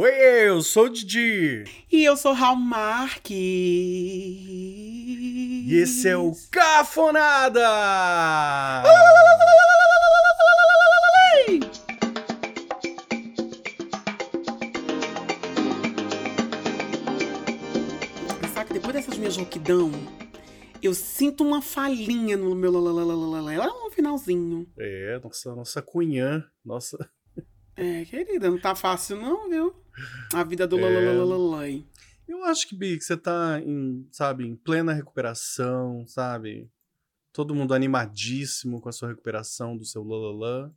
Oi, 0.00 0.12
eu 0.46 0.62
sou 0.62 0.84
o 0.84 0.88
Didi. 0.88 1.64
E 1.90 2.04
eu 2.04 2.16
sou 2.16 2.32
Raul 2.32 2.54
Marques. 2.54 3.34
E 3.34 5.74
esse 5.74 6.08
é 6.08 6.16
o 6.16 6.36
Cafonada! 6.52 7.68
Sabe 18.54 18.68
que 18.68 18.74
depois 18.74 18.94
dessas 18.94 19.18
minhas 19.18 19.36
rouquidão, 19.36 19.90
eu 20.80 20.94
sinto 20.94 21.42
uma 21.42 21.60
falhinha 21.60 22.36
no 22.36 22.54
meu 22.54 22.70
lá 22.70 23.66
no 23.66 23.90
finalzinho. 23.90 24.64
É, 24.78 25.20
nossa, 25.24 25.56
nossa 25.56 25.82
cunhã, 25.82 26.44
nossa... 26.64 26.96
É, 27.80 28.04
querida, 28.04 28.50
não 28.50 28.58
tá 28.58 28.74
fácil 28.74 29.20
não, 29.20 29.48
viu? 29.48 29.72
A 30.32 30.44
vida 30.44 30.66
do 30.66 30.78
É. 30.78 30.82
Eu 32.26 32.44
acho 32.44 32.68
que, 32.68 32.76
Bi, 32.76 32.98
que 32.98 33.04
você 33.04 33.16
tá 33.16 33.58
em, 33.64 34.06
sabe, 34.12 34.44
em 34.46 34.54
plena 34.54 34.92
recuperação, 34.92 36.06
sabe? 36.06 36.70
Todo 37.32 37.54
mundo 37.54 37.72
animadíssimo 37.72 38.80
com 38.80 38.88
a 38.88 38.92
sua 38.92 39.08
recuperação 39.08 39.76
do 39.76 39.84
seu 39.84 40.02
lalala. 40.04 40.74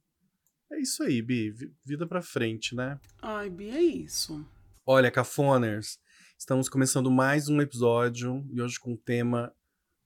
É 0.72 0.80
isso 0.80 1.04
aí, 1.04 1.22
Bi. 1.22 1.52
vi- 1.52 1.74
Vida 1.86 2.08
pra 2.08 2.22
frente, 2.22 2.74
né? 2.76 2.98
Ai, 3.22 3.50
Bi, 3.50 3.70
é 3.70 3.82
isso. 3.82 4.46
Olha, 4.86 5.12
Cafoners, 5.12 6.00
estamos 6.40 6.70
começando 6.70 7.12
mais 7.12 7.50
um 7.50 7.62
episódio 7.62 8.46
e 8.52 8.62
hoje 8.62 8.80
com 8.80 8.94
um 8.94 8.98
tema 8.98 9.54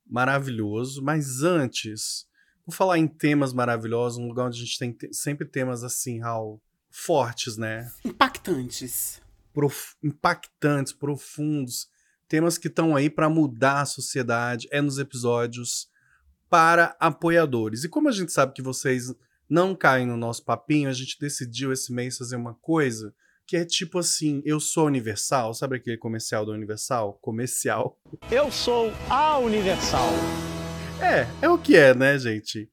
maravilhoso. 0.05 1.03
Mas 1.03 1.43
antes, 1.43 2.27
vou 2.65 2.75
falar 2.75 2.97
em 2.97 3.07
temas 3.07 3.53
maravilhosos, 3.53 4.17
um 4.17 4.27
lugar 4.27 4.47
onde 4.47 4.59
a 4.61 4.65
gente 4.65 4.79
tem 4.79 4.91
te- 4.91 5.13
sempre 5.13 5.47
temas 5.47 5.83
assim, 5.83 6.19
Raul, 6.19 6.61
fortes, 6.97 7.57
né? 7.57 7.91
Impactantes. 8.05 9.21
Prof- 9.53 9.95
impactantes, 10.03 10.93
profundos, 10.93 11.87
temas 12.27 12.57
que 12.57 12.67
estão 12.67 12.95
aí 12.95 13.09
para 13.09 13.29
mudar 13.29 13.81
a 13.81 13.85
sociedade, 13.85 14.67
é 14.71 14.81
nos 14.81 14.97
episódios 14.97 15.89
para 16.49 16.95
apoiadores. 16.99 17.83
E 17.83 17.89
como 17.89 18.07
a 18.07 18.11
gente 18.11 18.31
sabe 18.31 18.53
que 18.53 18.61
vocês 18.61 19.13
não 19.49 19.75
caem 19.75 20.07
no 20.07 20.17
nosso 20.17 20.43
papinho, 20.43 20.89
a 20.89 20.93
gente 20.93 21.19
decidiu 21.19 21.73
esse 21.73 21.91
mês 21.91 22.17
fazer 22.17 22.35
uma 22.37 22.53
coisa 22.55 23.13
que 23.47 23.57
é 23.57 23.63
tipo 23.65 23.99
assim, 23.99 24.41
eu 24.43 24.59
sou 24.59 24.87
Universal, 24.87 25.53
sabe 25.53 25.75
aquele 25.75 25.97
comercial 25.97 26.45
da 26.45 26.51
Universal? 26.53 27.13
Comercial. 27.21 27.99
Eu 28.31 28.51
sou 28.51 28.91
a 29.09 29.37
Universal. 29.37 30.09
É, 30.99 31.45
é 31.45 31.49
o 31.49 31.57
que 31.57 31.75
é, 31.75 31.93
né, 31.93 32.17
gente? 32.17 32.71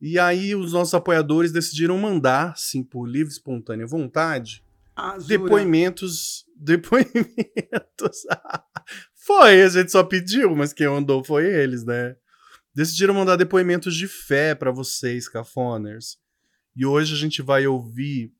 E 0.00 0.18
aí 0.18 0.54
os 0.54 0.72
nossos 0.72 0.94
apoiadores 0.94 1.52
decidiram 1.52 1.98
mandar, 1.98 2.56
sim, 2.56 2.82
por 2.82 3.06
livre 3.06 3.28
e 3.28 3.36
espontânea 3.36 3.86
vontade, 3.86 4.64
jura? 4.96 5.26
depoimentos. 5.26 6.44
Depoimentos. 6.62 8.26
foi, 9.14 9.62
a 9.62 9.68
gente 9.70 9.90
só 9.90 10.04
pediu, 10.04 10.54
mas 10.54 10.74
quem 10.74 10.86
mandou 10.86 11.24
foi 11.24 11.46
eles, 11.46 11.86
né? 11.86 12.14
Decidiram 12.74 13.14
mandar 13.14 13.36
depoimentos 13.36 13.96
de 13.96 14.06
fé 14.06 14.54
pra 14.54 14.70
vocês, 14.70 15.26
cafoners. 15.26 16.18
E 16.76 16.84
hoje 16.84 17.14
a 17.14 17.16
gente 17.16 17.40
vai 17.40 17.66
ouvir 17.66 18.30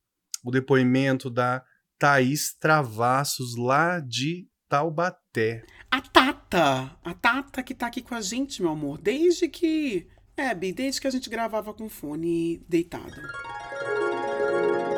o 0.45 0.51
depoimento 0.51 1.31
da 1.31 1.65
Thaís 1.99 2.55
Travassos, 2.55 3.57
lá 3.57 4.01
de 4.01 4.49
Taubaté. 4.69 5.65
A 5.91 6.01
Tata. 6.01 6.97
A 7.05 7.15
Tata 7.15 7.63
que 7.63 7.75
tá 7.75 7.89
aqui 7.89 8.01
com 8.01 8.15
a 8.15 8.21
gente, 8.21 8.63
meu 8.63 8.71
amor. 8.71 8.99
Desde 8.99 9.49
que. 9.49 10.07
É, 10.37 10.55
Bi, 10.55 10.73
desde 10.73 11.01
que 11.01 11.07
a 11.07 11.11
gente 11.11 11.29
gravava 11.29 11.75
com 11.75 11.89
fone 11.89 12.59
deitado. 12.69 13.15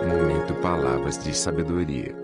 Momento 0.07 0.55
Palavras 0.61 1.23
de 1.23 1.35
Sabedoria. 1.35 2.15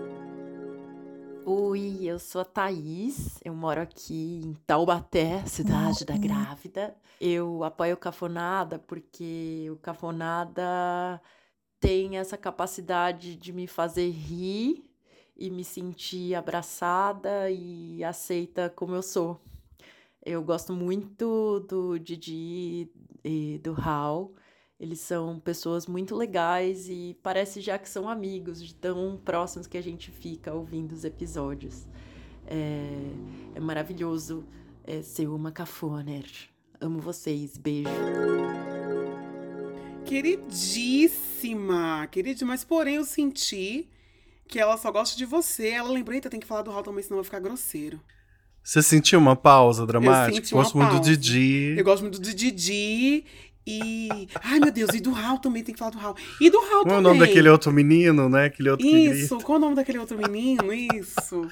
Oi, 1.45 1.99
eu 2.03 2.19
sou 2.19 2.41
a 2.41 2.45
Thaís, 2.45 3.39
eu 3.43 3.55
moro 3.55 3.81
aqui 3.81 4.41
em 4.43 4.53
Taubaté, 4.67 5.43
cidade 5.45 6.05
da 6.05 6.15
grávida. 6.15 6.95
Eu 7.19 7.63
apoio 7.63 7.95
o 7.95 7.97
Cafonada 7.97 8.77
porque 8.77 9.67
o 9.71 9.77
Cafonada 9.77 11.19
tem 11.79 12.17
essa 12.17 12.37
capacidade 12.37 13.35
de 13.35 13.51
me 13.51 13.65
fazer 13.65 14.09
rir 14.09 14.83
e 15.35 15.49
me 15.49 15.63
sentir 15.63 16.35
abraçada 16.35 17.49
e 17.49 18.03
aceita 18.03 18.69
como 18.69 18.93
eu 18.93 19.01
sou. 19.01 19.41
Eu 20.29 20.43
gosto 20.43 20.73
muito 20.73 21.59
do 21.61 21.97
Didi 21.97 22.87
e 23.25 23.59
do 23.63 23.73
Hal. 23.73 24.31
Eles 24.79 24.99
são 24.99 25.39
pessoas 25.39 25.87
muito 25.87 26.15
legais 26.15 26.87
e 26.87 27.17
parece 27.23 27.61
já 27.61 27.79
que 27.79 27.89
são 27.89 28.07
amigos, 28.07 28.63
de 28.63 28.75
tão 28.75 29.19
próximos 29.25 29.65
que 29.65 29.75
a 29.75 29.81
gente 29.81 30.11
fica 30.11 30.53
ouvindo 30.53 30.91
os 30.91 31.03
episódios. 31.03 31.87
É, 32.45 32.91
é 33.55 33.59
maravilhoso 33.59 34.45
é, 34.83 35.01
ser 35.01 35.27
uma 35.27 35.51
cafoner. 35.51 36.27
Amo 36.79 36.99
vocês, 36.99 37.57
beijo. 37.57 37.89
Queridíssima. 40.05 42.05
Queridíssima. 42.05 42.51
Mas, 42.51 42.63
porém, 42.63 42.97
eu 42.97 43.03
senti 43.03 43.89
que 44.47 44.59
ela 44.59 44.77
só 44.77 44.91
gosta 44.91 45.17
de 45.17 45.25
você. 45.25 45.69
Ela 45.69 45.89
lembrou, 45.89 46.13
eita, 46.13 46.29
tem 46.29 46.39
que 46.39 46.45
falar 46.45 46.61
do 46.61 46.69
Raul 46.69 46.83
também, 46.83 47.01
senão 47.01 47.17
vai 47.17 47.25
ficar 47.25 47.39
grosseiro. 47.39 47.99
Você 48.63 48.81
sentiu 48.83 49.19
uma 49.19 49.35
pausa 49.35 49.85
dramática? 49.85 50.35
senti 50.35 50.53
uma 50.53 50.63
Gosto 50.63 50.77
muito 50.77 50.89
do 50.91 50.95
pausa. 50.97 51.11
Didi. 51.17 51.75
Eu 51.77 51.83
gosto 51.83 52.01
muito 52.03 52.19
do 52.21 52.33
Didi 52.33 53.25
e. 53.65 54.27
Ai, 54.43 54.59
meu 54.59 54.71
Deus, 54.71 54.91
e 54.93 54.99
do 54.99 55.11
Raul 55.11 55.39
também, 55.39 55.63
tem 55.63 55.73
que 55.73 55.79
falar 55.79 55.91
do 55.91 55.97
Raul. 55.97 56.15
E 56.39 56.49
do 56.49 56.59
Raul 56.59 56.69
Como 56.69 56.77
é 56.77 56.83
o 56.83 56.85
também. 56.97 57.01
nome 57.03 57.19
daquele 57.19 57.49
outro 57.49 57.71
menino, 57.71 58.29
né? 58.29 58.45
Aquele 58.45 58.69
outro. 58.69 58.85
Isso, 58.85 59.37
qual 59.39 59.55
é 59.55 59.59
o 59.59 59.61
nome 59.61 59.75
daquele 59.75 59.97
outro 59.99 60.17
menino? 60.17 60.71
Isso. 60.73 61.47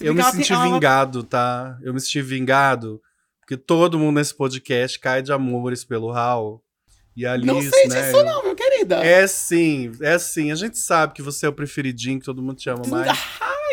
Eu 0.00 0.14
me 0.14 0.22
senti 0.24 0.52
ela- 0.52 0.64
vingado, 0.64 1.22
tá? 1.22 1.78
Eu 1.82 1.92
me 1.94 2.00
senti 2.00 2.20
vingado. 2.22 3.00
Porque 3.40 3.56
todo 3.56 3.98
mundo 3.98 4.16
nesse 4.16 4.34
podcast 4.34 4.98
cai 4.98 5.22
de 5.22 5.32
amores 5.32 5.84
pelo 5.84 6.10
Raul. 6.10 6.60
E 7.16 7.24
a 7.24 7.32
Alice, 7.32 7.46
Não 7.46 7.62
sei 7.62 7.88
né? 7.88 8.02
disso, 8.10 8.22
não, 8.24 8.42
meu 8.42 8.54
querida. 8.54 8.96
É 8.96 9.26
sim, 9.26 9.90
é 10.02 10.18
sim. 10.18 10.50
A 10.50 10.54
gente 10.54 10.76
sabe 10.76 11.14
que 11.14 11.22
você 11.22 11.46
é 11.46 11.48
o 11.48 11.52
preferidinho, 11.52 12.18
que 12.18 12.26
todo 12.26 12.42
mundo 12.42 12.56
te 12.56 12.68
ama 12.68 12.82
mais. 12.90 13.18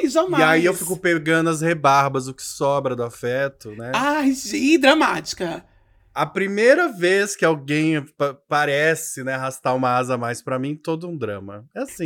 Ai, 0.04 0.10
jamais. 0.10 0.40
E 0.42 0.44
aí 0.46 0.66
eu 0.66 0.74
fico 0.74 0.98
pegando 0.98 1.50
as 1.50 1.62
rebarbas, 1.62 2.28
o 2.28 2.34
que 2.34 2.44
sobra 2.44 2.96
do 2.96 3.04
afeto, 3.04 3.72
né? 3.72 3.92
Ai, 3.94 4.34
e 4.54 4.78
dramática. 4.78 5.66
A 6.14 6.26
primeira 6.28 6.90
vez 6.92 7.36
que 7.36 7.44
alguém 7.44 8.04
pa- 8.18 8.36
parece, 8.48 9.24
né, 9.24 9.34
arrastar 9.34 9.76
uma 9.76 9.98
asa 9.98 10.14
a 10.14 10.18
mais 10.18 10.44
pra 10.44 10.60
mim, 10.60 10.76
todo 10.76 11.08
um 11.10 11.18
drama. 11.18 11.66
É 11.76 11.82
assim. 11.82 12.06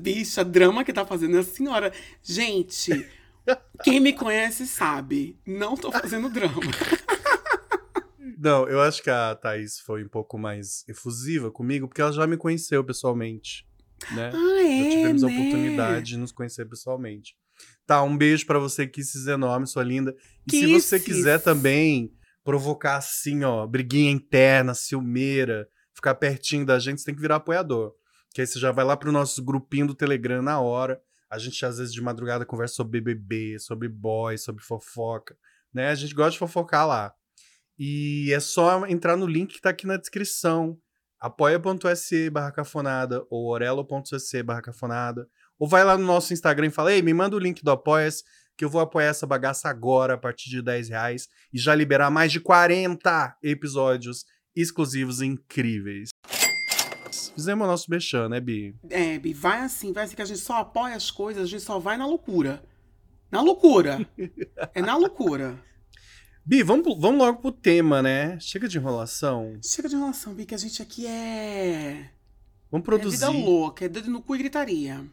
Bicha, 0.00 0.42
drama 0.42 0.82
que 0.84 0.92
tá 0.92 1.04
fazendo 1.04 1.36
a 1.38 1.42
senhora. 1.42 1.92
Gente, 2.22 3.06
quem 3.84 4.00
me 4.00 4.14
conhece 4.14 4.66
sabe. 4.66 5.38
Não 5.46 5.76
tô 5.76 5.92
fazendo 5.92 6.30
drama. 6.30 6.60
Não, 8.38 8.66
eu 8.68 8.80
acho 8.80 9.02
que 9.02 9.10
a 9.10 9.34
Thaís 9.36 9.78
foi 9.78 10.02
um 10.04 10.08
pouco 10.08 10.36
mais 10.38 10.84
efusiva 10.88 11.50
comigo, 11.50 11.86
porque 11.86 12.00
ela 12.00 12.12
já 12.12 12.26
me 12.26 12.36
conheceu 12.36 12.82
pessoalmente, 12.82 13.64
né? 14.10 14.30
Ah, 14.34 14.62
é, 14.62 14.84
já 14.84 14.90
tivemos 14.90 15.24
a 15.24 15.26
né? 15.28 15.32
oportunidade 15.32 16.06
de 16.06 16.16
nos 16.18 16.32
conhecer 16.32 16.66
pessoalmente. 16.66 17.36
Tá, 17.86 18.02
um 18.02 18.16
beijo 18.16 18.46
pra 18.46 18.58
você, 18.58 18.86
Kisses 18.86 19.26
enorme, 19.26 19.66
sua 19.66 19.82
linda. 19.82 20.14
E 20.46 20.50
se 20.50 20.66
Kisses. 20.66 20.84
você 20.84 21.00
quiser 21.00 21.38
também 21.40 22.12
provocar 22.44 22.96
assim, 22.96 23.44
ó, 23.44 23.66
briguinha 23.66 24.10
interna, 24.10 24.74
ciumeira, 24.74 25.68
ficar 25.94 26.14
pertinho 26.14 26.66
da 26.66 26.78
gente, 26.78 27.00
você 27.00 27.06
tem 27.06 27.14
que 27.14 27.20
virar 27.20 27.36
apoiador. 27.36 27.92
Que 28.34 28.40
aí 28.40 28.46
você 28.46 28.58
já 28.58 28.72
vai 28.72 28.84
lá 28.84 28.96
pro 28.96 29.12
nosso 29.12 29.42
grupinho 29.44 29.86
do 29.86 29.94
Telegram 29.94 30.42
na 30.42 30.60
hora. 30.60 31.00
A 31.30 31.38
gente, 31.38 31.64
às 31.64 31.78
vezes, 31.78 31.92
de 31.92 32.00
madrugada 32.00 32.44
conversa 32.44 32.74
sobre 32.74 33.00
BBB, 33.00 33.58
sobre 33.58 33.88
boy, 33.88 34.36
sobre 34.38 34.62
fofoca, 34.62 35.36
né? 35.72 35.88
A 35.88 35.94
gente 35.94 36.14
gosta 36.14 36.32
de 36.32 36.38
fofocar 36.38 36.86
lá. 36.86 37.14
E 37.78 38.32
é 38.32 38.40
só 38.40 38.86
entrar 38.86 39.16
no 39.16 39.26
link 39.26 39.54
que 39.54 39.60
tá 39.60 39.70
aqui 39.70 39.86
na 39.86 39.96
descrição. 39.96 40.78
apoia.se 41.22 42.28
barra 42.30 42.50
cafonada 42.50 43.24
ou 43.30 43.46
orelo.se 43.46 44.42
barra 44.42 44.60
cafonada. 44.60 45.28
Ou 45.56 45.68
vai 45.68 45.84
lá 45.84 45.96
no 45.96 46.04
nosso 46.04 46.32
Instagram 46.32 46.66
e 46.66 46.70
fala, 46.70 46.92
ei, 46.92 47.00
me 47.00 47.14
manda 47.14 47.36
o 47.36 47.38
link 47.38 47.62
do 47.62 47.70
Apoia-se, 47.70 48.24
que 48.56 48.64
eu 48.64 48.68
vou 48.68 48.80
apoiar 48.80 49.06
essa 49.06 49.24
bagaça 49.24 49.68
agora, 49.68 50.14
a 50.14 50.18
partir 50.18 50.50
de 50.50 50.60
10 50.60 50.88
reais, 50.88 51.28
e 51.54 51.58
já 51.58 51.76
liberar 51.76 52.10
mais 52.10 52.32
de 52.32 52.40
40 52.40 53.36
episódios 53.40 54.24
exclusivos 54.54 55.22
incríveis. 55.22 56.08
Fizemos 57.36 57.64
o 57.64 57.70
nosso 57.70 57.88
mexão, 57.88 58.28
né, 58.28 58.40
Bi? 58.40 58.74
É, 58.90 59.16
Bi, 59.20 59.32
vai 59.32 59.60
assim, 59.60 59.92
vai 59.92 60.04
assim 60.04 60.16
que 60.16 60.22
a 60.22 60.26
gente 60.26 60.40
só 60.40 60.58
apoia 60.58 60.96
as 60.96 61.08
coisas, 61.08 61.44
a 61.44 61.46
gente 61.46 61.62
só 61.62 61.78
vai 61.78 61.96
na 61.96 62.04
loucura. 62.04 62.64
Na 63.30 63.40
loucura. 63.40 64.04
é 64.74 64.82
na 64.82 64.96
loucura. 64.96 65.56
Bi, 66.44 66.62
vamos, 66.62 66.98
vamos 66.98 67.18
logo 67.18 67.40
pro 67.40 67.52
tema, 67.52 68.02
né? 68.02 68.38
Chega 68.40 68.68
de 68.68 68.76
enrolação. 68.78 69.58
Chega 69.62 69.88
de 69.88 69.94
enrolação, 69.94 70.34
Bi, 70.34 70.44
que 70.44 70.54
a 70.54 70.58
gente 70.58 70.82
aqui 70.82 71.06
é. 71.06 72.10
Vamos 72.70 72.84
É 72.84 72.86
produzir. 72.86 73.16
vida 73.18 73.30
louca, 73.30 73.84
é 73.84 73.88
dedo 73.88 74.10
no 74.10 74.20
cu 74.20 74.34
e 74.34 74.38
gritaria. 74.38 75.04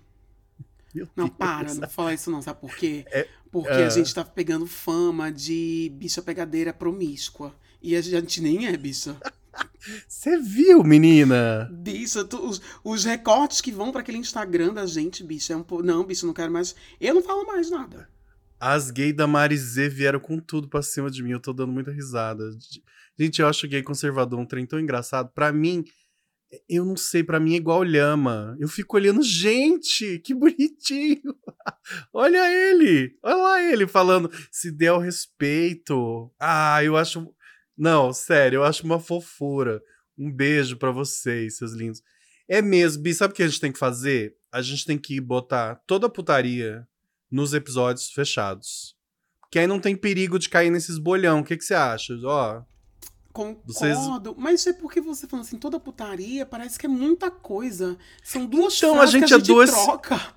Meu 0.94 1.08
Não, 1.16 1.26
Deus. 1.26 1.38
para, 1.38 1.74
não 1.76 1.88
fala 1.88 2.14
isso 2.14 2.32
não, 2.32 2.42
sabe 2.42 2.60
por 2.60 2.76
quê? 2.76 3.06
É, 3.12 3.28
Porque 3.52 3.70
ah. 3.70 3.86
a 3.86 3.90
gente 3.90 4.14
tá 4.14 4.26
pegando 4.26 4.66
fama 4.66 5.32
de 5.32 5.92
bicha 5.94 6.20
pegadeira 6.22 6.74
promíscua. 6.74 7.54
E 7.82 7.96
a 7.96 8.02
gente 8.02 8.42
nem 8.42 8.66
é 8.66 8.76
bicha. 8.76 9.16
Você 10.08 10.38
viu, 10.38 10.84
menina? 10.84 11.70
Bicho, 11.72 12.26
tu- 12.26 12.44
os, 12.44 12.60
os 12.84 13.06
recortes 13.06 13.62
que 13.62 13.72
vão 13.72 13.92
pra 13.92 14.02
aquele 14.02 14.18
Instagram 14.18 14.74
da 14.74 14.86
gente, 14.86 15.24
bicho, 15.24 15.54
é 15.54 15.56
um. 15.56 15.66
Não, 15.84 16.04
bicho, 16.04 16.26
não 16.26 16.34
quero 16.34 16.52
mais. 16.52 16.76
Eu 17.00 17.14
não 17.14 17.22
falo 17.22 17.46
mais 17.46 17.70
nada. 17.70 18.10
As 18.60 18.92
gays 18.92 19.16
da 19.16 19.26
Marizê 19.26 19.88
vieram 19.88 20.20
com 20.20 20.38
tudo 20.38 20.68
pra 20.68 20.82
cima 20.82 21.10
de 21.10 21.24
mim. 21.24 21.32
Eu 21.32 21.40
tô 21.40 21.54
dando 21.54 21.72
muita 21.72 21.92
risada. 21.92 22.44
Gente, 23.18 23.42
eu 23.42 23.48
acho 23.48 23.68
gay 23.68 23.82
conservador 23.82 24.40
um 24.40 24.46
trem 24.46 24.66
tão 24.66 24.80
engraçado. 24.80 25.32
Pra 25.34 25.52
mim, 25.54 25.86
eu 26.68 26.84
não 26.84 26.98
sei, 26.98 27.24
pra 27.24 27.40
mim 27.40 27.54
é 27.54 27.58
igual 27.58 27.84
lhama. 27.84 28.58
Eu 28.60 28.68
fico 28.68 28.98
olhando, 28.98 29.24
gente, 29.24 30.20
que 30.20 30.34
bonitinho. 30.34 31.22
Olha 32.14 32.52
ele. 32.52 33.18
Olha 33.24 33.36
lá 33.36 33.64
ele 33.64 33.88
falando, 33.88 34.30
se 34.52 34.72
der 34.72 34.92
o 34.92 35.00
respeito. 35.00 36.30
Ah, 36.40 36.84
eu 36.84 36.98
acho. 36.98 37.34
Não, 37.78 38.12
sério, 38.12 38.58
eu 38.58 38.64
acho 38.64 38.84
uma 38.84 39.00
fofura. 39.00 39.82
Um 40.18 40.30
beijo 40.30 40.76
pra 40.76 40.92
vocês, 40.92 41.58
seus 41.58 41.72
lindos. 41.72 42.02
É 42.48 42.62
mesmo, 42.62 43.04
Bi, 43.04 43.14
sabe 43.14 43.32
o 43.32 43.36
que 43.36 43.44
a 43.44 43.48
gente 43.48 43.62
tem 43.62 43.72
que 43.72 43.80
fazer? 43.80 44.36
A 44.52 44.62
gente 44.62 44.86
tem 44.86 44.98
que 44.98 45.22
botar 45.22 45.76
toda 45.88 46.08
a 46.08 46.10
putaria 46.10 46.86
nos 47.32 47.54
episódios 47.54 48.12
fechados. 48.12 48.96
Que 49.52 49.60
aí 49.60 49.68
não 49.68 49.80
tem 49.80 49.96
perigo 49.96 50.38
de 50.38 50.50
cair 50.50 50.70
nesses 50.70 50.98
bolhão. 50.98 51.40
O 51.40 51.44
que, 51.44 51.58
que 51.58 51.64
você 51.64 51.74
acha? 51.74 52.14
Ó, 52.24 52.62
Concordo. 53.32 53.72
Vocês- 53.74 53.98
Mas 54.38 54.66
é 54.68 54.74
porque 54.74 55.00
você 55.00 55.28
falando 55.28 55.46
assim, 55.46 55.58
toda 55.58 55.80
putaria 55.80 56.46
parece 56.46 56.78
que 56.78 56.86
é 56.86 56.90
muita 56.90 57.30
coisa. 57.32 57.98
São 58.24 58.46
duas 58.46 58.76
Então, 58.78 59.00
a 59.00 59.06
gente 59.06 59.32
é 59.32 59.36
a 59.36 59.40
gente 59.40 59.48
duas- 59.48 59.70
troca. 59.72 60.34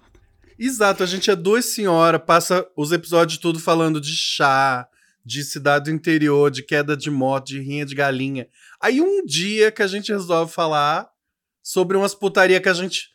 Exato, 0.59 1.03
a 1.03 1.07
gente 1.07 1.31
é 1.31 1.35
duas 1.35 1.67
senhoras, 1.67 2.21
passa 2.25 2.67
os 2.77 2.93
episódios 2.93 3.39
tudo 3.39 3.59
falando 3.59 4.01
de 4.01 4.15
chá, 4.15 4.87
de 5.25 5.43
cidade 5.43 5.87
do 5.87 5.91
interior, 5.91 6.51
de 6.51 6.63
queda 6.63 6.97
de 6.97 7.11
moto, 7.11 7.47
de 7.49 7.61
rinha 7.61 7.85
de 7.87 7.95
galinha. 7.95 8.47
Aí 8.81 9.01
um 9.01 9.25
dia 9.25 9.73
que 9.73 9.83
a 9.83 9.87
gente 9.87 10.13
resolve 10.13 10.53
falar 10.53 11.09
sobre 11.63 11.97
umas 11.97 12.15
putaria 12.15 12.61
que 12.61 12.69
a 12.69 12.75
gente 12.75 13.12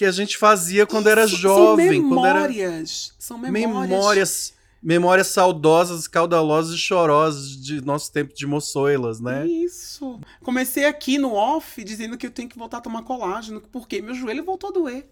que 0.00 0.04
a 0.06 0.10
gente 0.10 0.38
fazia 0.38 0.86
quando 0.86 1.10
era 1.10 1.26
Isso, 1.26 1.36
jovem, 1.36 2.00
São 2.00 2.08
quando 2.08 2.24
era 2.24 2.40
memórias. 2.48 3.14
São 3.18 3.36
memórias. 3.36 3.90
memórias, 3.90 4.54
memórias 4.82 5.26
saudosas, 5.26 6.08
caudalosas 6.08 6.74
e 6.74 6.78
chorosas 6.78 7.50
de 7.62 7.82
nosso 7.84 8.10
tempo 8.10 8.32
de 8.34 8.46
moçoilas, 8.46 9.20
né? 9.20 9.46
Isso. 9.46 10.18
Comecei 10.42 10.86
aqui 10.86 11.18
no 11.18 11.34
off 11.34 11.84
dizendo 11.84 12.16
que 12.16 12.26
eu 12.26 12.30
tenho 12.30 12.48
que 12.48 12.56
voltar 12.58 12.78
a 12.78 12.80
tomar 12.80 13.02
colágeno, 13.02 13.60
porque 13.70 14.00
meu 14.00 14.14
joelho 14.14 14.42
voltou 14.42 14.70
a 14.70 14.72
doer. 14.72 15.06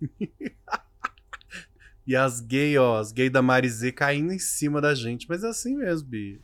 E 2.06 2.16
as 2.16 2.40
gays, 2.40 2.76
ó, 2.78 2.98
as 2.98 3.12
gays 3.12 3.30
da 3.30 3.40
Marizê 3.42 3.92
caindo 3.92 4.32
em 4.32 4.38
cima 4.38 4.80
da 4.80 4.94
gente, 4.94 5.28
mas 5.28 5.44
é 5.44 5.48
assim 5.48 5.76
mesmo, 5.76 6.08
Bi. 6.08 6.40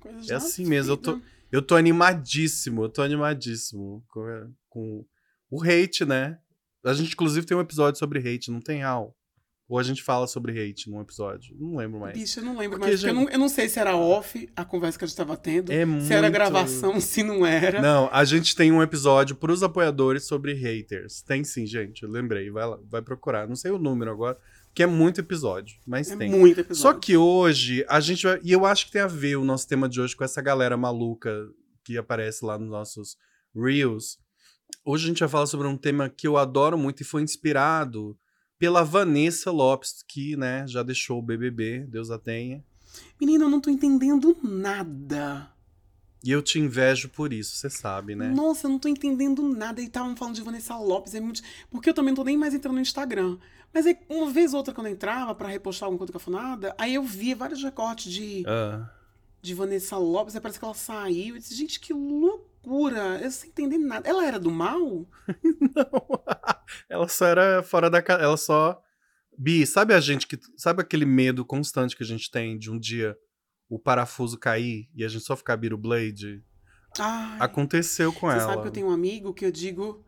Coisa 0.00 0.32
É 0.32 0.36
assim 0.36 0.64
mesmo, 0.64 0.92
eu 0.92 0.96
tô- 0.96 1.14
vida. 1.16 1.26
Eu 1.50 1.60
tô 1.60 1.74
animadíssimo, 1.76 2.84
eu 2.84 2.88
tô 2.88 3.02
animadíssimo 3.02 4.02
com, 4.08 4.48
com 4.70 5.04
o 5.50 5.62
hate, 5.62 6.04
né? 6.06 6.38
A 6.84 6.92
gente, 6.94 7.12
inclusive, 7.12 7.46
tem 7.46 7.56
um 7.56 7.60
episódio 7.60 7.98
sobre 7.98 8.18
hate, 8.18 8.50
não 8.50 8.60
tem 8.60 8.82
Hal? 8.82 9.16
Ou 9.68 9.78
a 9.78 9.82
gente 9.82 10.02
fala 10.02 10.26
sobre 10.26 10.52
hate 10.52 10.90
num 10.90 11.00
episódio? 11.00 11.56
Não 11.58 11.76
lembro 11.76 11.98
mais. 12.00 12.18
Bicho, 12.18 12.40
eu 12.40 12.44
não 12.44 12.58
lembro 12.58 12.78
Porque, 12.78 12.90
mais. 12.90 13.04
eu, 13.04 13.14
não, 13.14 13.28
eu 13.30 13.38
não 13.38 13.48
sei 13.48 13.68
se 13.70 13.78
era 13.78 13.96
off 13.96 14.46
a 14.54 14.64
conversa 14.66 14.98
que 14.98 15.04
a 15.04 15.08
gente 15.08 15.16
tava 15.16 15.34
tendo. 15.36 15.72
É 15.72 15.86
se 16.00 16.12
era 16.12 16.22
muito- 16.22 16.32
gravação, 16.34 16.98
se 17.00 17.22
não 17.22 17.46
era. 17.46 17.80
Não, 17.80 18.08
a 18.12 18.22
gente 18.24 18.54
tem 18.54 18.70
um 18.70 18.82
episódio 18.82 19.34
pros 19.34 19.62
apoiadores 19.62 20.24
sobre 20.26 20.52
haters. 20.52 21.22
Tem 21.22 21.42
sim, 21.42 21.64
gente, 21.66 22.02
eu 22.02 22.10
lembrei, 22.10 22.50
vai 22.50 22.66
lá, 22.66 22.78
vai 22.90 23.00
procurar. 23.00 23.48
Não 23.48 23.56
sei 23.56 23.70
o 23.70 23.78
número 23.78 24.10
agora, 24.10 24.36
que 24.74 24.82
é 24.82 24.86
muito 24.86 25.20
episódio, 25.20 25.76
mas 25.86 26.10
é 26.10 26.16
tem. 26.16 26.28
muito 26.30 26.56
Só 26.56 26.60
episódio. 26.60 27.00
que 27.00 27.16
hoje 27.16 27.86
a 27.88 28.00
gente 28.00 28.24
vai. 28.26 28.40
E 28.42 28.52
eu 28.52 28.66
acho 28.66 28.86
que 28.86 28.92
tem 28.92 29.00
a 29.00 29.06
ver 29.06 29.36
o 29.36 29.44
nosso 29.44 29.66
tema 29.66 29.88
de 29.88 30.00
hoje 30.02 30.14
com 30.14 30.24
essa 30.24 30.42
galera 30.42 30.76
maluca 30.76 31.32
que 31.82 31.96
aparece 31.96 32.44
lá 32.44 32.58
nos 32.58 32.68
nossos 32.68 33.16
Reels. 33.56 34.18
Hoje 34.84 35.04
a 35.04 35.08
gente 35.08 35.20
vai 35.20 35.28
falar 35.28 35.46
sobre 35.46 35.68
um 35.68 35.76
tema 35.76 36.08
que 36.08 36.26
eu 36.26 36.36
adoro 36.36 36.76
muito 36.76 37.02
e 37.02 37.04
foi 37.04 37.22
inspirado 37.22 38.18
pela 38.58 38.82
Vanessa 38.82 39.50
Lopes, 39.50 40.04
que, 40.06 40.36
né, 40.36 40.64
já 40.66 40.82
deixou 40.82 41.18
o 41.18 41.22
BBB, 41.22 41.86
Deus 41.88 42.10
a 42.10 42.18
tenha. 42.18 42.64
Menina, 43.20 43.44
eu 43.44 43.48
não 43.48 43.60
tô 43.60 43.70
entendendo 43.70 44.36
nada. 44.42 45.50
E 46.24 46.30
eu 46.30 46.42
te 46.42 46.58
invejo 46.58 47.08
por 47.08 47.32
isso, 47.32 47.56
você 47.56 47.70
sabe, 47.70 48.14
né? 48.14 48.28
Nossa, 48.28 48.66
eu 48.66 48.70
não 48.70 48.78
tô 48.78 48.88
entendendo 48.88 49.42
nada. 49.42 49.80
E 49.80 49.86
estavam 49.86 50.14
falando 50.16 50.36
de 50.36 50.42
Vanessa 50.42 50.76
Lopes. 50.76 51.14
É 51.14 51.20
muito... 51.20 51.42
Porque 51.70 51.90
eu 51.90 51.94
também 51.94 52.12
não 52.12 52.16
tô 52.16 52.24
nem 52.24 52.36
mais 52.36 52.54
entrando 52.54 52.74
no 52.74 52.80
Instagram. 52.80 53.38
Mas 53.74 53.86
aí, 53.86 53.96
uma 54.08 54.30
vez 54.30 54.52
ou 54.52 54.58
outra, 54.58 54.72
quando 54.72 54.86
eu 54.86 54.92
entrava 54.92 55.34
pra 55.34 55.48
repostar 55.48 55.86
alguma 55.86 55.98
coisa 55.98 56.12
cafonada, 56.12 56.74
aí 56.78 56.94
eu 56.94 57.02
via 57.02 57.34
vários 57.34 57.62
recortes 57.62 58.12
de, 58.12 58.44
Ah, 58.46 58.88
de 59.40 59.54
Vanessa 59.54 59.96
Lopes. 59.96 60.36
Aí 60.36 60.40
parece 60.40 60.60
que 60.60 60.64
ela 60.64 60.74
saiu. 60.74 61.34
Eu 61.34 61.40
disse, 61.40 61.56
gente, 61.56 61.80
que 61.80 61.92
loucura. 62.64 63.20
Eu 63.22 63.30
sem 63.30 63.50
entender 63.50 63.78
nada. 63.78 64.08
Ela 64.08 64.26
era 64.26 64.38
do 64.38 64.50
mal? 64.50 64.78
não. 65.74 66.24
ela 66.88 67.08
só 67.08 67.26
era 67.26 67.62
fora 67.62 67.88
da 67.90 68.00
casa. 68.02 68.22
Ela 68.22 68.36
só. 68.36 68.80
Bi, 69.38 69.66
sabe 69.66 69.94
a 69.94 70.00
gente 70.00 70.26
que. 70.26 70.38
Sabe 70.56 70.82
aquele 70.82 71.04
medo 71.04 71.44
constante 71.44 71.96
que 71.96 72.02
a 72.02 72.06
gente 72.06 72.30
tem 72.30 72.58
de 72.58 72.70
um 72.70 72.78
dia 72.78 73.16
o 73.68 73.78
parafuso 73.78 74.38
cair 74.38 74.88
e 74.94 75.02
a 75.04 75.08
gente 75.08 75.24
só 75.24 75.34
ficar 75.36 75.56
Biro 75.56 75.78
Blade? 75.78 76.44
Ai, 76.98 77.38
Aconteceu 77.40 78.12
com 78.12 78.26
você 78.26 78.38
ela. 78.38 78.50
sabe 78.50 78.62
que 78.62 78.68
eu 78.68 78.72
tenho 78.72 78.88
um 78.88 78.92
amigo 78.92 79.32
que 79.32 79.46
eu 79.46 79.50
digo... 79.50 80.04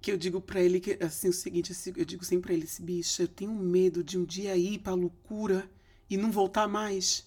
Que 0.00 0.10
eu 0.12 0.16
digo 0.16 0.40
pra 0.40 0.60
ele 0.60 0.78
que, 0.80 0.98
assim, 1.02 1.28
o 1.28 1.32
seguinte, 1.32 1.72
eu 1.96 2.04
digo 2.04 2.24
sempre 2.24 2.42
pra 2.48 2.52
ele, 2.54 2.64
esse 2.64 2.82
bicho, 2.82 3.22
eu 3.22 3.28
tenho 3.28 3.52
medo 3.54 4.04
de 4.04 4.18
um 4.18 4.24
dia 4.24 4.54
ir 4.56 4.78
pra 4.80 4.92
loucura 4.92 5.68
e 6.10 6.16
não 6.16 6.30
voltar 6.30 6.68
mais. 6.68 7.26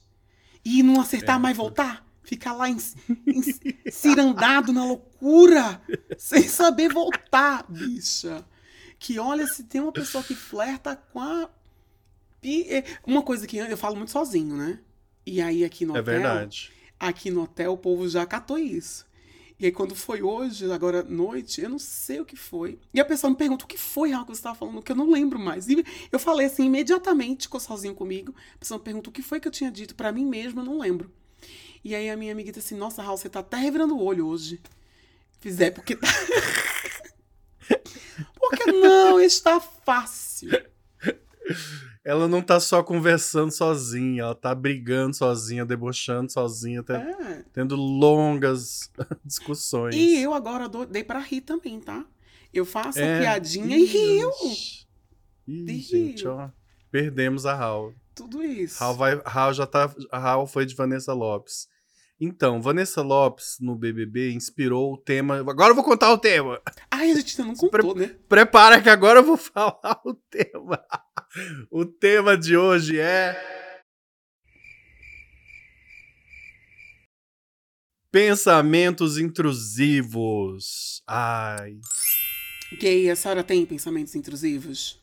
E 0.64 0.84
não 0.84 1.02
acertar 1.02 1.38
É. 1.38 1.40
mais 1.40 1.58
voltar. 1.58 2.06
Ficar 2.30 2.54
lá 2.54 2.70
em, 2.70 2.78
em, 3.26 3.92
cirandado 3.92 4.72
na 4.72 4.86
loucura, 4.86 5.82
sem 6.16 6.44
saber 6.44 6.94
voltar, 6.94 7.66
bicha. 7.68 8.46
Que 9.00 9.18
olha, 9.18 9.48
se 9.48 9.64
tem 9.64 9.82
uma 9.82 9.92
pessoa 9.92 10.24
que 10.24 10.36
flerta 10.36 10.96
com 10.96 11.20
a. 11.20 11.50
é, 12.46 12.84
Uma 13.04 13.24
coisa 13.24 13.48
que 13.48 13.58
eu 13.58 13.76
falo 13.78 13.96
muito 13.96 14.12
sozinho, 14.12 14.56
né? 14.56 14.80
E 15.26 15.42
aí 15.42 15.66
aqui 15.66 15.86
no 15.86 15.98
É 15.98 16.02
hotel. 16.02 16.14
verdade. 16.14 16.72
Aqui 17.00 17.32
no 17.32 17.42
hotel 17.42 17.74
o 17.74 17.78
povo 17.78 18.08
já 18.08 18.24
catou 18.28 18.60
isso. 18.60 19.08
E 19.60 19.66
aí 19.66 19.72
quando 19.72 19.96
foi 19.96 20.22
hoje, 20.22 20.72
agora 20.72 21.02
noite, 21.02 21.62
eu 21.62 21.70
não 21.70 21.80
sei 21.80 22.20
o 22.22 22.26
que 22.26 22.36
foi. 22.36 22.78
E 22.94 23.00
a 23.00 23.06
pessoa 23.06 23.32
me 23.32 23.38
pergunta 23.38 23.66
o 23.66 23.68
que 23.68 23.78
foi 23.78 24.14
algo 24.14 24.28
que 24.28 24.34
você 24.34 24.40
estava 24.40 24.56
falando, 24.56 24.84
que 24.84 24.92
eu 24.92 24.96
não 24.96 25.10
lembro 25.10 25.40
mais. 25.40 25.68
E 25.68 25.84
eu 26.12 26.20
falei 26.20 26.46
assim, 26.46 26.66
imediatamente, 26.66 27.44
ficou 27.48 27.60
sozinho 27.60 27.96
comigo. 27.96 28.36
A 28.54 28.58
pessoa 28.60 28.78
me 28.78 28.84
pergunta 28.84 29.10
o 29.10 29.14
que 29.14 29.24
foi 29.24 29.40
que 29.40 29.48
eu 29.48 29.52
tinha 29.52 29.72
dito 29.72 29.96
pra 29.96 30.12
mim 30.12 30.26
mesma, 30.28 30.62
eu 30.62 30.66
não 30.66 30.78
lembro. 30.78 31.12
E 31.84 31.96
aí 31.96 32.10
a 32.10 32.18
minha 32.18 32.32
amiga 32.32 32.52
disse 32.52 32.74
assim, 32.74 32.80
nossa, 32.80 33.02
Raul, 33.02 33.18
você 33.18 33.30
tá 33.30 33.40
até 33.40 33.58
revirando 33.58 33.96
o 33.96 34.04
olho 34.04 34.28
hoje. 34.28 34.60
Fiz, 35.40 35.60
é 35.60 35.72
porque 35.72 35.96
tá... 35.96 36.08
porque 38.40 38.72
não 38.72 39.20
está 39.20 39.60
fácil. 39.60 40.50
Ela 42.04 42.28
não 42.28 42.42
tá 42.42 42.60
só 42.60 42.82
conversando 42.82 43.52
sozinha, 43.52 44.24
ela 44.24 44.36
tá 44.36 44.54
brigando 44.56 45.16
sozinha, 45.16 45.66
debochando 45.66 46.32
sozinha, 46.32 46.82
tá 46.84 46.98
É. 47.00 47.44
tendo 47.54 47.76
longas 47.76 48.92
discussões. 49.24 49.96
E 49.96 50.22
eu 50.22 50.34
agora 50.34 50.68
dou- 50.68 50.86
dei 50.86 51.04
pra 51.04 51.20
rir 51.20 51.42
também, 51.42 51.80
tá? 51.80 52.06
Eu 52.54 52.66
faço 52.66 53.00
a 53.00 53.04
É. 53.04 53.20
piadinha 53.20 53.78
e 53.78 53.86
rio. 53.86 54.32
Ih, 55.48 55.80
gente, 55.80 56.24
rio. 56.24 56.32
ó. 56.34 56.50
Perdemos 56.92 57.46
a 57.46 57.54
Raul. 57.54 57.94
Tudo 58.20 58.44
isso. 58.44 58.80
Raul, 58.80 58.96
vai, 58.96 59.22
Raul 59.26 59.54
já 59.54 59.66
tá. 59.66 59.90
Raul 60.12 60.46
foi 60.46 60.66
de 60.66 60.76
Vanessa 60.76 61.14
Lopes. 61.14 61.68
Então, 62.20 62.62
Vanessa 62.62 63.02
Lopes 63.02 63.56
no 63.62 63.78
BBB 63.78 64.34
inspirou 64.34 64.94
o 64.94 64.98
tema. 64.98 65.38
Agora 65.38 65.72
eu 65.72 65.76
vou 65.76 65.86
contar 65.86 66.12
o 66.12 66.18
tema. 66.18 66.62
Ai, 66.92 67.12
a 67.12 67.16
gente 67.16 67.40
não 67.40 67.56
contou, 67.56 67.96
né? 67.96 68.14
Prepara 68.28 68.82
que 68.82 68.90
agora 68.90 69.20
eu 69.20 69.24
vou 69.24 69.38
falar 69.40 70.02
o 70.06 70.14
tema. 70.14 70.84
O 71.72 71.86
tema 71.86 72.38
de 72.38 72.58
hoje 72.58 73.00
é. 73.00 73.42
Pensamentos 78.12 79.18
intrusivos. 79.18 81.02
Ai, 81.08 81.80
Gay, 82.78 83.10
a 83.10 83.16
senhora 83.16 83.44
tem 83.44 83.66
pensamentos 83.66 84.14
intrusivos? 84.14 85.00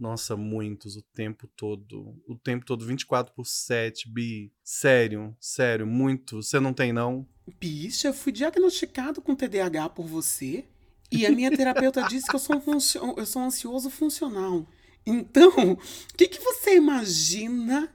Nossa, 0.00 0.36
muitos 0.36 0.96
o 0.96 1.02
tempo 1.14 1.46
todo. 1.56 2.16
O 2.26 2.34
tempo 2.34 2.64
todo, 2.64 2.84
24 2.86 3.34
por 3.34 3.46
7, 3.46 4.08
Bi. 4.10 4.50
Sério, 4.64 5.36
sério, 5.38 5.86
muito. 5.86 6.42
Você 6.42 6.58
não 6.58 6.72
tem, 6.72 6.92
não? 6.92 7.26
Bicha, 7.60 8.08
eu 8.08 8.14
fui 8.14 8.32
diagnosticado 8.32 9.20
com 9.20 9.34
TDAH 9.34 9.90
por 9.90 10.06
você 10.06 10.64
e 11.12 11.26
a 11.26 11.30
minha 11.30 11.50
terapeuta 11.54 12.02
disse 12.08 12.26
que 12.28 12.34
eu 12.34 12.40
sou 12.40 12.56
um, 12.56 13.14
eu 13.16 13.26
sou 13.26 13.42
um 13.42 13.44
ansioso 13.46 13.90
funcional. 13.90 14.66
Então, 15.04 15.50
o 15.72 15.76
que, 16.16 16.28
que 16.28 16.40
você 16.40 16.76
imagina 16.76 17.92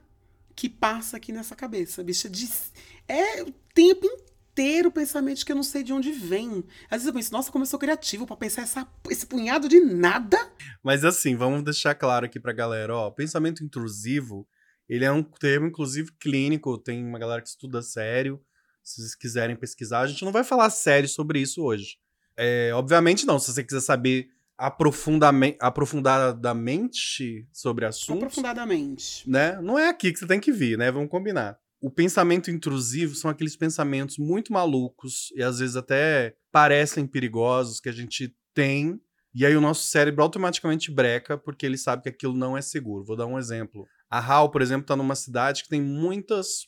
que 0.54 0.68
passa 0.68 1.16
aqui 1.16 1.32
nessa 1.32 1.54
cabeça, 1.56 2.02
bicha? 2.04 2.28
Diz- 2.28 2.72
É 3.08 3.42
o 3.42 3.52
tempo 3.74 4.04
inteiro 4.06 4.26
pensamentos 4.90 5.42
que 5.44 5.52
eu 5.52 5.56
não 5.56 5.62
sei 5.62 5.82
de 5.82 5.92
onde 5.92 6.10
vem. 6.12 6.64
Às 6.86 6.98
vezes 7.02 7.06
eu 7.06 7.12
penso, 7.12 7.32
nossa, 7.32 7.52
como 7.52 7.62
eu 7.62 7.66
sou 7.66 7.78
criativo 7.78 8.26
pra 8.26 8.36
pensar 8.36 8.62
essa- 8.62 8.88
esse 9.10 9.26
punhado 9.26 9.68
de 9.68 9.80
nada. 9.80 10.38
Mas 10.82 11.04
assim, 11.04 11.36
vamos 11.36 11.62
deixar 11.62 11.94
claro 11.94 12.26
aqui 12.26 12.40
pra 12.40 12.52
galera, 12.52 12.94
ó, 12.96 13.10
pensamento 13.10 13.62
intrusivo, 13.62 14.46
ele 14.88 15.04
é 15.04 15.12
um 15.12 15.22
termo 15.22 15.66
inclusive 15.66 16.10
clínico, 16.18 16.78
tem 16.78 17.04
uma 17.04 17.18
galera 17.18 17.42
que 17.42 17.48
estuda 17.48 17.82
sério 17.82 18.40
Se 18.82 19.00
vocês 19.00 19.14
quiserem 19.16 19.56
pesquisar, 19.56 20.00
a 20.02 20.06
gente 20.06 20.24
não 20.24 20.30
vai 20.30 20.44
falar 20.44 20.70
sério 20.70 21.08
sobre 21.08 21.40
isso 21.40 21.60
hoje. 21.60 21.96
É, 22.36 22.70
obviamente 22.72 23.26
não, 23.26 23.36
se 23.36 23.52
você 23.52 23.64
quiser 23.64 23.80
saber 23.80 24.28
aprofundame- 24.56 25.56
aprofundadamente 25.60 27.46
sobre 27.52 27.84
assuntos, 27.84 28.22
Aprofundadamente. 28.22 29.28
né? 29.28 29.60
Não 29.60 29.76
é 29.78 29.88
aqui 29.88 30.12
que 30.12 30.18
você 30.20 30.26
tem 30.26 30.38
que 30.38 30.52
vir, 30.52 30.78
né? 30.78 30.90
Vamos 30.92 31.10
combinar. 31.10 31.58
O 31.86 31.90
pensamento 31.90 32.50
intrusivo 32.50 33.14
são 33.14 33.30
aqueles 33.30 33.54
pensamentos 33.54 34.18
muito 34.18 34.52
malucos 34.52 35.32
e 35.36 35.40
às 35.40 35.60
vezes 35.60 35.76
até 35.76 36.34
parecem 36.50 37.06
perigosos 37.06 37.78
que 37.78 37.88
a 37.88 37.92
gente 37.92 38.36
tem. 38.52 39.00
E 39.32 39.46
aí 39.46 39.54
o 39.54 39.60
nosso 39.60 39.84
cérebro 39.84 40.20
automaticamente 40.24 40.90
breca 40.90 41.38
porque 41.38 41.64
ele 41.64 41.78
sabe 41.78 42.02
que 42.02 42.08
aquilo 42.08 42.36
não 42.36 42.56
é 42.56 42.60
seguro. 42.60 43.04
Vou 43.04 43.14
dar 43.14 43.26
um 43.26 43.38
exemplo. 43.38 43.86
A 44.10 44.18
Hal, 44.18 44.50
por 44.50 44.62
exemplo, 44.62 44.84
tá 44.84 44.96
numa 44.96 45.14
cidade 45.14 45.62
que 45.62 45.68
tem 45.68 45.80
muitas. 45.80 46.66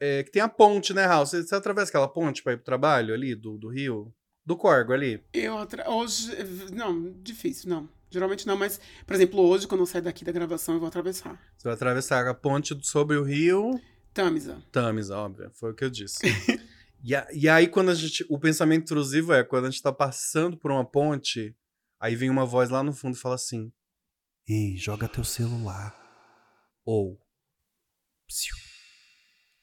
é, 0.00 0.24
que 0.24 0.32
tem 0.32 0.42
a 0.42 0.48
ponte, 0.48 0.92
né, 0.92 1.04
Hal? 1.04 1.24
Você, 1.24 1.44
você 1.44 1.54
atravessa 1.54 1.90
aquela 1.90 2.08
ponte 2.08 2.42
pra 2.42 2.54
ir 2.54 2.56
pro 2.56 2.64
trabalho 2.64 3.14
ali, 3.14 3.36
do, 3.36 3.56
do 3.56 3.68
Rio? 3.68 4.12
Do 4.44 4.56
Corgo 4.56 4.92
ali. 4.92 5.22
Eu 5.32 5.58
atra... 5.58 5.88
hoje. 5.88 6.32
Não, 6.72 7.12
difícil, 7.22 7.70
não. 7.70 7.88
Geralmente 8.10 8.44
não, 8.48 8.56
mas, 8.56 8.80
por 9.06 9.14
exemplo, 9.14 9.40
hoje, 9.42 9.68
quando 9.68 9.82
eu 9.82 9.86
sair 9.86 10.02
daqui 10.02 10.24
da 10.24 10.32
gravação, 10.32 10.74
eu 10.74 10.80
vou 10.80 10.88
atravessar. 10.88 11.40
Você 11.56 11.68
vai 11.68 11.74
atravessar 11.74 12.26
a 12.26 12.34
ponte 12.34 12.76
sobre 12.82 13.16
o 13.16 13.22
rio. 13.22 13.80
Tamisa. 14.16 14.62
Tamisa, 14.72 15.16
óbvio, 15.16 15.50
foi 15.54 15.70
o 15.72 15.74
que 15.74 15.84
eu 15.84 15.90
disse. 15.90 16.18
e, 17.04 17.14
a- 17.14 17.28
e 17.32 17.48
aí, 17.48 17.68
quando 17.68 17.90
a 17.90 17.94
gente. 17.94 18.24
O 18.28 18.38
pensamento 18.38 18.82
intrusivo 18.82 19.32
é 19.32 19.44
quando 19.44 19.66
a 19.66 19.70
gente 19.70 19.82
tá 19.82 19.92
passando 19.92 20.56
por 20.56 20.70
uma 20.70 20.84
ponte, 20.84 21.54
aí 22.00 22.16
vem 22.16 22.30
uma 22.30 22.46
voz 22.46 22.70
lá 22.70 22.82
no 22.82 22.92
fundo 22.92 23.14
e 23.16 23.20
fala 23.20 23.34
assim: 23.34 23.70
Ei, 24.48 24.76
joga 24.76 25.06
teu 25.08 25.22
celular. 25.24 25.94
Ou. 26.84 27.20
Psiu. 28.26 28.56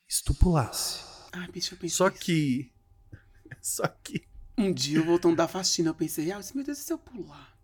Se 0.08 0.24
tu 0.24 0.34
pulasse. 0.36 1.04
Ai, 1.32 1.48
bicho, 1.52 1.74
eu 1.74 1.78
pensei. 1.80 1.96
Só 1.98 2.08
isso. 2.10 2.20
que. 2.20 2.72
Só 3.62 3.88
que. 3.88 4.28
Um 4.56 4.72
dia 4.72 5.00
eu 5.00 5.04
voltando 5.06 5.36
da 5.36 5.48
faxina, 5.48 5.90
eu 5.90 5.96
pensei, 5.96 6.32
ah, 6.32 6.40
meu 6.54 6.64
Deus, 6.64 6.78
e 6.78 6.84
se 6.84 6.94
eu 6.94 6.98
pular? 7.00 7.58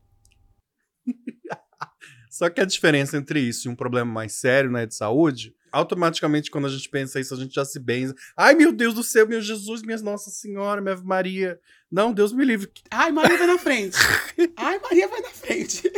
Só 2.31 2.49
que 2.49 2.59
a 2.61 2.65
diferença 2.65 3.15
entre 3.15 3.39
isso 3.41 3.67
e 3.67 3.71
um 3.71 3.75
problema 3.75 4.11
mais 4.11 4.33
sério, 4.33 4.71
né, 4.71 4.85
de 4.87 4.95
saúde, 4.95 5.55
automaticamente 5.71 6.51
quando 6.51 6.67
a 6.67 6.69
gente 6.69 6.89
pensa 6.89 7.19
isso, 7.19 7.33
a 7.33 7.37
gente 7.37 7.53
já 7.53 7.65
se 7.65 7.79
benza. 7.79 8.15
Ai, 8.35 8.53
meu 8.53 8.71
Deus 8.71 8.93
do 8.93 9.03
céu, 9.03 9.27
meu 9.27 9.41
Jesus, 9.41 9.81
minha 9.81 9.97
Nossa 9.97 10.29
Senhora, 10.29 10.81
minha 10.81 10.93
Ave 10.93 11.05
Maria. 11.05 11.59
Não, 11.91 12.13
Deus 12.13 12.31
me 12.31 12.45
livre. 12.45 12.69
Ai, 12.91 13.11
Maria 13.11 13.37
vai 13.37 13.47
na 13.47 13.57
frente. 13.57 13.97
Ai, 14.55 14.79
Maria 14.79 15.07
vai 15.07 15.21
na 15.21 15.29
frente. 15.29 15.91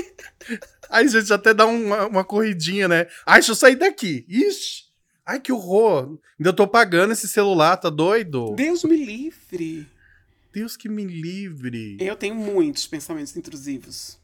Aí 0.89 1.05
a 1.05 1.09
gente 1.09 1.33
até 1.33 1.53
dá 1.53 1.65
uma, 1.65 2.07
uma 2.07 2.23
corridinha, 2.23 2.87
né? 2.87 3.07
Ai, 3.25 3.39
deixa 3.39 3.51
eu 3.51 3.55
sair 3.55 3.75
daqui. 3.75 4.25
Ixi. 4.27 4.91
Ai, 5.25 5.39
que 5.39 5.51
horror. 5.51 6.17
Ainda 6.39 6.53
tô 6.53 6.67
pagando 6.67 7.13
esse 7.13 7.27
celular, 7.27 7.77
tá 7.77 7.89
doido? 7.89 8.53
Deus 8.55 8.83
me 8.83 8.97
livre. 8.97 9.87
Deus 10.51 10.75
que 10.75 10.89
me 10.89 11.05
livre. 11.05 11.97
Eu 11.99 12.15
tenho 12.15 12.35
muitos 12.35 12.85
pensamentos 12.87 13.35
intrusivos. 13.37 14.19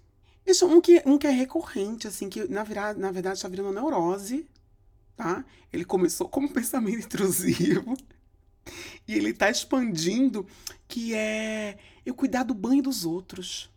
Bicho, 0.46 0.66
um 0.66 0.80
que, 0.80 1.02
um 1.06 1.18
que 1.18 1.28
é 1.28 1.30
recorrente, 1.30 2.08
assim, 2.08 2.30
que 2.30 2.50
na, 2.50 2.64
vira, 2.64 2.94
na 2.94 3.12
verdade 3.12 3.42
tá 3.42 3.48
virando 3.48 3.74
neurose, 3.74 4.46
tá? 5.18 5.44
Ele 5.74 5.84
começou 5.84 6.30
como 6.30 6.48
pensamento 6.54 7.00
intrusivo 7.00 7.98
e 9.08 9.16
ele 9.16 9.34
tá 9.34 9.50
expandindo, 9.50 10.46
que 10.88 11.14
é 11.14 11.78
eu 12.06 12.14
cuidar 12.14 12.44
do 12.44 12.54
banho 12.54 12.84
dos 12.84 13.04
outros. 13.04 13.70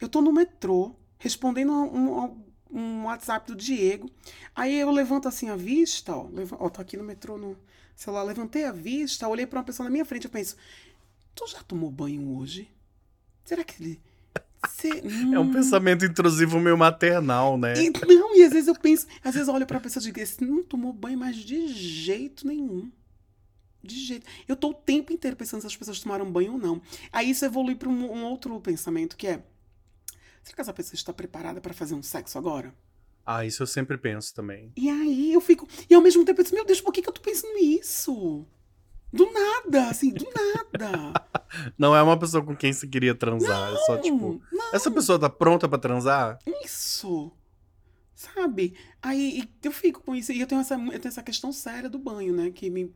Eu 0.00 0.08
tô 0.08 0.20
no 0.20 0.32
metrô, 0.32 0.94
respondendo 1.18 1.72
um, 1.72 2.44
um 2.70 3.04
WhatsApp 3.04 3.50
do 3.50 3.56
Diego, 3.56 4.08
aí 4.54 4.78
eu 4.78 4.90
levanto 4.90 5.26
assim 5.26 5.48
a 5.48 5.56
vista, 5.56 6.14
ó, 6.14 6.28
leva, 6.28 6.56
ó 6.60 6.68
tô 6.68 6.80
aqui 6.80 6.96
no 6.96 7.02
metrô 7.02 7.38
no 7.38 7.56
celular, 7.96 8.22
levantei 8.22 8.64
a 8.64 8.72
vista, 8.72 9.26
olhei 9.26 9.46
pra 9.46 9.58
uma 9.58 9.64
pessoa 9.64 9.84
na 9.84 9.90
minha 9.90 10.04
frente, 10.04 10.26
eu 10.26 10.30
penso, 10.30 10.56
tu 11.34 11.46
já 11.48 11.62
tomou 11.62 11.90
banho 11.90 12.36
hoje? 12.36 12.70
Será 13.44 13.64
que 13.64 13.82
ele... 13.82 14.00
Cê- 14.66 15.02
É 15.32 15.38
um 15.38 15.42
hum. 15.42 15.52
pensamento 15.52 16.04
intrusivo 16.04 16.58
meio 16.58 16.76
maternal, 16.76 17.56
né? 17.56 17.74
E, 17.76 17.90
não, 17.90 18.36
e 18.36 18.42
às 18.42 18.52
vezes 18.52 18.66
eu 18.68 18.74
penso, 18.74 19.06
às 19.22 19.34
vezes 19.34 19.48
eu 19.48 19.54
olho 19.54 19.66
pra 19.66 19.78
pessoa 19.78 20.00
e 20.02 20.06
digo, 20.06 20.18
esse 20.18 20.42
não 20.44 20.62
tomou 20.62 20.92
banho, 20.92 21.18
mas 21.18 21.36
de 21.36 21.68
jeito 21.68 22.46
nenhum. 22.46 22.90
De 23.82 23.94
jeito. 23.94 24.26
Eu 24.48 24.56
tô 24.56 24.70
o 24.70 24.74
tempo 24.74 25.12
inteiro 25.12 25.36
pensando 25.36 25.60
se 25.60 25.66
as 25.66 25.76
pessoas 25.76 26.00
tomaram 26.00 26.30
banho 26.30 26.54
ou 26.54 26.58
não. 26.58 26.82
Aí 27.12 27.30
isso 27.30 27.44
evolui 27.44 27.76
pra 27.76 27.88
um, 27.88 28.12
um 28.12 28.24
outro 28.24 28.60
pensamento 28.60 29.16
que 29.16 29.26
é: 29.28 29.42
será 30.42 30.56
que 30.56 30.60
essa 30.60 30.72
pessoa 30.72 30.94
está 30.94 31.12
preparada 31.12 31.60
pra 31.60 31.72
fazer 31.72 31.94
um 31.94 32.02
sexo 32.02 32.36
agora? 32.36 32.74
Ah, 33.24 33.44
isso 33.44 33.62
eu 33.62 33.66
sempre 33.66 33.96
penso 33.96 34.34
também. 34.34 34.72
E 34.76 34.88
aí 34.88 35.32
eu 35.32 35.40
fico. 35.40 35.68
E 35.88 35.94
ao 35.94 36.02
mesmo 36.02 36.24
tempo 36.24 36.40
eu 36.40 36.44
penso, 36.44 36.54
meu 36.54 36.64
Deus, 36.64 36.80
por 36.80 36.92
que, 36.92 37.02
que 37.02 37.08
eu 37.08 37.12
tô 37.12 37.20
pensando 37.20 37.56
isso? 37.58 38.46
Do 39.12 39.30
nada, 39.32 39.88
assim, 39.88 40.12
do 40.12 40.26
nada. 40.34 41.12
Não 41.78 41.96
é 41.96 42.02
uma 42.02 42.18
pessoa 42.18 42.44
com 42.44 42.54
quem 42.54 42.72
você 42.72 42.86
queria 42.86 43.14
transar. 43.14 43.72
É 43.72 43.76
só 43.78 43.96
tipo. 43.98 44.40
Não, 44.52 44.74
Essa 44.74 44.90
pessoa 44.90 45.18
tá 45.18 45.30
pronta 45.30 45.68
pra 45.68 45.78
transar? 45.78 46.38
isso. 46.62 47.32
Sabe? 48.14 48.74
Aí 49.00 49.48
eu 49.62 49.72
fico 49.72 50.02
com 50.02 50.14
isso. 50.14 50.32
E 50.32 50.40
eu 50.40 50.46
tenho 50.46 50.60
essa, 50.60 50.74
eu 50.74 50.98
tenho 50.98 51.08
essa 51.08 51.22
questão 51.22 51.52
séria 51.52 51.88
do 51.88 51.98
banho, 51.98 52.34
né? 52.34 52.50
Que 52.50 52.68
me, 52.68 52.92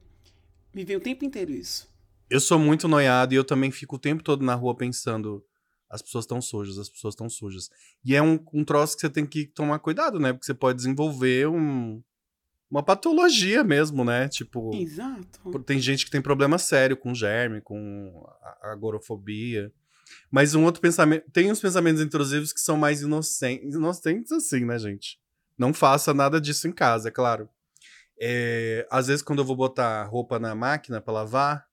me 0.75 0.85
vem 0.85 0.97
o 0.97 1.01
tempo 1.01 1.25
inteiro 1.25 1.53
isso. 1.53 1.89
Eu 2.29 2.41
sou 2.41 2.59
muito 2.59 2.89
noiado 2.89 3.33
e 3.33 3.37
eu 3.37 3.45
também 3.45 3.71
fico 3.71 3.97
o 3.97 3.99
tempo 3.99 4.23
todo 4.23 4.45
na 4.45 4.55
rua 4.55 4.75
pensando. 4.77 5.45
As 5.89 6.03
pessoas 6.03 6.25
estão 6.25 6.41
sujas, 6.41 6.79
as 6.79 6.89
pessoas 6.89 7.13
estão 7.13 7.29
sujas. 7.29 7.69
E 8.05 8.17
é 8.17 8.23
um, 8.23 8.39
um 8.53 8.65
troço 8.65 8.95
que 8.97 9.03
você 9.03 9.11
tem 9.11 9.27
que 9.27 9.47
tomar 9.47 9.79
cuidado, 9.79 10.19
né? 10.19 10.33
Porque 10.33 10.47
você 10.47 10.55
pode 10.55 10.77
desenvolver 10.77 11.47
um, 11.49 12.03
uma 12.73 12.83
patologia 12.83 13.63
mesmo, 13.63 14.03
né? 14.03 14.29
Tipo, 14.31 14.71
Exato. 14.75 15.59
tem 15.61 15.79
gente 15.79 16.07
que 16.07 16.11
tem 16.11 16.23
problema 16.23 16.57
sério 16.57 16.97
com 16.97 17.15
germe, 17.15 17.61
com 17.61 18.27
a- 18.41 18.73
agorafobia. 18.73 19.71
Mas 20.31 20.55
um 20.55 20.65
outro 20.65 20.81
pensamento. 20.81 21.31
Tem 21.31 21.53
uns 21.53 21.61
pensamentos 21.61 22.01
intrusivos 22.01 22.51
que 22.51 22.61
são 22.61 22.79
mais 22.79 23.03
inocentes. 23.03 23.75
Inocentes 23.75 24.33
assim, 24.33 24.65
né, 24.65 24.79
gente? 24.79 25.21
Não 25.59 25.75
faça 25.75 26.15
nada 26.15 26.41
disso 26.41 26.67
em 26.67 26.73
casa, 26.73 27.09
é 27.09 27.11
claro. 27.13 27.47
É, 28.19 28.87
às 28.91 29.09
vezes, 29.09 29.23
quando 29.23 29.41
eu 29.41 29.45
vou 29.45 29.55
botar 29.55 30.05
roupa 30.05 30.39
na 30.39 30.55
máquina 30.55 30.99
pra 30.99 31.13
lavar, 31.13 31.67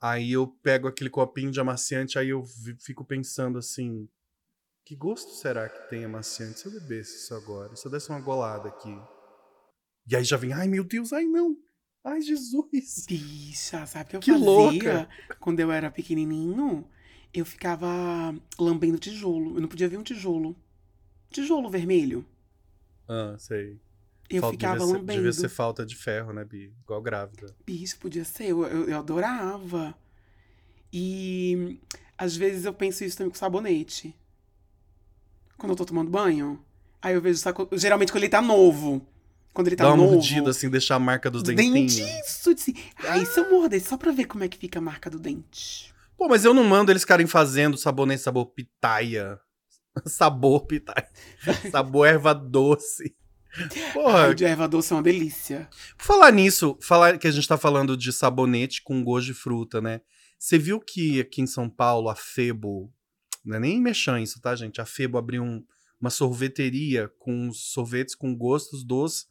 aí 0.00 0.32
eu 0.32 0.46
pego 0.62 0.86
aquele 0.86 1.10
copinho 1.10 1.50
de 1.50 1.58
amaciante, 1.58 2.16
aí 2.16 2.28
eu 2.28 2.44
fico 2.78 3.04
pensando 3.04 3.58
assim: 3.58 4.08
que 4.84 4.94
gosto 4.94 5.32
será 5.32 5.68
que 5.68 5.88
tem 5.90 6.04
amaciante 6.04 6.60
se 6.60 6.66
eu 6.66 6.72
bebesse 6.72 7.16
isso 7.16 7.34
agora? 7.34 7.74
Se 7.74 7.84
eu 7.84 7.90
desse 7.90 8.08
uma 8.08 8.20
golada 8.20 8.68
aqui. 8.68 8.96
E 10.08 10.16
aí 10.16 10.24
já 10.24 10.36
vem, 10.36 10.52
ai 10.52 10.66
meu 10.68 10.84
Deus, 10.84 11.12
ai 11.12 11.24
não, 11.26 11.56
ai 12.04 12.20
Jesus. 12.22 13.04
Bicha, 13.06 13.84
sabe 13.86 14.04
o 14.06 14.08
que 14.10 14.16
eu 14.16 14.20
Que 14.20 14.32
fazia 14.32 14.46
louca. 14.46 15.08
quando 15.40 15.60
eu 15.60 15.70
era 15.70 15.90
pequenininho? 15.90 16.86
Eu 17.32 17.44
ficava 17.44 18.34
lambendo 18.58 18.98
tijolo. 18.98 19.56
Eu 19.56 19.60
não 19.60 19.68
podia 19.68 19.88
ver 19.88 19.98
um 19.98 20.02
tijolo. 20.02 20.56
Tijolo 21.30 21.68
vermelho. 21.68 22.24
Ah, 23.06 23.36
sei. 23.38 23.78
Eu 24.30 24.40
Falta- 24.42 24.54
ficava 24.56 24.74
devia 24.78 24.86
ser, 24.86 24.92
lambendo. 24.98 25.16
devia 25.18 25.32
ser 25.32 25.48
falta 25.48 25.84
de 25.84 25.94
ferro, 25.96 26.32
né, 26.32 26.44
Bi? 26.44 26.72
Igual 26.82 27.02
grávida. 27.02 27.54
Bicho, 27.66 27.98
podia 27.98 28.24
ser. 28.24 28.44
Eu, 28.46 28.66
eu, 28.66 28.88
eu 28.88 28.98
adorava. 28.98 29.94
E 30.92 31.78
às 32.16 32.34
vezes 32.36 32.64
eu 32.64 32.72
penso 32.72 33.04
isso 33.04 33.16
também 33.18 33.30
com 33.30 33.36
sabonete. 33.36 34.14
Quando 35.58 35.70
eu 35.72 35.76
tô 35.76 35.84
tomando 35.84 36.10
banho. 36.10 36.64
Aí 37.00 37.14
eu 37.14 37.20
vejo, 37.20 37.38
saco- 37.38 37.68
geralmente 37.72 38.10
quando 38.10 38.24
ele 38.24 38.30
tá 38.30 38.40
novo. 38.42 39.06
Quando 39.58 39.66
ele 39.66 39.74
tá 39.76 39.82
Dá 39.82 39.90
uma 39.90 39.96
novo. 39.96 40.12
mordida, 40.12 40.50
assim, 40.50 40.70
deixar 40.70 40.94
a 40.94 40.98
marca 41.00 41.28
dos 41.28 41.42
Dos 41.42 41.52
dentinhos. 41.52 41.98
Isso, 41.98 42.50
assim. 42.50 42.74
Aí 43.08 43.26
se 43.26 43.40
eu 43.40 43.50
morder, 43.50 43.82
só 43.82 43.96
pra 43.96 44.12
ver 44.12 44.26
como 44.26 44.44
é 44.44 44.48
que 44.48 44.56
fica 44.56 44.78
a 44.78 44.80
marca 44.80 45.10
do 45.10 45.18
dente. 45.18 45.92
Pô, 46.16 46.28
mas 46.28 46.44
eu 46.44 46.54
não 46.54 46.62
mando 46.62 46.92
eles 46.92 47.02
ficarem 47.02 47.26
fazendo 47.26 47.76
sabonete 47.76 48.22
sabor 48.22 48.46
pitaia. 48.46 49.40
sabor 50.06 50.64
pitaia. 50.64 51.08
sabor 51.72 52.06
erva 52.06 52.32
doce. 52.32 53.16
Porra, 53.92 54.26
Ai, 54.28 54.34
de 54.36 54.44
erva 54.44 54.68
doce 54.68 54.92
é 54.92 54.96
uma 54.96 55.02
delícia. 55.02 55.68
Por 55.96 56.04
falar 56.04 56.30
nisso, 56.30 56.78
falar 56.80 57.18
que 57.18 57.26
a 57.26 57.30
gente 57.32 57.48
tá 57.48 57.58
falando 57.58 57.96
de 57.96 58.12
sabonete 58.12 58.80
com 58.84 59.02
gosto 59.02 59.26
de 59.26 59.34
fruta, 59.34 59.80
né? 59.80 60.02
Você 60.38 60.56
viu 60.56 60.78
que 60.78 61.18
aqui 61.20 61.42
em 61.42 61.48
São 61.48 61.68
Paulo 61.68 62.08
a 62.08 62.14
Febo, 62.14 62.92
não 63.44 63.56
é 63.56 63.58
nem 63.58 63.80
mexer 63.82 64.20
isso, 64.20 64.40
tá, 64.40 64.54
gente? 64.54 64.80
A 64.80 64.86
Febo 64.86 65.18
abriu 65.18 65.42
um- 65.42 65.64
uma 66.00 66.10
sorveteria 66.10 67.10
com 67.18 67.50
sorvetes 67.52 68.14
com 68.14 68.36
gostos 68.36 68.84
dos 68.84 69.26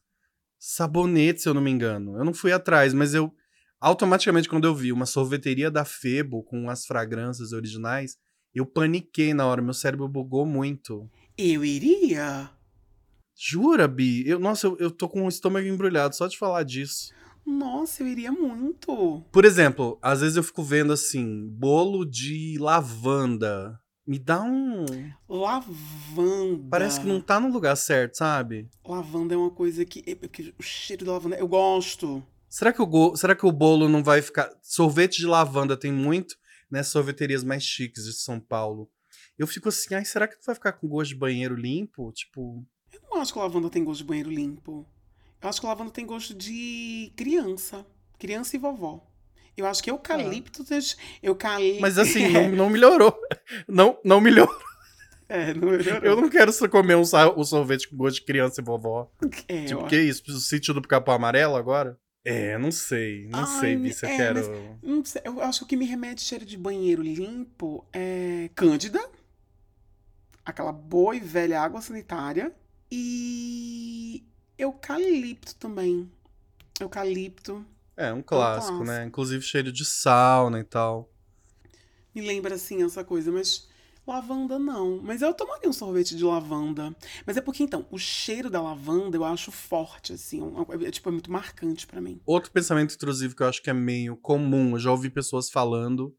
sabonetes, 0.60 1.44
se 1.44 1.50
eu 1.50 1.54
não 1.54 1.62
me 1.62 1.72
engano. 1.72 2.18
Eu 2.18 2.26
não 2.26 2.34
fui 2.34 2.52
atrás, 2.52 2.94
mas 2.94 3.14
eu 3.14 3.34
automaticamente 3.80 4.50
quando 4.50 4.66
eu 4.66 4.76
vi 4.76 4.92
uma 4.92 5.06
sorveteria 5.06 5.70
da 5.70 5.86
Febo 5.86 6.44
com 6.44 6.70
as 6.70 6.86
fragrâncias 6.86 7.54
originais, 7.54 8.18
eu 8.54 8.66
paniquei 8.66 9.34
na 9.34 9.46
hora, 9.46 9.62
meu 9.62 9.74
cérebro 9.74 10.08
bugou 10.08 10.46
muito. 10.46 11.10
Eu 11.38 11.64
iria. 11.64 12.50
Jura, 13.36 13.88
Bi? 13.88 14.28
Eu, 14.28 14.40
nossa, 14.40 14.66
eu, 14.66 14.78
eu 14.80 14.90
tô 14.90 15.08
com 15.08 15.24
o 15.24 15.30
estômago 15.30 15.68
embrulhado 15.68 16.16
só 16.16 16.28
de 16.28 16.38
falar 16.38 16.64
disso. 16.64 17.14
Nossa, 17.46 18.02
eu 18.02 18.08
iria 18.08 18.32
muito. 18.32 19.24
Por 19.32 19.46
exemplo, 19.46 20.00
às 20.02 20.22
vezes 20.22 20.36
eu 20.36 20.44
fico 20.44 20.64
vendo 20.64 20.92
assim, 20.92 21.48
bolo 21.48 22.04
de 22.04 22.58
lavanda. 22.60 23.80
Me 24.08 24.18
dá 24.18 24.42
um. 24.42 24.86
Lavanda. 25.28 26.68
Parece 26.70 27.02
que 27.02 27.06
não 27.08 27.20
tá 27.20 27.40
no 27.40 27.50
lugar 27.52 27.76
certo, 27.76 28.16
sabe? 28.16 28.70
Lavanda 28.86 29.34
é 29.34 29.38
uma 29.38 29.52
coisa 29.52 29.84
que. 29.84 30.02
é 30.08 30.54
o 30.58 30.64
cheiro 30.64 31.06
da 31.06 31.12
lavanda. 31.14 31.36
Eu 31.36 31.48
gosto. 31.48 32.24
Será 32.50 32.72
que, 32.72 32.82
o 32.82 32.86
go- 32.86 33.16
Será 33.18 33.36
que 33.36 33.46
o 33.46 33.52
bolo 33.52 33.90
não 33.90 34.04
vai 34.04 34.22
ficar. 34.22 34.50
Sorvete 34.62 35.18
de 35.18 35.26
lavanda 35.26 35.76
tem 35.76 35.92
muito 35.92 36.36
nas 36.72 36.88
sorveterias 36.88 37.44
mais 37.44 37.64
chiques 37.64 38.06
de 38.06 38.14
São 38.14 38.40
Paulo. 38.40 38.90
Eu 39.38 39.46
fico 39.46 39.70
assim, 39.70 39.94
ai, 39.94 40.06
será 40.06 40.28
que 40.28 40.36
não 40.36 40.42
vai 40.46 40.56
ficar 40.56 40.72
com 40.74 40.88
gosto 40.88 41.10
de 41.10 41.16
banheiro 41.16 41.56
limpo? 41.56 42.12
Tipo. 42.12 42.66
Eu 42.92 43.02
não 43.12 43.22
acho 43.22 43.34
que 43.34 43.40
lavanda 43.40 43.70
tem 43.70 43.84
gosto 43.84 44.00
de 44.00 44.06
banheiro 44.06 44.30
limpo. 44.32 44.86
Eu 45.42 45.50
acho 45.50 45.60
que 45.62 45.68
lavanda 45.68 45.92
tem 45.92 46.06
gosto 46.06 46.34
de 46.34 47.12
criança. 47.16 47.86
Criança 48.18 48.56
e 48.56 48.60
vovó. 48.60 49.06
Eu 49.58 49.66
acho 49.66 49.82
que 49.84 49.90
eucalipto. 49.90 50.64
tem- 50.64 50.80
Eucalipto. 51.24 51.82
Mas 51.82 51.98
assim, 51.98 52.28
não, 52.32 52.50
não 52.50 52.70
melhorou. 52.70 53.18
Não, 53.68 53.98
não 54.06 54.22
melhorou. 54.22 54.56
É, 55.28 55.54
não 55.54 55.72
melhorou. 55.72 56.04
Eu 56.04 56.16
não 56.22 56.30
quero 56.30 56.54
só 56.54 56.70
comer 56.70 56.96
um, 56.96 57.02
um 57.02 57.44
sorvete 57.44 57.90
com 57.90 57.98
gosto 57.98 58.18
de 58.20 58.26
criança 58.26 58.62
e 58.62 58.64
vovó. 58.64 59.12
É, 59.48 59.66
Tipo, 59.66 59.82
eu 59.82 59.88
que 59.88 60.00
isso? 60.00 60.24
O 60.30 60.40
sítio 60.40 60.74
do 60.74 60.82
Capão 60.88 61.16
Amarelo 61.16 61.56
agora? 61.56 62.00
É, 62.24 62.58
não 62.58 62.72
sei. 62.72 63.28
Não 63.30 63.40
Ai, 63.40 63.60
sei, 63.60 63.92
se 63.92 64.06
eu 64.06 64.10
é, 64.10 64.18
quero. 64.18 64.40
mas- 64.40 64.78
Não 64.84 65.04
sei, 65.06 65.22
eu 65.26 65.42
acho 65.42 65.60
que 65.60 65.66
o 65.66 65.68
que 65.70 65.76
me 65.78 65.86
remete 65.86 66.22
cheiro 66.22 66.46
de 66.46 66.56
banheiro 66.58 67.02
limpo 67.02 67.86
é 67.92 68.50
Cândida, 68.54 69.04
aquela 70.46 70.72
boa 70.72 71.16
e 71.16 71.20
velha 71.20 71.60
água 71.62 71.82
sanitária, 71.82 72.54
e 72.92 74.24
eucalipto 74.58 75.56
também. 75.56 76.10
Eucalipto. 76.80 77.66
É, 77.98 78.14
um 78.14 78.22
clássico, 78.22 78.78
clássico. 78.78 78.86
né? 78.86 79.06
Inclusive 79.06 79.44
cheiro 79.44 79.72
de 79.72 79.84
sauna 79.84 80.60
e 80.60 80.64
tal. 80.64 81.12
Me 82.14 82.22
lembra 82.22 82.56
assim 82.56 82.84
essa 82.84 83.04
coisa, 83.04 83.32
mas 83.32 83.68
lavanda 84.06 84.58
não. 84.58 85.02
Mas 85.02 85.22
eu 85.22 85.34
tomaria 85.34 85.70
um 85.70 85.74
sorvete 85.74 86.16
de 86.16 86.24
lavanda. 86.24 86.96
Mas 87.26 87.36
é 87.38 87.42
porque 87.42 87.64
então, 87.64 87.86
o 87.92 87.98
cheiro 87.98 88.50
da 88.50 88.62
lavanda 88.62 89.18
eu 89.18 89.26
acho 89.26 89.52
forte, 89.52 90.14
assim. 90.14 90.42
É, 90.70 90.88
é, 90.88 90.92
tipo, 90.92 91.10
é 91.10 91.12
muito 91.12 91.32
marcante 91.32 91.86
pra 91.86 92.00
mim. 92.00 92.22
Outro 92.26 92.52
pensamento 92.52 92.94
intrusivo 92.94 93.36
que 93.36 93.44
eu 93.44 93.48
acho 93.48 93.62
que 93.62 93.70
é 93.70 93.74
meio 93.74 94.16
comum, 94.16 94.72
eu 94.72 94.80
já 94.80 94.92
ouvi 94.92 95.10
pessoas 95.10 95.50
falando 95.50 96.16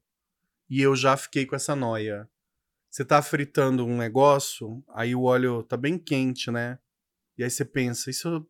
e 0.68 0.82
eu 0.82 0.94
já 0.94 1.16
fiquei 1.16 1.46
com 1.46 1.56
essa 1.56 1.74
noia. 1.74 2.28
Você 2.90 3.04
tá 3.04 3.22
fritando 3.22 3.84
um 3.84 3.96
negócio, 3.96 4.82
aí 4.88 5.14
o 5.14 5.22
óleo 5.22 5.62
tá 5.62 5.76
bem 5.76 5.98
quente, 5.98 6.50
né? 6.50 6.78
E 7.36 7.44
aí 7.44 7.50
você 7.50 7.64
pensa, 7.64 8.10
e 8.10 8.14
se 8.14 8.26
eu 8.26 8.46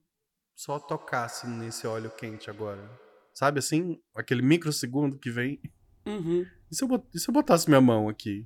só 0.55 0.79
tocasse 0.79 1.47
nesse 1.47 1.87
óleo 1.87 2.11
quente 2.11 2.49
agora? 2.49 3.08
Sabe 3.39 3.61
assim? 3.61 4.01
Aquele 4.17 4.43
microsegundo 4.43 5.17
que 5.17 5.31
vem. 5.31 5.61
Uhum. 6.05 6.45
E 6.69 6.75
se 6.75 6.83
eu, 6.83 6.89
e 7.15 7.21
se 7.21 7.31
eu 7.31 7.33
botasse 7.33 7.69
minha 7.69 7.81
mão 7.81 8.09
aqui? 8.09 8.45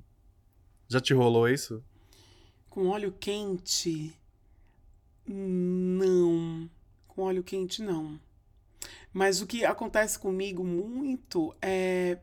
Já 0.87 1.01
te 1.01 1.15
rolou 1.15 1.49
isso? 1.49 1.83
Com 2.69 2.89
óleo 2.89 3.11
quente? 3.11 4.15
Não. 5.27 6.69
Com 7.07 7.23
óleo 7.23 7.43
quente, 7.43 7.81
não. 7.81 8.19
Mas 9.11 9.41
o 9.41 9.47
que 9.47 9.65
acontece 9.65 10.19
comigo 10.19 10.63
muito 10.63 11.55
é. 11.59 12.19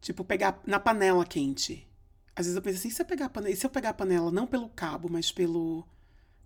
Tipo, 0.00 0.24
pegar 0.24 0.58
na 0.66 0.80
panela 0.80 1.26
quente. 1.26 1.86
Às 2.34 2.46
vezes 2.46 2.56
eu 2.56 2.62
penso 2.62 2.78
assim, 2.78 2.88
e 2.88 2.92
se 2.92 3.02
eu 3.02 3.06
pegar 3.06 3.26
a 3.26 3.28
panela, 3.28 3.52
e 3.52 3.56
se 3.56 3.66
eu 3.66 3.70
pegar 3.70 3.90
a 3.90 3.94
panela 3.94 4.32
não 4.32 4.46
pelo 4.46 4.70
cabo, 4.70 5.10
mas 5.12 5.30
pelo, 5.30 5.86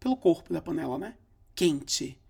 pelo 0.01 0.17
corpo 0.17 0.53
da 0.53 0.61
panela, 0.61 0.99
né? 0.99 1.17
Quente. 1.55 2.21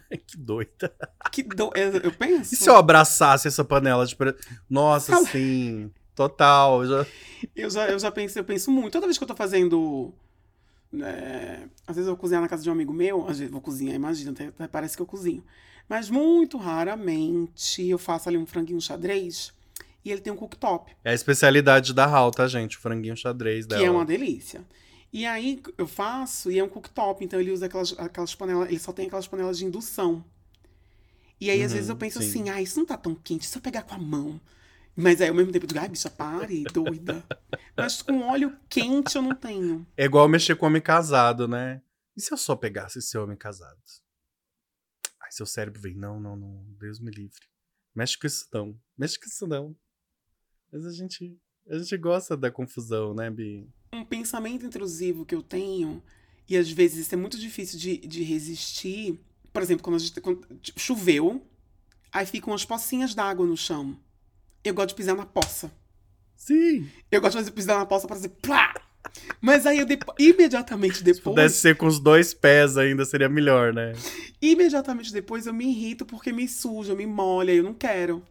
que 0.26 0.36
doida. 0.36 0.92
Que 1.30 1.42
do... 1.42 1.70
eu, 1.74 2.12
penso. 2.12 2.54
E 2.54 2.56
se 2.56 2.68
eu 2.68 2.76
abraçasse 2.76 3.48
essa 3.48 3.64
panela 3.64 4.06
de. 4.06 4.16
Nossa, 4.68 5.12
Fala. 5.12 5.26
sim. 5.26 5.90
Total. 6.14 6.82
eu 6.84 6.88
Já... 6.88 7.06
Eu 7.54 7.70
já, 7.70 7.88
eu 7.88 7.98
já 7.98 8.10
penso, 8.10 8.38
eu 8.38 8.44
penso 8.44 8.70
muito. 8.70 8.92
Toda 8.92 9.06
vez 9.06 9.16
que 9.16 9.24
eu 9.24 9.28
tô 9.28 9.36
fazendo. 9.36 10.12
é, 10.92 11.68
às 11.86 11.94
vezes 11.94 12.08
eu 12.08 12.14
vou 12.14 12.16
cozinhar 12.16 12.42
na 12.42 12.48
casa 12.48 12.62
de 12.62 12.68
um 12.68 12.72
amigo 12.72 12.92
meu, 12.92 13.22
às 13.28 13.38
vezes 13.38 13.52
vou 13.52 13.60
cozinhar, 13.60 13.94
imagina, 13.94 14.32
até 14.32 14.66
parece 14.66 14.96
que 14.96 15.02
eu 15.02 15.06
cozinho. 15.06 15.44
Mas 15.88 16.10
muito 16.10 16.58
raramente 16.58 17.86
eu 17.86 17.98
faço 17.98 18.28
ali 18.28 18.36
um 18.36 18.46
franguinho 18.46 18.80
xadrez 18.80 19.52
e 20.04 20.10
ele 20.10 20.20
tem 20.20 20.32
um 20.32 20.36
cooktop, 20.36 20.92
É 21.04 21.10
a 21.10 21.14
especialidade 21.14 21.92
da 21.94 22.04
Hal, 22.04 22.30
tá, 22.30 22.46
gente? 22.46 22.76
O 22.76 22.80
franguinho 22.80 23.16
xadrez 23.16 23.66
dela. 23.66 23.80
que 23.80 23.86
é 23.86 23.90
uma 23.90 24.04
delícia. 24.04 24.62
E 25.12 25.24
aí 25.26 25.62
eu 25.78 25.86
faço 25.86 26.50
e 26.50 26.58
é 26.58 26.64
um 26.64 26.68
cooktop, 26.68 27.24
então 27.24 27.40
ele 27.40 27.50
usa 27.50 27.66
aquelas, 27.66 27.98
aquelas 27.98 28.34
panelas, 28.34 28.68
ele 28.68 28.78
só 28.78 28.92
tem 28.92 29.06
aquelas 29.06 29.26
panelas 29.26 29.58
de 29.58 29.64
indução. 29.64 30.24
E 31.40 31.50
aí 31.50 31.62
às 31.62 31.72
Uhum, 31.72 31.76
vezes 31.76 31.88
eu 31.88 31.96
penso 31.96 32.18
sim. 32.18 32.28
assim, 32.28 32.50
ah, 32.50 32.60
isso 32.60 32.78
não 32.78 32.86
tá 32.86 32.96
tão 32.96 33.14
quente, 33.14 33.46
se 33.46 33.56
eu 33.56 33.62
pegar 33.62 33.82
com 33.82 33.94
a 33.94 33.98
mão. 33.98 34.40
Mas 34.96 35.20
aí 35.20 35.28
ao 35.28 35.34
mesmo 35.34 35.52
tempo 35.52 35.64
eu 35.64 35.68
digo, 35.68 35.80
ai, 35.80 35.88
bicha, 35.88 36.10
pare, 36.10 36.64
doida. 36.66 37.24
Mas 37.76 38.02
com 38.02 38.20
óleo 38.22 38.56
quente 38.68 39.16
eu 39.16 39.22
não 39.22 39.34
tenho. 39.34 39.86
É 39.96 40.04
igual 40.04 40.28
mexer 40.28 40.56
com 40.56 40.66
homem 40.66 40.82
casado, 40.82 41.46
né? 41.48 41.82
E 42.16 42.20
se 42.20 42.32
eu 42.32 42.36
só 42.36 42.56
pegasse 42.56 42.98
esse 42.98 43.16
homem 43.16 43.36
casado? 43.36 43.78
Aí 45.20 45.30
seu 45.32 45.46
cérebro 45.46 45.80
vem, 45.80 45.94
não, 45.94 46.18
não, 46.20 46.36
não, 46.36 46.64
Deus 46.78 46.98
me 47.00 47.10
livre. 47.10 47.46
Mexe 47.94 48.18
com 48.18 48.26
isso 48.26 48.48
não. 48.52 48.78
Mexe 48.96 49.18
com 49.18 49.26
isso 49.26 49.46
não. 49.46 49.76
Mas 50.72 50.84
a 50.84 50.92
gente, 50.92 51.38
a 51.68 51.78
gente 51.78 51.96
gosta 51.96 52.36
da 52.36 52.50
confusão, 52.50 53.14
né, 53.14 53.30
Bi? 53.30 53.68
Um 53.92 54.04
pensamento 54.04 54.64
intrusivo 54.66 55.24
que 55.24 55.34
eu 55.34 55.42
tenho, 55.42 56.02
e 56.48 56.56
às 56.56 56.70
vezes 56.70 57.06
isso 57.06 57.14
é 57.14 57.18
muito 57.18 57.38
difícil 57.38 57.78
de, 57.78 57.96
de 57.98 58.22
resistir. 58.22 59.18
Por 59.52 59.62
exemplo, 59.62 59.82
quando 59.82 59.96
a 59.96 59.98
gente 59.98 60.20
quando, 60.20 60.46
tipo, 60.62 60.78
choveu, 60.78 61.42
aí 62.12 62.26
ficam 62.26 62.52
as 62.54 62.64
pocinhas 62.64 63.14
d'água 63.14 63.46
no 63.46 63.56
chão. 63.56 63.96
Eu 64.64 64.74
gosto 64.74 64.90
de 64.90 64.94
pisar 64.94 65.16
na 65.16 65.26
poça. 65.26 65.70
Sim. 66.36 66.88
Eu 67.10 67.20
gosto 67.20 67.32
de 67.32 67.38
fazer 67.40 67.50
pisar 67.52 67.78
na 67.78 67.86
poça 67.86 68.06
para 68.06 68.16
dizer 68.16 68.30
plá! 68.42 68.74
Mas 69.40 69.64
aí 69.66 69.78
eu 69.78 69.86
depo- 69.86 70.14
imediatamente 70.18 70.98
Se 70.98 71.04
depois, 71.04 71.22
pudesse 71.22 71.56
ser 71.60 71.76
com 71.76 71.86
os 71.86 71.98
dois 71.98 72.34
pés 72.34 72.76
ainda, 72.76 73.04
seria 73.04 73.28
melhor, 73.28 73.72
né? 73.72 73.92
imediatamente 74.40 75.12
depois 75.12 75.46
eu 75.46 75.54
me 75.54 75.66
irrito 75.66 76.04
porque 76.04 76.32
me 76.32 76.46
suja, 76.46 76.94
me 76.94 77.06
molha, 77.06 77.52
eu 77.52 77.62
não 77.62 77.74
quero. 77.74 78.22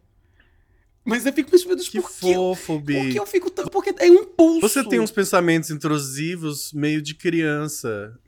Mas 1.08 1.24
eu 1.26 1.32
fico, 1.32 1.50
meu 1.50 1.76
Deus, 1.76 1.88
Que 1.88 2.00
por 2.00 2.10
que, 2.12 2.30
eu- 2.30 2.34
fofo, 2.34 2.74
por 2.74 2.82
Bi. 2.82 3.12
que 3.12 3.18
eu 3.18 3.26
fico 3.26 3.50
tão... 3.50 3.66
Porque 3.66 3.94
é 3.98 4.10
um 4.10 4.14
impulso. 4.14 4.60
Você 4.60 4.84
tem 4.84 5.00
uns 5.00 5.10
pensamentos 5.10 5.70
intrusivos 5.70 6.72
meio 6.72 7.00
de 7.02 7.14
criança. 7.14 8.18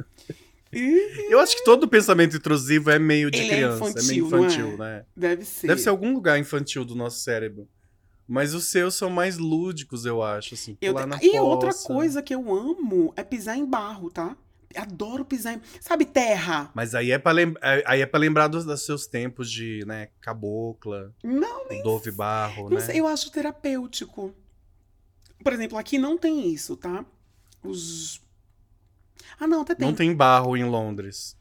Eu 1.29 1.40
acho 1.40 1.57
que 1.57 1.64
todo 1.64 1.88
pensamento 1.88 2.37
intrusivo 2.37 2.90
é 2.90 2.99
meio 2.99 3.31
de 3.31 3.38
Ele 3.40 3.51
é 3.51 3.55
criança, 3.57 3.99
é, 3.99 4.03
meio 4.05 4.27
infantil, 4.27 4.37
é? 4.37 4.47
infantil, 4.47 4.79
né? 4.79 5.05
Deve 5.16 5.45
ser. 5.45 5.66
Deve 5.66 5.81
ser 5.81 5.88
algum 5.88 6.12
lugar 6.14 6.38
infantil 6.38 6.85
do 6.85 6.95
nosso 6.95 7.21
cérebro. 7.21 7.69
Mas 8.27 8.55
os 8.55 8.66
seus 8.66 8.95
são 8.95 9.11
mais 9.11 9.37
lúdicos, 9.38 10.07
eu 10.07 10.23
acho, 10.23 10.55
assim. 10.55 10.79
Eu 10.81 10.95
E 11.21 11.38
outra 11.40 11.71
poça. 11.71 11.88
coisa 11.88 12.23
que 12.23 12.33
eu 12.33 12.55
amo 12.55 13.12
é 13.16 13.25
pisar 13.25 13.57
em 13.57 13.66
barro, 13.66 14.09
tá? 14.09 14.37
Adoro 14.76 15.24
pisar 15.24 15.54
em. 15.54 15.61
Sabe, 15.80 16.04
terra? 16.04 16.70
Mas 16.74 16.94
aí 16.94 17.11
é 17.11 17.18
pra, 17.18 17.33
lem... 17.33 17.54
é- 17.61 17.83
aí 17.87 18.00
é 18.02 18.06
pra 18.06 18.20
lembrar 18.20 18.46
dos, 18.48 18.64
dos 18.64 18.85
seus 18.87 19.06
tempos 19.06 19.50
de, 19.50 19.85
né, 19.87 20.09
cabocla, 20.20 21.12
Não, 21.24 21.66
Dove 21.83 22.11
Barro, 22.12 22.70
não 22.70 22.78
né? 22.78 22.80
sei, 22.85 23.00
eu 23.00 23.06
acho 23.06 23.30
terapêutico. 23.33 24.33
Por 25.42 25.52
exemplo, 25.52 25.76
aqui 25.78 25.98
não 25.98 26.16
tem 26.16 26.52
isso, 26.52 26.76
tá? 26.76 27.04
Os. 27.64 28.20
Ah, 29.38 29.46
não, 29.46 29.62
até 29.62 29.74
tem. 29.74 29.87
Não 29.88 29.94
tem 29.94 30.14
barro 30.14 30.56
em 30.56 30.64
Londres. 30.64 31.37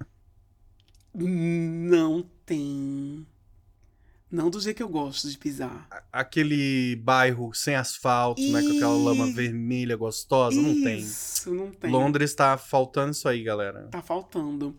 Não 1.14 2.24
tem. 2.46 3.26
Não 4.32 4.50
do 4.52 4.60
jeito 4.60 4.78
que 4.78 4.84
eu 4.84 4.90
gosto 4.90 5.28
de 5.28 5.36
pisar. 5.40 5.88
Aquele 6.14 6.96
bairro 6.98 7.52
sem 7.52 7.74
asfalto, 7.76 8.40
né, 8.52 8.62
com 8.62 8.70
aquela 8.76 8.94
lama 8.96 9.26
vermelha 9.34 9.98
gostosa, 9.98 10.62
não 10.62 10.84
tem. 10.84 11.00
Isso, 11.00 11.52
não 11.52 11.72
tem. 11.72 11.90
Londres 11.90 12.36
tá 12.36 12.56
faltando 12.56 13.12
isso 13.12 13.28
aí, 13.28 13.42
galera. 13.42 13.88
Tá 13.88 14.04
faltando. 14.04 14.78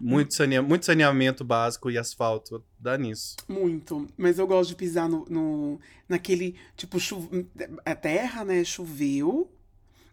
Muito, 0.00 0.34
sanea... 0.34 0.60
Muito 0.60 0.84
saneamento 0.84 1.44
básico 1.44 1.90
e 1.90 1.96
asfalto. 1.96 2.64
Dá 2.76 2.98
nisso. 2.98 3.36
Muito. 3.48 4.08
Mas 4.16 4.38
eu 4.38 4.46
gosto 4.48 4.70
de 4.70 4.76
pisar 4.76 5.08
no, 5.08 5.24
no- 5.26 5.80
naquele, 6.08 6.56
tipo, 6.76 6.98
chu... 6.98 7.28
a 7.84 7.94
terra, 7.94 8.44
né? 8.44 8.64
Choveu. 8.64 9.48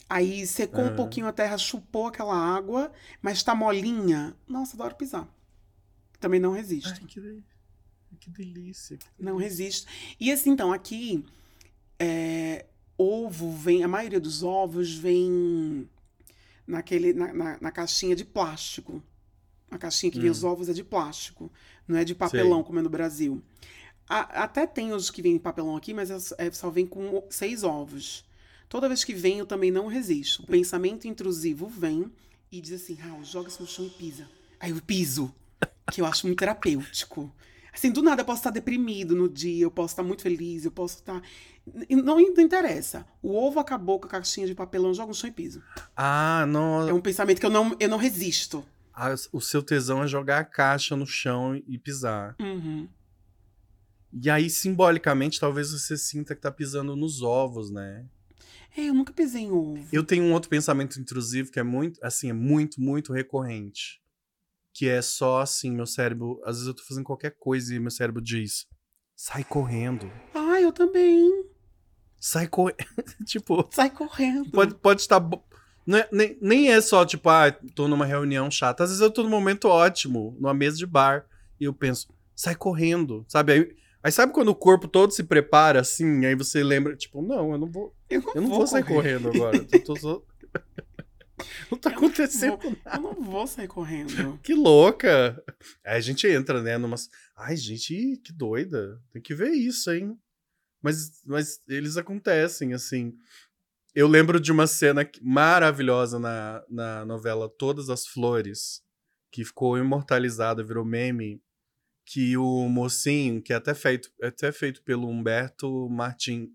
Aí 0.07 0.45
secou 0.45 0.83
um 0.83 0.95
pouquinho 0.95 1.25
a 1.25 1.31
terra, 1.31 1.57
chupou 1.57 2.05
aquela 2.05 2.35
água, 2.35 2.91
mas 3.19 3.41
tá 3.41 3.55
molinha. 3.55 4.35
Nossa, 4.47 4.75
adoro 4.75 4.93
pisar. 4.93 5.27
Também 6.19 6.39
não 6.39 6.51
resisto. 6.51 6.99
Ai, 7.01 7.07
que, 7.07 7.41
que 8.15 8.29
delícia. 8.29 8.97
Não 9.19 9.37
resisto. 9.37 9.87
E 10.19 10.31
assim, 10.31 10.51
então, 10.51 10.71
aqui, 10.73 11.23
é, 11.99 12.65
ovo 12.97 13.51
vem, 13.51 13.83
a 13.83 13.87
maioria 13.87 14.19
dos 14.19 14.43
ovos 14.43 14.93
vem 14.93 15.89
naquele, 16.67 17.13
na, 17.13 17.33
na, 17.33 17.57
na 17.61 17.71
caixinha 17.71 18.15
de 18.15 18.25
plástico. 18.25 19.01
A 19.69 19.77
caixinha 19.77 20.11
que 20.11 20.19
vem 20.19 20.29
Hum. 20.29 20.31
os 20.31 20.43
ovos 20.43 20.69
é 20.69 20.73
de 20.73 20.83
plástico, 20.83 21.51
não 21.87 21.97
é 21.97 22.03
de 22.03 22.13
papelão 22.15 22.57
Sei. 22.59 22.63
como 22.65 22.79
é 22.79 22.81
no 22.81 22.89
Brasil. 22.89 23.41
A- 24.07 24.43
até 24.43 24.65
tem 24.67 24.93
os 24.93 25.09
que 25.09 25.21
vêm 25.21 25.33
em 25.35 25.39
papelão 25.39 25.75
aqui, 25.75 25.93
mas 25.93 26.09
é- 26.11 26.47
é- 26.47 26.51
só 26.51 26.69
vem 26.69 26.85
com 26.85 27.23
seis 27.29 27.63
ovos. 27.63 28.23
Toda 28.69 28.87
vez 28.87 29.03
que 29.03 29.13
vem, 29.13 29.39
eu 29.39 29.45
também 29.45 29.71
não 29.71 29.87
resisto. 29.87 30.43
O 30.43 30.47
pensamento 30.47 31.07
intrusivo 31.07 31.67
vem 31.67 32.11
e 32.51 32.61
diz 32.61 32.73
assim, 32.83 32.93
Raul, 32.93 33.23
joga 33.23 33.49
isso 33.49 33.61
no 33.61 33.67
chão 33.67 33.85
e 33.85 33.89
pisa. 33.89 34.29
Aí 34.59 34.71
eu 34.71 34.81
piso, 34.81 35.33
que 35.91 36.01
eu 36.01 36.05
acho 36.05 36.25
muito 36.27 36.39
terapêutico. 36.39 37.31
Assim, 37.75 37.91
do 37.91 38.01
nada 38.01 38.21
eu 38.21 38.25
posso 38.25 38.39
estar 38.39 38.51
deprimido 38.51 39.13
no 39.13 39.27
dia, 39.27 39.63
eu 39.63 39.69
posso 39.69 39.91
estar 39.91 40.03
muito 40.03 40.21
feliz, 40.21 40.63
eu 40.63 40.71
posso 40.71 40.95
estar. 40.95 41.21
Não, 41.89 42.15
não 42.15 42.41
interessa. 42.41 43.05
O 43.21 43.35
ovo 43.35 43.59
acabou 43.59 43.99
com 43.99 44.07
a 44.07 44.09
caixinha 44.09 44.47
de 44.47 44.55
papelão, 44.55 44.93
joga 44.93 45.09
no 45.09 45.13
chão 45.13 45.29
e 45.29 45.33
piso. 45.33 45.61
Ah, 45.95 46.45
não. 46.47 46.87
É 46.87 46.93
um 46.93 47.01
pensamento 47.01 47.39
que 47.39 47.45
eu 47.45 47.49
não, 47.49 47.75
eu 47.77 47.89
não 47.89 47.97
resisto. 47.97 48.65
Ah, 48.93 49.13
o 49.33 49.41
seu 49.41 49.61
tesão 49.61 50.01
é 50.01 50.07
jogar 50.07 50.39
a 50.39 50.45
caixa 50.45 50.95
no 50.95 51.05
chão 51.05 51.61
e 51.67 51.77
pisar. 51.77 52.33
Uhum. 52.39 52.87
E 54.13 54.29
aí, 54.29 54.49
simbolicamente, 54.49 55.37
talvez 55.37 55.71
você 55.71 55.97
sinta 55.97 56.33
que 56.33 56.41
tá 56.41 56.49
pisando 56.49 56.95
nos 56.95 57.21
ovos, 57.21 57.69
né? 57.69 58.05
É, 58.77 58.85
eu 58.85 58.93
nunca 58.93 59.11
pisei 59.11 59.43
em 59.43 59.51
ovo. 59.51 59.85
Eu 59.91 60.03
tenho 60.03 60.23
um 60.23 60.31
outro 60.31 60.49
pensamento 60.49 60.97
intrusivo 60.97 61.51
que 61.51 61.59
é 61.59 61.63
muito, 61.63 61.99
assim, 62.01 62.29
é 62.29 62.33
muito, 62.33 62.79
muito 62.79 63.11
recorrente. 63.11 64.01
Que 64.77 64.89
é 64.89 65.01
só 65.01 65.39
assim, 65.41 65.71
meu 65.71 65.85
cérebro. 65.85 66.41
Às 66.43 66.55
vezes 66.57 66.67
eu 66.67 66.73
tô 66.73 66.83
fazendo 66.83 67.05
qualquer 67.05 67.33
coisa 67.39 67.73
e 67.73 67.79
meu 67.79 67.89
cérebro 67.91 68.21
diz: 68.21 68.67
sai 69.15 69.43
correndo. 69.43 70.11
Ah, 70.33 70.59
eu 70.59 70.71
também. 70.73 71.45
Sai 72.19 72.47
correndo. 72.47 72.75
tipo, 73.25 73.65
Sai 73.71 73.89
correndo. 73.89 74.49
pode, 74.51 74.75
pode 74.75 74.99
estar. 75.01 75.21
Não 75.87 75.97
é- 75.99 76.09
nem, 76.11 76.37
nem 76.41 76.71
é 76.71 76.81
só, 76.81 77.05
tipo, 77.05 77.29
ah, 77.29 77.51
tô 77.73 77.87
numa 77.87 78.05
reunião 78.05 78.51
chata. 78.51 78.83
Às 78.83 78.89
vezes 78.89 79.01
eu 79.01 79.11
tô 79.11 79.23
num 79.23 79.29
momento 79.29 79.65
ótimo, 79.69 80.35
numa 80.39 80.53
mesa 80.53 80.75
de 80.77 80.85
bar, 80.85 81.25
e 81.59 81.63
eu 81.65 81.73
penso, 81.73 82.07
sai 82.35 82.55
correndo, 82.55 83.23
sabe? 83.29 83.53
Aí, 83.53 83.75
aí 84.03 84.11
sabe 84.11 84.33
quando 84.33 84.49
o 84.49 84.55
corpo 84.55 84.87
todo 84.87 85.11
se 85.11 85.23
prepara 85.23 85.79
assim, 85.79 86.25
aí 86.25 86.33
você 86.35 86.63
lembra, 86.63 86.95
tipo, 86.97 87.21
não, 87.21 87.51
eu 87.51 87.57
não 87.59 87.71
vou. 87.71 87.95
Eu 88.09 88.21
não, 88.21 88.33
Eu 88.35 88.41
não 88.41 88.49
vou, 88.49 88.65
sair 88.67 88.83
correr. 88.83 89.19
correndo 89.21 89.29
agora. 89.29 89.57
Eu 89.71 89.83
tô 89.83 89.95
só- 89.95 90.21
não 91.71 91.77
tá 91.77 91.89
acontecendo. 91.89 92.57
Vou- 92.57 92.77
eu 92.93 93.01
não 93.01 93.13
vou 93.21 93.47
sair 93.47 93.67
correndo. 93.67 94.39
Que 94.43 94.53
louca! 94.53 95.41
Aí 95.85 95.97
a 95.97 96.01
gente 96.01 96.27
entra, 96.27 96.61
né, 96.61 96.77
numas. 96.77 97.09
Ai, 97.35 97.55
gente, 97.57 98.17
que 98.23 98.31
doida. 98.31 99.01
Tem 99.11 99.21
que 99.21 99.35
ver 99.35 99.51
isso, 99.51 99.91
hein? 99.91 100.17
Mas, 100.81 101.21
mas 101.25 101.59
eles 101.67 101.97
acontecem, 101.97 102.73
assim. 102.73 103.13
Eu 103.93 104.07
lembro 104.07 104.39
de 104.39 104.51
uma 104.51 104.67
cena 104.67 105.09
maravilhosa 105.21 106.19
na, 106.19 106.63
na 106.69 107.05
novela 107.05 107.49
Todas 107.49 107.89
as 107.89 108.05
Flores, 108.05 108.83
que 109.31 109.43
ficou 109.43 109.77
imortalizada, 109.77 110.63
virou 110.63 110.83
meme, 110.85 111.41
que 112.05 112.37
o 112.37 112.67
mocinho, 112.69 113.41
que 113.41 113.51
é 113.51 113.55
até 113.55 113.73
feito, 113.73 114.11
é 114.21 114.27
até 114.27 114.51
feito 114.51 114.83
pelo 114.83 115.09
Humberto 115.09 115.89
Martin. 115.89 116.49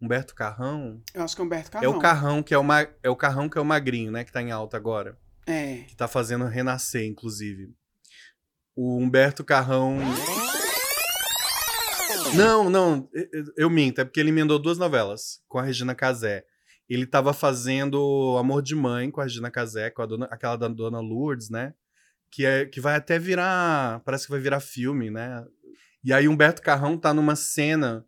Humberto 0.00 0.34
Carrão? 0.34 1.00
Eu 1.14 1.22
acho 1.22 1.34
que 1.34 1.40
é 1.42 1.44
Humberto 1.44 1.68
É 1.68 1.80
Carrão. 1.80 1.96
o 1.96 2.00
Carrão 2.00 2.42
que 2.42 2.54
é 2.54 2.58
o, 2.58 2.64
ma... 2.64 2.86
é 3.02 3.08
o 3.10 3.16
Carrão 3.16 3.48
que 3.48 3.56
é 3.56 3.60
o 3.60 3.64
magrinho, 3.64 4.10
né? 4.12 4.24
Que 4.24 4.32
tá 4.32 4.42
em 4.42 4.50
alta 4.50 4.76
agora 4.76 5.16
É. 5.46 5.78
que 5.88 5.96
tá 5.96 6.06
fazendo 6.08 6.44
renascer, 6.46 7.04
inclusive. 7.06 7.72
O 8.76 8.98
Humberto 8.98 9.44
Carrão. 9.44 9.98
Não, 12.34 12.68
não, 12.68 13.08
eu- 13.12 13.44
eu 13.56 13.70
minto, 13.70 14.00
é 14.00 14.04
porque 14.04 14.18
ele 14.18 14.30
emendou 14.30 14.58
duas 14.58 14.76
novelas 14.78 15.40
com 15.48 15.58
a 15.58 15.62
Regina 15.62 15.94
Casé. 15.94 16.44
Ele 16.88 17.06
tava 17.06 17.32
fazendo 17.32 18.36
Amor 18.38 18.60
de 18.62 18.74
Mãe 18.74 19.10
com 19.10 19.20
a 19.20 19.24
Regina 19.24 19.50
Casé, 19.50 19.90
com 19.90 20.02
a 20.02 20.06
dona, 20.06 20.26
aquela 20.30 20.56
da 20.56 20.66
Dona 20.68 21.00
Lourdes, 21.00 21.48
né? 21.48 21.72
Que, 22.30 22.44
é, 22.44 22.66
que 22.66 22.80
vai 22.80 22.96
até 22.96 23.18
virar. 23.18 24.00
Parece 24.04 24.26
que 24.26 24.32
vai 24.32 24.40
virar 24.40 24.58
filme, 24.60 25.10
né? 25.10 25.44
E 26.02 26.12
aí 26.12 26.26
Humberto 26.28 26.60
Carrão 26.60 26.98
tá 26.98 27.14
numa 27.14 27.36
cena 27.36 28.04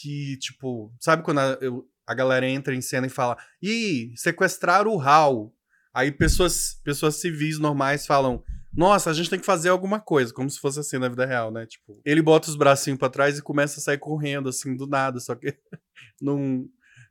que, 0.00 0.36
tipo, 0.38 0.92
sabe 1.00 1.22
quando 1.22 1.38
a, 1.40 1.58
eu- 1.60 1.84
a 2.06 2.14
galera 2.14 2.48
entra 2.48 2.74
em 2.74 2.80
cena 2.80 3.06
e 3.06 3.10
fala: 3.10 3.36
Ih, 3.62 4.12
sequestraram 4.16 4.90
o 4.92 4.96
Raul. 4.96 5.54
Aí 5.92 6.12
pessoas, 6.12 6.80
pessoas 6.84 7.16
civis 7.16 7.58
normais 7.58 8.06
falam: 8.06 8.42
Nossa, 8.72 9.10
a 9.10 9.12
gente 9.12 9.28
tem 9.30 9.38
que 9.40 9.46
fazer 9.46 9.68
alguma 9.70 10.00
coisa, 10.00 10.32
como 10.32 10.48
se 10.48 10.60
fosse 10.60 10.78
assim 10.80 10.98
na 10.98 11.08
vida 11.08 11.26
real, 11.26 11.50
né? 11.50 11.66
Tipo, 11.66 12.00
ele 12.04 12.22
bota 12.22 12.48
os 12.48 12.56
bracinhos 12.56 12.98
pra 12.98 13.08
trás 13.10 13.38
e 13.38 13.42
começa 13.42 13.80
a 13.80 13.82
sair 13.82 13.98
correndo, 13.98 14.48
assim, 14.48 14.76
do 14.76 14.86
nada, 14.86 15.18
só 15.20 15.34
que 15.34 15.56
não. 16.22 16.66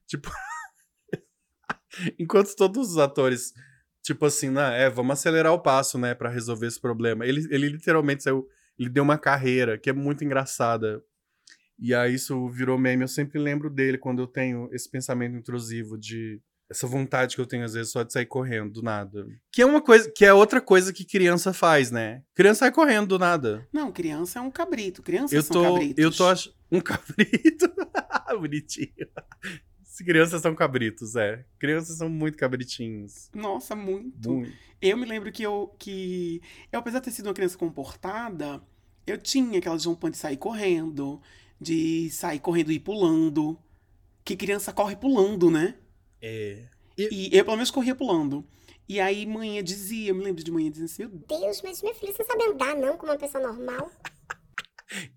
Tipo. 0.08 0.32
Enquanto 2.20 2.56
todos 2.56 2.92
os 2.92 2.98
atores, 2.98 3.54
tipo 4.04 4.26
assim, 4.26 4.50
né, 4.50 4.84
é, 4.84 4.90
vamos 4.90 5.14
acelerar 5.14 5.54
o 5.54 5.60
passo, 5.60 5.98
né, 5.98 6.14
pra 6.14 6.30
resolver 6.30 6.68
esse 6.68 6.80
problema. 6.80 7.26
Ele, 7.26 7.46
ele 7.54 7.70
literalmente 7.70 8.24
saiu. 8.24 8.48
Ele 8.78 8.90
deu 8.90 9.04
uma 9.04 9.18
carreira 9.18 9.78
que 9.78 9.90
é 9.90 9.94
muito 9.94 10.24
engraçada. 10.24 11.02
E 11.80 11.94
aí 11.94 12.16
isso 12.16 12.48
virou 12.50 12.78
meme. 12.78 13.04
Eu 13.04 13.08
sempre 13.08 13.40
lembro 13.40 13.70
dele 13.70 13.98
quando 13.98 14.22
eu 14.22 14.28
tenho 14.28 14.70
esse 14.72 14.90
pensamento 14.90 15.36
intrusivo 15.36 15.98
de 15.98 16.42
essa 16.70 16.86
vontade 16.86 17.36
que 17.36 17.42
eu 17.42 17.46
tenho 17.46 17.64
às 17.64 17.74
vezes 17.74 17.92
só 17.92 18.04
de 18.04 18.12
sair 18.12 18.26
correndo 18.26 18.74
do 18.74 18.82
nada. 18.82 19.26
Que 19.52 19.62
é 19.62 19.66
uma 19.66 19.82
coisa, 19.82 20.12
que 20.14 20.26
é 20.26 20.34
outra 20.34 20.60
coisa 20.60 20.92
que 20.92 21.06
criança 21.06 21.54
faz, 21.54 21.92
né? 21.92 22.24
Criança 22.36 22.60
sai 22.60 22.72
correndo 22.72 23.08
do 23.08 23.20
nada. 23.20 23.66
Não, 23.72 23.92
criança 23.92 24.40
é 24.40 24.42
um 24.42 24.52
cabrito. 24.52 25.02
Crianças 25.02 25.32
Eu 25.32 25.42
são 25.42 25.64
tô, 25.64 25.74
cabritos. 25.74 26.04
eu 26.04 26.12
tô 26.12 26.28
ach... 26.28 26.50
um 26.72 26.82
cabrito. 26.82 27.74
Bonitinho. 28.40 29.08
As 29.82 29.98
crianças 30.06 30.42
são 30.42 30.54
cabritos, 30.54 31.16
é. 31.16 31.44
Crianças 31.58 31.98
são 31.98 32.10
muito 32.10 32.38
cabritinhos. 32.38 33.32
Nossa, 33.34 33.76
muito. 33.76 34.32
Muito. 34.32 34.52
Eu 34.80 34.98
me 34.98 35.06
lembro 35.06 35.32
que 35.32 35.42
eu, 35.42 35.74
que 35.80 36.40
eu, 36.72 36.80
apesar 36.80 37.00
de 37.00 37.06
ter 37.06 37.12
sido 37.12 37.28
uma 37.28 37.34
criança 37.34 37.58
comportada, 37.58 38.62
eu 39.08 39.18
tinha 39.18 39.58
aquela 39.58 39.80
jumpa 39.80 40.12
de 40.12 40.18
sair 40.18 40.38
correndo, 40.38 41.20
de 41.60 42.10
sair 42.12 42.40
correndo 42.40 42.72
e 42.72 42.76
ir 42.76 42.80
pulando. 42.80 43.58
Que 44.24 44.36
criança 44.36 44.74
corre 44.74 44.96
pulando, 44.96 45.50
né? 45.50 45.78
É. 46.22 46.68
E 46.98 47.30
eu, 47.32 47.46
pelo 47.46 47.58
menos, 47.58 47.72
corria 47.72 47.96
pulando. 47.96 48.46
E 48.90 49.00
aí, 49.00 49.26
manhã 49.26 49.64
dizia, 49.64 50.10
eu 50.10 50.16
me 50.16 50.24
lembro 50.24 50.44
de 50.44 50.52
manhã 50.52 50.72
dizendo 50.72 50.86
assim, 50.86 51.06
meu 51.06 51.12
Deus, 51.12 51.62
mas 51.62 51.82
minha 51.82 51.94
filha, 51.94 52.14
você 52.14 52.24
sabe 52.24 52.44
andar 52.44 52.76
não 52.76 52.98
como 52.98 53.12
uma 53.12 53.18
pessoa 53.18 53.46
normal? 53.46 53.92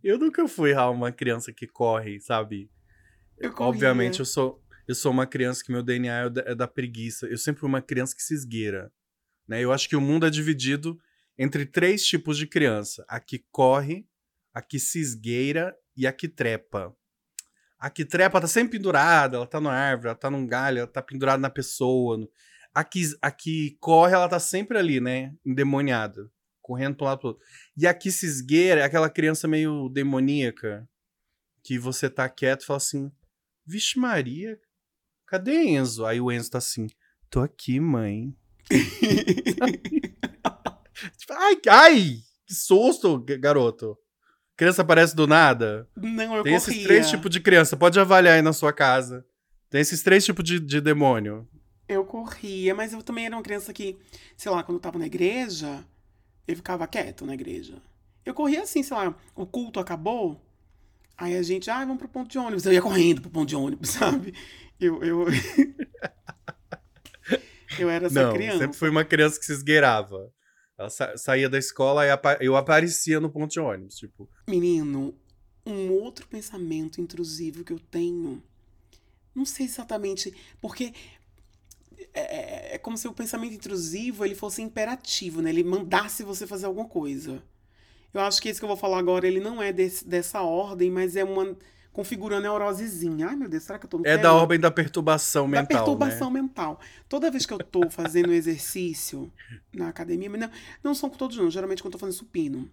Eu 0.02 0.18
nunca 0.18 0.48
fui 0.48 0.74
uma 0.74 1.12
criança 1.12 1.52
que 1.52 1.64
corre, 1.64 2.18
sabe? 2.20 2.68
Eu. 3.38 3.54
Obviamente, 3.58 4.18
eu 4.18 4.24
sou, 4.24 4.60
eu 4.88 4.96
sou 4.96 5.12
uma 5.12 5.28
criança 5.28 5.62
que 5.64 5.70
meu 5.70 5.80
DNA 5.80 6.12
é 6.12 6.28
da, 6.28 6.40
é 6.42 6.54
da 6.56 6.66
preguiça. 6.66 7.26
Eu 7.26 7.38
sempre 7.38 7.60
fui 7.60 7.68
uma 7.68 7.80
criança 7.80 8.12
que 8.12 8.20
se 8.20 8.34
esgueira. 8.34 8.92
Né? 9.46 9.62
Eu 9.62 9.72
acho 9.72 9.88
que 9.88 9.94
o 9.94 10.00
mundo 10.00 10.26
é 10.26 10.30
dividido 10.30 10.98
entre 11.38 11.64
três 11.64 12.04
tipos 12.04 12.36
de 12.36 12.48
criança: 12.48 13.04
a 13.08 13.20
que 13.20 13.44
corre, 13.52 14.04
a 14.52 14.60
que 14.60 14.80
se 14.80 14.98
esgueira 14.98 15.76
e 15.96 16.06
a 16.06 16.12
que 16.12 16.28
trepa. 16.28 16.94
A 17.78 17.88
que 17.90 18.04
trepa 18.04 18.40
tá 18.40 18.46
sempre 18.46 18.76
pendurada, 18.78 19.36
ela 19.38 19.46
tá 19.46 19.60
na 19.60 19.72
árvore, 19.72 20.08
ela 20.08 20.16
tá 20.18 20.30
num 20.30 20.46
galho, 20.46 20.78
ela 20.78 20.86
tá 20.86 21.00
pendurada 21.02 21.38
na 21.40 21.48
pessoa. 21.50 22.16
no- 22.18 22.30
A 22.74 22.84
que, 22.84 23.02
a 23.22 23.30
que 23.30 23.76
corre, 23.80 24.12
ela 24.14 24.28
tá 24.28 24.38
sempre 24.38 24.78
ali, 24.78 25.00
né? 25.00 25.34
Endemoniada. 25.44 26.30
Correndo 26.60 26.96
pro 26.96 27.06
lado 27.06 27.18
pro 27.18 27.28
outro. 27.28 27.42
E 27.76 27.86
a 27.86 27.94
que 27.94 28.10
se 28.12 28.26
esgueira 28.26 28.82
é 28.82 28.84
aquela 28.84 29.08
criança 29.10 29.48
meio 29.48 29.88
demoníaca. 29.88 30.86
Que 31.64 31.78
você 31.78 32.08
tá 32.08 32.28
quieto 32.28 32.62
e 32.62 32.66
fala 32.66 32.76
assim: 32.76 33.10
Vixe 33.66 33.98
Maria, 33.98 34.58
cadê 35.26 35.64
Enzo? 35.64 36.04
Aí 36.06 36.20
o 36.20 36.30
Enzo 36.30 36.50
tá 36.50 36.58
assim: 36.58 36.86
Tô 37.28 37.40
aqui, 37.40 37.80
mãe. 37.80 38.34
Tipo, 41.18 41.32
ai, 41.32 41.56
ai! 41.68 42.16
Que 42.46 42.54
susto, 42.54 43.18
garoto. 43.40 43.96
Criança 44.60 44.82
aparece 44.82 45.16
do 45.16 45.26
nada. 45.26 45.88
Não, 45.96 46.36
eu 46.36 46.42
Tem 46.42 46.52
corria. 46.52 46.56
esses 46.56 46.82
três 46.82 47.08
tipos 47.08 47.30
de 47.30 47.40
criança. 47.40 47.78
Pode 47.78 47.98
avaliar 47.98 48.34
aí 48.34 48.42
na 48.42 48.52
sua 48.52 48.74
casa. 48.74 49.24
Tem 49.70 49.80
esses 49.80 50.02
três 50.02 50.22
tipos 50.22 50.44
de, 50.44 50.60
de 50.60 50.82
demônio. 50.82 51.48
Eu 51.88 52.04
corria, 52.04 52.74
mas 52.74 52.92
eu 52.92 53.02
também 53.02 53.24
era 53.24 53.34
uma 53.34 53.42
criança 53.42 53.72
que, 53.72 53.96
sei 54.36 54.52
lá, 54.52 54.62
quando 54.62 54.76
eu 54.76 54.82
tava 54.82 54.98
na 54.98 55.06
igreja, 55.06 55.82
eu 56.46 56.54
ficava 56.54 56.86
quieto 56.86 57.24
na 57.24 57.32
igreja. 57.32 57.80
Eu 58.22 58.34
corria 58.34 58.60
assim, 58.60 58.82
sei 58.82 58.94
lá, 58.94 59.14
o 59.34 59.46
culto 59.46 59.80
acabou, 59.80 60.38
aí 61.16 61.38
a 61.38 61.42
gente, 61.42 61.70
ah, 61.70 61.78
vamos 61.78 61.96
pro 61.96 62.08
ponto 62.08 62.30
de 62.30 62.36
ônibus. 62.36 62.66
Eu 62.66 62.74
ia 62.74 62.82
correndo 62.82 63.22
pro 63.22 63.30
ponto 63.30 63.48
de 63.48 63.56
ônibus, 63.56 63.88
sabe? 63.96 64.34
Eu, 64.78 65.02
eu... 65.02 65.24
eu 67.78 67.88
era 67.88 68.08
essa 68.08 68.24
Não, 68.24 68.34
criança. 68.34 68.58
sempre 68.58 68.76
fui 68.76 68.90
uma 68.90 69.06
criança 69.06 69.40
que 69.40 69.46
se 69.46 69.54
esgueirava. 69.54 70.30
Ela 70.80 70.88
sa- 70.88 71.14
saía 71.18 71.46
da 71.48 71.58
escola 71.58 72.06
e 72.06 72.10
apa- 72.10 72.38
eu 72.40 72.56
aparecia 72.56 73.20
no 73.20 73.28
ponto 73.28 73.52
de 73.52 73.60
ônibus. 73.60 73.96
Tipo, 73.96 74.26
Menino, 74.48 75.14
um 75.66 75.90
outro 75.92 76.26
pensamento 76.26 77.02
intrusivo 77.02 77.62
que 77.62 77.72
eu 77.72 77.78
tenho, 77.78 78.42
não 79.34 79.44
sei 79.44 79.66
exatamente, 79.66 80.34
porque 80.58 80.94
é, 82.14 82.74
é 82.76 82.78
como 82.78 82.96
se 82.96 83.06
o 83.06 83.12
pensamento 83.12 83.54
intrusivo 83.54 84.24
ele 84.24 84.34
fosse 84.34 84.62
imperativo, 84.62 85.42
né? 85.42 85.50
Ele 85.50 85.62
mandasse 85.62 86.22
você 86.22 86.46
fazer 86.46 86.64
alguma 86.66 86.88
coisa. 86.88 87.42
Eu 88.12 88.22
acho 88.22 88.40
que 88.40 88.48
esse 88.48 88.58
que 88.58 88.64
eu 88.64 88.68
vou 88.68 88.76
falar 88.76 88.98
agora, 88.98 89.26
ele 89.28 89.38
não 89.38 89.62
é 89.62 89.72
desse- 89.72 90.06
dessa 90.08 90.42
ordem, 90.42 90.90
mas 90.90 91.14
é 91.14 91.22
uma 91.22 91.56
configurando 91.92 92.42
neurosezinha. 92.42 93.28
Ai, 93.28 93.36
meu 93.36 93.48
Deus, 93.48 93.64
será 93.64 93.78
que 93.78 93.86
eu 93.86 93.90
tô 93.90 93.98
no 93.98 94.06
é 94.06 94.16
da 94.16 94.32
ordem 94.32 94.58
da 94.58 94.70
perturbação 94.70 95.44
Da 95.50 95.62
mental. 95.62 95.66
perturbação 95.66 96.30
né? 96.30 96.40
mental. 96.40 96.80
Toda 97.08 97.30
vez 97.30 97.46
que 97.46 97.52
eu 97.52 97.58
tô 97.58 97.90
fazendo 97.90 98.32
exercício 98.32 99.32
na 99.72 99.88
academia, 99.88 100.30
mas 100.30 100.40
não, 100.40 100.50
não 100.82 100.94
são 100.94 101.10
todos 101.10 101.36
não, 101.36 101.50
geralmente 101.50 101.82
quando 101.82 101.94
eu 101.94 101.98
tô 101.98 102.06
fazendo 102.06 102.18
supino, 102.18 102.70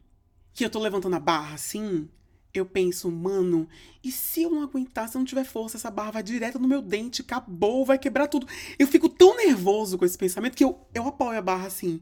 que 0.54 0.64
eu 0.64 0.70
tô 0.70 0.80
levantando 0.80 1.16
a 1.16 1.20
barra 1.20 1.56
assim, 1.56 2.08
eu 2.54 2.66
penso, 2.66 3.12
mano, 3.12 3.68
e 4.04 4.12
se 4.12 4.44
eu 4.44 4.50
não 4.50 4.64
aguentar, 4.64 5.08
se 5.08 5.16
eu 5.16 5.20
não 5.20 5.26
tiver 5.26 5.44
força, 5.44 5.78
essa 5.78 5.92
barra 5.92 6.12
vai 6.12 6.24
direto 6.24 6.60
no 6.60 6.68
meu 6.68 6.82
dente, 6.82 7.22
acabou, 7.22 7.86
vai 7.86 7.98
quebrar 7.98 8.28
tudo. 8.28 8.48
Eu 8.78 8.88
fico 8.88 9.10
tão 9.10 9.36
nervoso 9.36 9.98
com 9.98 10.06
esse 10.06 10.18
pensamento 10.18 10.56
que 10.56 10.64
eu, 10.64 10.80
eu 10.94 11.08
apoio 11.08 11.38
a 11.38 11.42
barra 11.42 11.68
assim. 11.68 12.02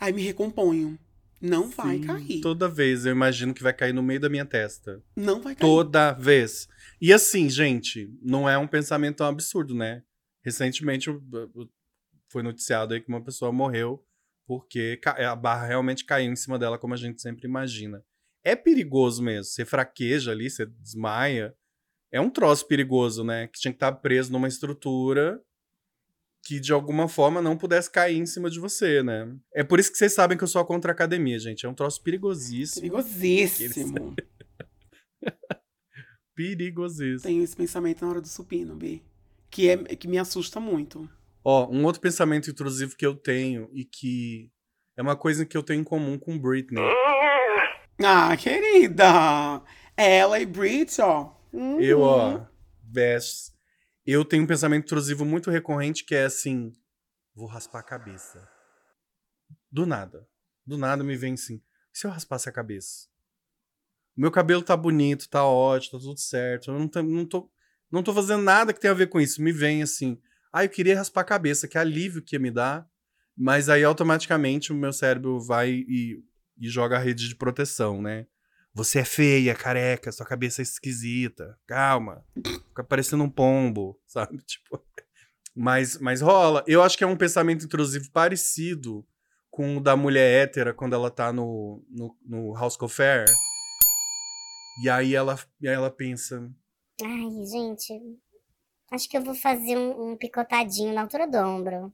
Aí 0.00 0.12
me 0.12 0.22
recomponho. 0.22 0.98
Não 1.40 1.68
vai 1.70 1.98
Sim, 1.98 2.04
cair. 2.04 2.40
Toda 2.40 2.68
vez 2.68 3.06
eu 3.06 3.12
imagino 3.12 3.54
que 3.54 3.62
vai 3.62 3.72
cair 3.72 3.92
no 3.92 4.02
meio 4.02 4.20
da 4.20 4.28
minha 4.28 4.44
testa. 4.44 5.02
Não 5.14 5.40
vai 5.40 5.54
cair. 5.54 5.68
Toda 5.68 6.12
vez. 6.12 6.68
E 7.00 7.12
assim, 7.12 7.48
gente, 7.48 8.12
não 8.20 8.48
é 8.48 8.58
um 8.58 8.66
pensamento 8.66 9.16
tão 9.18 9.26
absurdo, 9.26 9.74
né? 9.74 10.02
Recentemente 10.44 11.08
foi 12.28 12.42
noticiado 12.42 12.94
aí 12.94 13.00
que 13.00 13.08
uma 13.08 13.22
pessoa 13.22 13.52
morreu 13.52 14.04
porque 14.46 14.98
a 15.04 15.36
barra 15.36 15.66
realmente 15.66 16.04
caiu 16.06 16.32
em 16.32 16.36
cima 16.36 16.58
dela, 16.58 16.78
como 16.78 16.94
a 16.94 16.96
gente 16.96 17.20
sempre 17.20 17.46
imagina. 17.46 18.02
é 18.42 18.56
perigoso 18.56 19.22
mesmo. 19.22 19.44
Você 19.44 19.64
fraqueja 19.64 20.32
ali, 20.32 20.48
você 20.48 20.64
desmaia. 20.64 21.54
É 22.10 22.18
um 22.18 22.30
troço 22.30 22.66
perigoso, 22.66 23.22
né? 23.22 23.46
Que 23.48 23.60
tinha 23.60 23.72
que 23.72 23.76
estar 23.76 23.92
preso 23.92 24.32
numa 24.32 24.48
estrutura 24.48 25.38
que 26.42 26.58
de 26.60 26.72
alguma 26.72 27.08
forma 27.08 27.42
não 27.42 27.56
pudesse 27.56 27.90
cair 27.90 28.16
em 28.16 28.26
cima 28.26 28.48
de 28.50 28.58
você, 28.58 29.02
né? 29.02 29.30
É 29.54 29.62
por 29.62 29.78
isso 29.78 29.90
que 29.92 29.98
vocês 29.98 30.14
sabem 30.14 30.36
que 30.38 30.44
eu 30.44 30.48
sou 30.48 30.64
contra 30.64 30.92
a 30.92 30.94
academia, 30.94 31.38
gente. 31.38 31.66
É 31.66 31.68
um 31.68 31.74
troço 31.74 32.02
perigosíssimo. 32.02 32.80
Perigosíssimo. 32.80 34.14
Perigosíssimo. 36.34 37.22
Tenho 37.22 37.42
esse 37.42 37.56
pensamento 37.56 38.02
na 38.04 38.10
hora 38.10 38.20
do 38.20 38.28
supino, 38.28 38.74
B. 38.76 39.02
Que, 39.50 39.70
é, 39.70 39.76
que 39.76 40.06
me 40.06 40.18
assusta 40.18 40.60
muito. 40.60 41.08
Ó, 41.44 41.68
um 41.68 41.84
outro 41.84 42.00
pensamento 42.00 42.50
intrusivo 42.50 42.96
que 42.96 43.04
eu 43.06 43.14
tenho 43.14 43.68
e 43.72 43.84
que 43.84 44.50
é 44.96 45.02
uma 45.02 45.16
coisa 45.16 45.44
que 45.44 45.56
eu 45.56 45.62
tenho 45.62 45.80
em 45.80 45.84
comum 45.84 46.18
com 46.18 46.38
Britney. 46.38 46.82
Ah, 48.04 48.36
querida! 48.36 49.62
Ela 49.96 50.38
e 50.38 50.46
Brit, 50.46 51.00
ó. 51.00 51.32
Eu, 51.80 52.00
ó, 52.00 52.34
Uhum. 52.34 52.46
Eu 54.10 54.24
tenho 54.24 54.42
um 54.42 54.46
pensamento 54.46 54.86
intrusivo 54.86 55.22
muito 55.22 55.50
recorrente 55.50 56.02
que 56.02 56.14
é 56.14 56.24
assim: 56.24 56.72
vou 57.34 57.46
raspar 57.46 57.80
a 57.80 57.82
cabeça. 57.82 58.48
Do 59.70 59.84
nada. 59.84 60.26
Do 60.66 60.78
nada 60.78 61.04
me 61.04 61.14
vem 61.14 61.34
assim: 61.34 61.60
se 61.92 62.06
eu 62.06 62.10
raspasse 62.10 62.48
a 62.48 62.52
cabeça? 62.52 63.06
Meu 64.16 64.30
cabelo 64.30 64.62
tá 64.62 64.74
bonito, 64.74 65.28
tá 65.28 65.44
ótimo, 65.44 65.98
tá 66.00 66.06
tudo 66.06 66.18
certo. 66.18 66.70
Eu 66.70 66.78
não, 66.78 66.88
tô- 66.88 67.02
não, 67.02 67.26
tô, 67.26 67.50
não 67.92 68.02
tô 68.02 68.14
fazendo 68.14 68.42
nada 68.42 68.72
que 68.72 68.80
tenha 68.80 68.92
a 68.92 68.96
ver 68.96 69.08
com 69.08 69.20
isso. 69.20 69.42
Me 69.42 69.52
vem 69.52 69.82
assim: 69.82 70.18
ah, 70.50 70.64
eu 70.64 70.70
queria 70.70 70.96
raspar 70.96 71.20
a 71.20 71.24
cabeça, 71.24 71.68
que 71.68 71.76
alívio 71.76 72.22
que 72.22 72.34
ia 72.34 72.40
me 72.40 72.50
dar. 72.50 72.88
Mas 73.36 73.68
aí 73.68 73.84
automaticamente 73.84 74.72
o 74.72 74.74
meu 74.74 74.90
cérebro 74.92 75.38
vai 75.38 75.70
e, 75.86 76.24
e 76.58 76.66
joga 76.70 76.96
a 76.96 76.98
rede 76.98 77.28
de 77.28 77.36
proteção, 77.36 78.00
né? 78.00 78.26
Você 78.72 79.00
é 79.00 79.04
feia, 79.04 79.54
careca, 79.54 80.10
sua 80.10 80.24
cabeça 80.24 80.60
é 80.60 80.64
esquisita. 80.64 81.58
Calma. 81.66 82.24
Fica 82.78 82.84
parecendo 82.84 83.24
um 83.24 83.30
pombo, 83.30 83.98
sabe? 84.06 84.38
Tipo. 84.46 84.80
Mas, 85.54 85.98
mas 85.98 86.20
rola. 86.20 86.62
Eu 86.68 86.80
acho 86.80 86.96
que 86.96 87.02
é 87.02 87.06
um 87.06 87.16
pensamento 87.16 87.64
intrusivo 87.64 88.08
parecido 88.12 89.04
com 89.50 89.78
o 89.78 89.80
da 89.80 89.96
mulher 89.96 90.44
hétera 90.44 90.72
quando 90.72 90.92
ela 90.92 91.10
tá 91.10 91.32
no, 91.32 91.84
no, 91.90 92.16
no 92.24 92.54
House 92.54 92.78
Fair. 92.88 93.24
E 94.84 94.88
aí 94.88 95.16
ela, 95.16 95.36
e 95.60 95.66
aí 95.68 95.74
ela 95.74 95.90
pensa. 95.90 96.48
Ai, 97.02 97.44
gente. 97.44 98.00
Acho 98.92 99.08
que 99.08 99.18
eu 99.18 99.22
vou 99.24 99.34
fazer 99.34 99.76
um, 99.76 100.12
um 100.12 100.16
picotadinho 100.16 100.94
na 100.94 101.00
altura 101.00 101.26
do 101.26 101.38
ombro. 101.38 101.92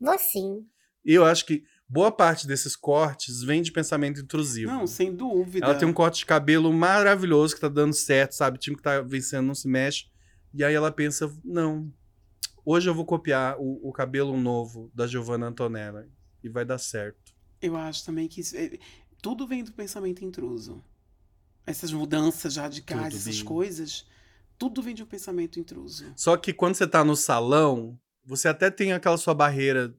Vou 0.00 0.18
sim. 0.18 0.66
Eu 1.04 1.24
acho 1.24 1.46
que 1.46 1.62
boa 1.88 2.10
parte 2.10 2.48
desses 2.48 2.74
cortes 2.74 3.44
vem 3.44 3.62
de 3.62 3.70
pensamento 3.70 4.20
intrusivo. 4.20 4.72
Não, 4.72 4.88
sem 4.88 5.14
dúvida. 5.14 5.64
Ela 5.64 5.76
tem 5.76 5.86
um 5.86 5.92
corte 5.92 6.18
de 6.18 6.26
cabelo 6.26 6.72
maravilhoso 6.72 7.54
que 7.54 7.60
tá 7.60 7.68
dando 7.68 7.94
certo, 7.94 8.32
sabe? 8.32 8.56
O 8.56 8.60
time 8.60 8.76
que 8.76 8.82
tá 8.82 9.00
vencendo 9.00 9.46
não 9.46 9.54
se 9.54 9.68
mexe. 9.68 10.06
E 10.56 10.64
aí 10.64 10.74
ela 10.74 10.90
pensa: 10.90 11.30
não, 11.44 11.92
hoje 12.64 12.88
eu 12.88 12.94
vou 12.94 13.04
copiar 13.04 13.56
o, 13.58 13.88
o 13.88 13.92
cabelo 13.92 14.36
novo 14.36 14.90
da 14.94 15.06
Giovanna 15.06 15.46
Antonella. 15.48 16.08
E 16.42 16.48
vai 16.48 16.64
dar 16.64 16.78
certo. 16.78 17.34
Eu 17.60 17.76
acho 17.76 18.04
também 18.04 18.28
que 18.28 18.40
isso, 18.40 18.56
é- 18.56 18.78
tudo 19.20 19.46
vem 19.46 19.64
do 19.64 19.72
pensamento 19.72 20.24
intruso. 20.24 20.82
Essas 21.66 21.92
mudanças 21.92 22.56
radicais, 22.56 23.08
Tudo 23.14 23.16
essas 23.16 23.36
vem. 23.38 23.44
coisas, 23.44 24.06
tudo 24.56 24.80
vem 24.82 24.94
de 24.94 25.02
um 25.02 25.06
pensamento 25.06 25.58
intruso. 25.58 26.12
Só 26.16 26.36
que 26.36 26.52
quando 26.52 26.76
você 26.76 26.86
tá 26.86 27.04
no 27.04 27.16
salão, 27.16 27.98
você 28.24 28.46
até 28.48 28.70
tem 28.70 28.92
aquela 28.92 29.16
sua 29.18 29.34
barreira 29.34 29.92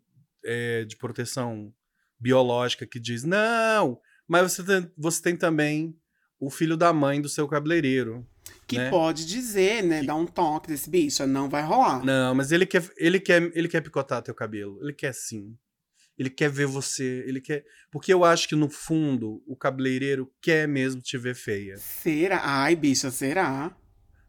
é, 0.46 0.86
de 0.86 0.96
proteção 0.96 1.74
biológica 2.20 2.88
que 2.88 3.00
diz: 3.00 3.24
não, 3.24 4.00
mas 4.28 4.52
você 4.54 4.64
tem, 4.64 4.92
você 4.98 5.22
tem 5.22 5.36
também 5.36 5.96
o 6.40 6.50
filho 6.50 6.78
da 6.78 6.94
mãe 6.94 7.22
do 7.22 7.28
seu 7.30 7.48
cabeleireiro. 7.48 8.26
Que 8.68 8.78
né? 8.78 8.90
pode 8.90 9.26
dizer, 9.26 9.84
né? 9.84 10.04
Dar 10.04 10.16
um 10.16 10.26
toque 10.26 10.68
desse 10.68 10.90
bicho, 10.90 11.26
não 11.26 11.50
vai 11.50 11.64
rolar. 11.64 12.04
Não, 12.04 12.36
mas 12.36 12.52
ele 12.52 12.66
quer, 12.66 12.84
ele 12.98 13.20
quer, 13.20 13.52
ele 13.56 13.68
quer 13.68 13.82
picotar 13.82 14.22
teu 14.22 14.36
cabelo. 14.36 14.80
Ele 14.82 14.94
quer 14.94 15.14
sim. 15.14 15.58
Ele 16.18 16.30
quer 16.30 16.50
ver 16.50 16.66
você, 16.66 17.24
ele 17.28 17.40
quer, 17.40 17.64
porque 17.92 18.12
eu 18.12 18.26
acho 18.26 18.50
que 18.50 18.56
no 18.56 18.68
fundo 18.70 19.44
o 19.46 19.56
cabeleireiro 19.56 20.34
quer 20.42 20.68
mesmo 20.68 21.00
te 21.00 21.16
ver 21.16 21.36
feia. 21.36 21.78
Será? 21.78 22.42
Ai, 22.44 22.76
bicha, 22.76 23.12
será? 23.12 23.78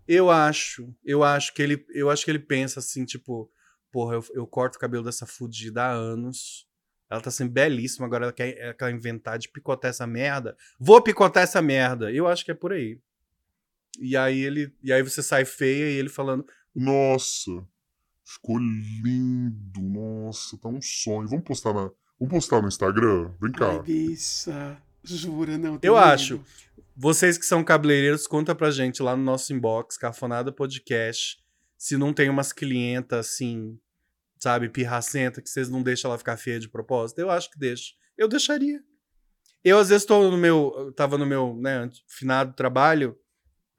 Eu 0.06 0.30
acho, 0.30 0.94
eu 1.02 1.24
acho 1.24 1.54
que 1.54 1.62
ele, 1.62 1.86
eu 1.94 2.10
acho 2.10 2.24
que 2.24 2.30
ele 2.30 2.38
pensa 2.38 2.80
assim, 2.80 3.06
tipo, 3.06 3.50
porra, 3.90 4.16
eu, 4.16 4.24
eu 4.34 4.46
corto 4.46 4.76
o 4.76 4.80
cabelo 4.80 5.02
dessa 5.02 5.24
fudida 5.26 5.82
há 5.82 5.90
anos. 5.90 6.68
Ela 7.10 7.22
tá 7.22 7.30
sendo 7.30 7.50
belíssima, 7.50 8.06
agora 8.06 8.26
ela 8.26 8.32
quer, 8.32 8.56
ela 8.58 8.74
quer 8.74 8.90
inventar 8.90 9.38
de 9.38 9.48
picotar 9.48 9.88
essa 9.88 10.06
merda. 10.06 10.54
Vou 10.78 11.02
picotar 11.02 11.42
essa 11.42 11.62
merda. 11.62 12.12
Eu 12.12 12.28
acho 12.28 12.44
que 12.44 12.50
é 12.50 12.54
por 12.54 12.72
aí. 12.72 13.00
E 13.98 14.16
aí 14.16 14.40
ele, 14.40 14.72
e 14.82 14.92
aí 14.92 15.02
você 15.02 15.22
sai 15.22 15.44
feia 15.44 15.90
e 15.90 15.94
ele 15.94 16.08
falando, 16.08 16.46
Nossa, 16.74 17.50
ficou 18.24 18.58
lindo. 18.58 19.80
Nossa, 19.80 20.56
tá 20.58 20.68
um 20.68 20.80
sonho. 20.80 21.28
Vamos 21.28 21.44
postar 21.44 21.72
na, 21.72 21.90
vamos 22.18 22.32
postar 22.32 22.62
no 22.62 22.68
Instagram? 22.68 23.32
Vem 23.40 23.52
cá. 23.52 23.78
Bicha. 23.80 24.80
Jura, 25.02 25.56
não. 25.56 25.78
Eu 25.82 25.94
medo. 25.94 26.04
acho. 26.04 26.44
Vocês 26.94 27.38
que 27.38 27.46
são 27.46 27.62
cabeleireiros, 27.62 28.26
conta 28.26 28.54
pra 28.54 28.70
gente 28.70 29.02
lá 29.02 29.16
no 29.16 29.22
nosso 29.22 29.52
inbox, 29.52 29.96
Cafonada 29.96 30.50
Podcast, 30.50 31.38
se 31.76 31.96
não 31.96 32.12
tem 32.12 32.28
umas 32.28 32.52
clientas 32.52 33.26
assim, 33.26 33.78
sabe, 34.36 34.68
pirracenta, 34.68 35.40
que 35.40 35.48
vocês 35.48 35.68
não 35.68 35.80
deixam 35.80 36.10
ela 36.10 36.18
ficar 36.18 36.36
feia 36.36 36.58
de 36.58 36.68
propósito. 36.68 37.20
Eu 37.20 37.30
acho 37.30 37.50
que 37.50 37.58
deixa. 37.58 37.94
Eu 38.16 38.26
deixaria. 38.26 38.82
Eu, 39.62 39.78
às 39.78 39.88
vezes, 39.88 40.04
tô 40.04 40.28
no 40.28 40.36
meu. 40.36 40.74
Eu 40.76 40.92
tava 40.92 41.16
no 41.16 41.24
meu, 41.24 41.54
né, 41.56 41.88
finado 42.08 42.52
trabalho, 42.54 43.16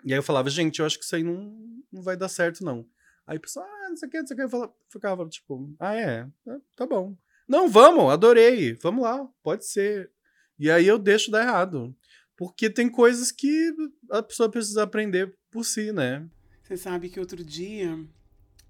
e 0.03 0.13
aí 0.13 0.19
eu 0.19 0.23
falava, 0.23 0.49
gente, 0.49 0.79
eu 0.79 0.85
acho 0.85 0.97
que 0.97 1.05
isso 1.05 1.15
aí 1.15 1.23
não, 1.23 1.83
não 1.91 2.01
vai 2.01 2.15
dar 2.15 2.29
certo, 2.29 2.63
não. 2.63 2.85
Aí 3.27 3.37
o 3.37 3.41
pessoal, 3.41 3.65
ah, 3.67 3.89
não 3.89 3.97
sei 3.97 4.07
o 4.07 4.11
que, 4.11 4.19
não 4.19 4.27
sei 4.27 4.33
o 4.33 4.37
que. 4.37 4.43
Eu 4.43 4.49
falava, 4.49 4.73
ficava 4.89 5.29
tipo, 5.29 5.75
ah, 5.79 5.95
é, 5.95 6.27
Ah, 6.47 6.59
tá 6.75 6.85
bom. 6.85 7.15
Não, 7.47 7.67
vamos, 7.67 8.11
adorei. 8.11 8.73
Vamos 8.75 9.03
lá, 9.03 9.27
pode 9.43 9.65
ser. 9.65 10.11
E 10.57 10.69
aí 10.69 10.87
eu 10.87 10.97
deixo 10.97 11.31
dar 11.31 11.43
errado. 11.43 11.95
Porque 12.35 12.69
tem 12.69 12.89
coisas 12.89 13.31
que 13.31 13.73
a 14.11 14.23
pessoa 14.23 14.49
precisa 14.49 14.83
aprender 14.83 15.35
por 15.51 15.65
si, 15.65 15.91
né? 15.91 16.27
Você 16.63 16.77
sabe 16.77 17.09
que 17.09 17.19
outro 17.19 17.43
dia, 17.43 17.99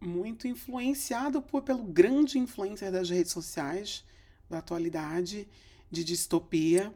muito 0.01 0.47
influenciado 0.47 1.41
por, 1.41 1.61
pelo 1.61 1.83
grande 1.83 2.39
influencer 2.39 2.91
das 2.91 3.09
redes 3.09 3.31
sociais 3.31 4.03
da 4.49 4.57
atualidade, 4.57 5.47
de 5.91 6.03
distopia, 6.03 6.93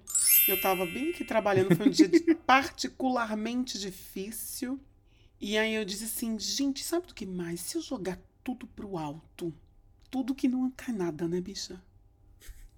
eu 0.47 0.59
tava 0.61 0.85
bem 0.85 1.09
aqui 1.11 1.23
trabalhando, 1.25 1.75
foi 1.75 1.87
um 1.87 1.91
dia 1.91 2.09
particularmente 2.45 3.79
difícil. 3.79 4.79
E 5.39 5.57
aí 5.57 5.73
eu 5.73 5.83
disse 5.83 6.05
assim, 6.05 6.37
gente, 6.39 6.83
sabe 6.83 7.07
do 7.07 7.13
que 7.13 7.25
mais? 7.25 7.59
Se 7.61 7.77
eu 7.77 7.81
jogar 7.81 8.19
tudo 8.43 8.67
pro 8.67 8.97
alto, 8.97 9.53
tudo 10.09 10.35
que 10.35 10.47
nunca 10.47 10.91
é 10.91 10.95
nada, 10.95 11.27
né, 11.27 11.41
bicha? 11.41 11.81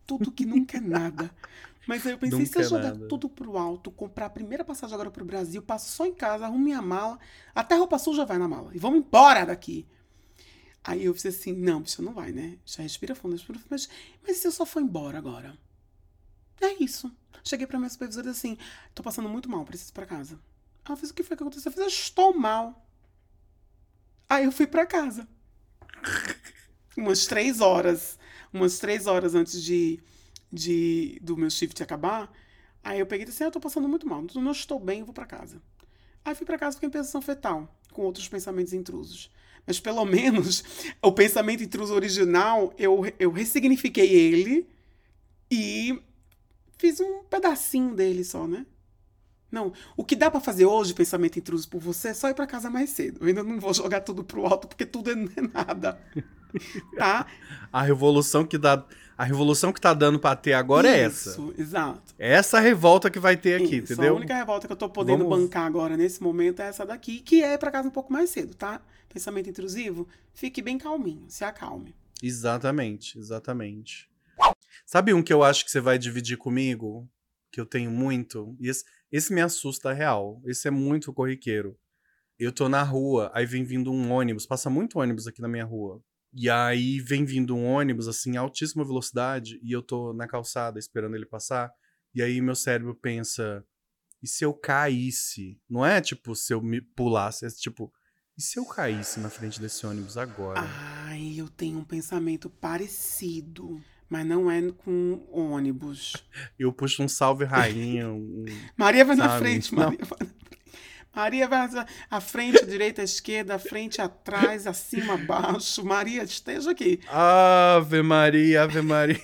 Tudo 0.05 0.31
que 0.31 0.45
nunca 0.45 0.77
é 0.77 0.81
nada. 0.81 1.33
Mas 1.87 2.05
aí 2.05 2.13
eu 2.13 2.17
pensei, 2.17 2.45
se 2.45 2.51
Nunca 2.51 2.59
eu 2.59 2.65
é 2.65 2.69
jogar 2.69 2.93
nada. 2.93 3.07
tudo 3.07 3.29
pro 3.29 3.57
alto, 3.57 3.91
comprar 3.91 4.27
a 4.27 4.29
primeira 4.29 4.63
passagem 4.65 4.93
agora 4.93 5.11
pro 5.11 5.25
Brasil, 5.25 5.61
passo 5.61 5.91
só 5.91 6.05
em 6.05 6.13
casa, 6.13 6.45
arrumo 6.45 6.63
minha 6.63 6.81
mala, 6.81 7.19
até 7.53 7.75
roupa 7.75 7.99
suja 7.99 8.25
vai 8.25 8.37
na 8.37 8.47
mala. 8.47 8.71
E 8.73 8.79
vamos 8.79 8.99
embora 9.05 9.45
daqui. 9.45 9.85
Aí 10.83 11.05
eu 11.05 11.13
fiz 11.13 11.25
assim, 11.27 11.53
não, 11.53 11.81
bicho, 11.81 12.01
não 12.01 12.13
vai, 12.13 12.31
né? 12.31 12.57
Já 12.65 12.83
respira 12.83 13.15
fundo, 13.15 13.33
respira 13.33 13.57
fundo. 13.59 13.69
Mas, 13.69 13.89
mas 14.25 14.37
se 14.37 14.47
eu 14.47 14.51
só 14.51 14.65
for 14.65 14.81
embora 14.81 15.17
agora? 15.17 15.57
É 16.61 16.83
isso. 16.83 17.11
Cheguei 17.43 17.67
pra 17.67 17.77
minha 17.77 17.89
supervisora 17.89 18.31
assim, 18.31 18.57
tô 18.93 19.03
passando 19.03 19.29
muito 19.29 19.49
mal, 19.49 19.63
preciso 19.63 19.91
ir 19.91 19.93
pra 19.93 20.05
casa. 20.05 20.39
Ela 20.83 20.95
fez 20.97 21.11
o 21.11 21.13
que 21.13 21.23
foi 21.23 21.35
que 21.35 21.43
aconteceu? 21.43 21.69
Eu 21.69 21.73
fiz, 21.73 21.81
eu 21.81 21.87
estou 21.87 22.37
mal. 22.37 22.87
Aí 24.29 24.45
eu 24.45 24.51
fui 24.51 24.67
pra 24.67 24.85
casa. 24.85 25.27
Umas 26.97 27.25
três 27.25 27.61
horas. 27.61 28.17
Umas 28.53 28.79
três 28.79 29.05
horas 29.07 29.35
antes 29.35 29.61
de, 29.61 29.99
de 30.51 31.19
do 31.21 31.35
meu 31.35 31.49
shift 31.49 31.81
acabar. 31.83 32.31
Aí 32.83 32.99
eu 32.99 33.05
peguei 33.05 33.23
e 33.23 33.25
disse 33.25 33.37
assim, 33.37 33.47
eu 33.47 33.51
tô 33.51 33.59
passando 33.59 33.87
muito 33.87 34.07
mal. 34.07 34.23
Não 34.35 34.51
estou 34.51 34.79
bem, 34.79 34.99
eu 34.99 35.05
vou 35.05 35.13
pra 35.13 35.25
casa. 35.25 35.61
Aí 36.23 36.33
fui 36.33 36.45
pra 36.45 36.57
casa 36.57 36.77
fiquei 36.79 36.89
em 36.89 37.21
fetal, 37.21 37.79
com 37.91 38.03
outros 38.03 38.27
pensamentos 38.27 38.73
intrusos. 38.73 39.31
Mas 39.65 39.79
pelo 39.79 40.03
menos 40.05 40.63
o 41.01 41.11
pensamento 41.11 41.63
intruso 41.63 41.93
original, 41.93 42.73
eu, 42.77 43.01
eu 43.19 43.31
ressignifiquei 43.31 44.11
ele 44.11 44.67
e 45.49 46.01
fiz 46.77 46.99
um 46.99 47.23
pedacinho 47.23 47.95
dele 47.95 48.23
só, 48.23 48.47
né? 48.47 48.65
Não, 49.51 49.71
o 49.95 50.03
que 50.03 50.15
dá 50.15 50.29
pra 50.29 50.41
fazer 50.41 50.65
hoje, 50.65 50.93
pensamento 50.93 51.39
intruso 51.39 51.69
por 51.69 51.79
você, 51.79 52.09
é 52.09 52.13
só 52.13 52.27
ir 52.29 52.33
pra 52.33 52.45
casa 52.47 52.69
mais 52.69 52.89
cedo. 52.89 53.19
Eu 53.21 53.27
ainda 53.27 53.43
não 53.43 53.59
vou 53.59 53.73
jogar 53.73 54.01
tudo 54.01 54.23
pro 54.23 54.45
alto, 54.45 54.67
porque 54.67 54.85
tudo 54.85 55.11
é 55.11 55.15
nada. 55.53 55.97
Tá? 56.97 57.25
A 57.71 57.81
revolução 57.81 58.45
que 58.45 58.57
dá. 58.57 58.85
A 59.17 59.23
revolução 59.23 59.71
que 59.71 59.79
tá 59.79 59.93
dando 59.93 60.19
pra 60.19 60.35
ter 60.35 60.51
agora 60.53 60.89
é 60.89 60.99
essa. 61.01 61.29
Isso, 61.29 61.53
exato. 61.57 62.13
É 62.19 62.33
essa 62.33 62.59
revolta 62.59 63.09
que 63.09 63.17
vai 63.17 63.37
ter 63.37 63.55
aqui, 63.55 63.77
Isso, 63.77 63.93
entendeu? 63.93 64.13
A 64.13 64.17
única 64.17 64.35
revolta 64.35 64.67
que 64.67 64.73
eu 64.73 64.77
tô 64.77 64.89
podendo 64.89 65.23
Vamos- 65.23 65.39
bancar 65.45 65.65
agora 65.65 65.95
nesse 65.95 66.21
momento 66.21 66.61
é 66.61 66.67
essa 66.67 66.85
daqui, 66.85 67.19
que 67.21 67.41
é 67.41 67.53
ir 67.53 67.57
pra 67.57 67.71
casa 67.71 67.87
um 67.87 67.91
pouco 67.91 68.11
mais 68.11 68.29
cedo, 68.29 68.53
tá? 68.55 68.81
Pensamento 69.07 69.49
intrusivo, 69.49 70.05
fique 70.33 70.61
bem 70.61 70.77
calminho, 70.77 71.23
se 71.29 71.45
acalme. 71.45 71.95
Exatamente, 72.21 73.17
exatamente. 73.17 74.09
Sabe 74.85 75.13
um 75.13 75.21
que 75.21 75.33
eu 75.33 75.43
acho 75.43 75.63
que 75.63 75.71
você 75.71 75.79
vai 75.79 75.97
dividir 75.97 76.37
comigo? 76.37 77.09
que 77.55 77.61
eu 77.61 77.65
tenho 77.65 77.89
muito, 77.89 78.53
esse, 78.59 78.83
esse 79.09 79.33
me 79.33 79.39
assusta 79.39 79.93
real. 79.93 80.41
Esse 80.45 80.67
é 80.67 80.71
muito 80.71 81.13
corriqueiro. 81.13 81.79
Eu 82.37 82.51
tô 82.51 82.67
na 82.67 82.83
rua, 82.83 83.31
aí 83.33 83.45
vem 83.45 83.63
vindo 83.63 83.93
um 83.93 84.11
ônibus, 84.11 84.45
passa 84.45 84.69
muito 84.69 84.99
ônibus 84.99 85.25
aqui 85.25 85.41
na 85.41 85.47
minha 85.47 85.63
rua. 85.63 86.03
E 86.33 86.49
aí 86.49 86.99
vem 86.99 87.23
vindo 87.23 87.55
um 87.55 87.65
ônibus, 87.65 88.09
assim, 88.09 88.35
altíssima 88.35 88.83
velocidade, 88.83 89.57
e 89.63 89.71
eu 89.71 89.81
tô 89.81 90.11
na 90.11 90.27
calçada 90.27 90.77
esperando 90.77 91.15
ele 91.15 91.25
passar. 91.25 91.71
E 92.13 92.21
aí 92.21 92.41
meu 92.41 92.55
cérebro 92.55 92.93
pensa: 92.93 93.63
e 94.21 94.27
se 94.27 94.43
eu 94.43 94.53
caísse? 94.53 95.57
Não 95.69 95.85
é 95.85 96.01
tipo 96.01 96.35
se 96.35 96.53
eu 96.53 96.61
me 96.61 96.81
pulasse, 96.81 97.45
é 97.45 97.49
tipo, 97.49 97.89
e 98.37 98.41
se 98.41 98.59
eu 98.59 98.65
caísse 98.65 99.21
na 99.21 99.29
frente 99.29 99.61
desse 99.61 99.85
ônibus 99.85 100.17
agora? 100.17 100.59
Ai, 100.59 101.35
eu 101.37 101.47
tenho 101.47 101.79
um 101.79 101.85
pensamento 101.85 102.49
parecido. 102.49 103.81
Mas 104.09 104.25
não 104.25 104.49
é 104.51 104.61
com 104.71 105.25
ônibus. 105.31 106.13
Eu 106.59 106.71
puxo 106.71 107.01
um 107.03 107.07
salve 107.07 107.43
rainha. 107.45 108.09
Um... 108.09 108.45
Maria 108.77 109.03
vai 109.03 109.15
na 109.15 109.37
frente, 109.39 109.73
Não. 109.73 109.83
Maria 109.83 109.97
vai 110.05 110.17
na 110.19 110.25
frente. 110.25 110.35
Maria 111.15 111.47
vai 111.47 111.69
à- 112.11 112.19
frente, 112.21 112.57
à 112.61 112.65
direita, 112.65 113.01
à 113.01 113.05
esquerda, 113.05 113.55
à 113.55 113.59
frente, 113.59 114.01
atrás, 114.01 114.67
acima, 114.67 115.13
abaixo. 115.15 115.83
Maria, 115.85 116.23
esteja 116.23 116.71
aqui. 116.71 116.99
Ave 117.07 118.01
Maria, 118.01 118.63
Ave 118.63 118.81
Maria. 118.81 119.21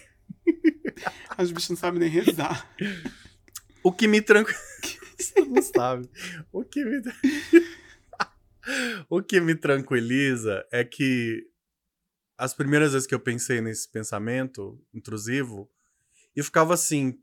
As 1.38 1.52
bichas 1.52 1.70
não 1.72 1.78
sabem 1.78 2.00
nem 2.00 2.10
rezar. 2.10 2.66
O 3.84 3.92
que 3.92 4.08
me 4.08 4.22
tranquiliza. 4.22 4.62
Não 5.48 5.62
sabe. 5.62 6.10
O 6.52 6.64
que 6.64 6.84
me. 6.86 7.02
o 9.10 9.22
que 9.22 9.40
me 9.42 9.56
tranquiliza 9.56 10.66
é 10.72 10.84
que 10.84 11.46
as 12.42 12.56
primeiras 12.56 12.94
vezes 12.94 13.08
que 13.08 13.14
eu 13.14 13.20
pensei 13.20 13.62
nesse 13.62 13.88
pensamento 13.88 14.84
intrusivo, 14.92 15.70
eu 16.36 16.44
ficava 16.44 16.74
assim, 16.74 17.20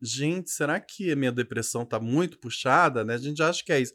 gente, 0.00 0.50
será 0.50 0.78
que 0.78 1.10
a 1.10 1.16
minha 1.16 1.32
depressão 1.32 1.86
tá 1.86 1.98
muito 1.98 2.38
puxada, 2.38 3.02
né? 3.02 3.14
A 3.14 3.18
gente 3.18 3.42
acha 3.42 3.64
que 3.64 3.72
é 3.72 3.80
isso. 3.80 3.94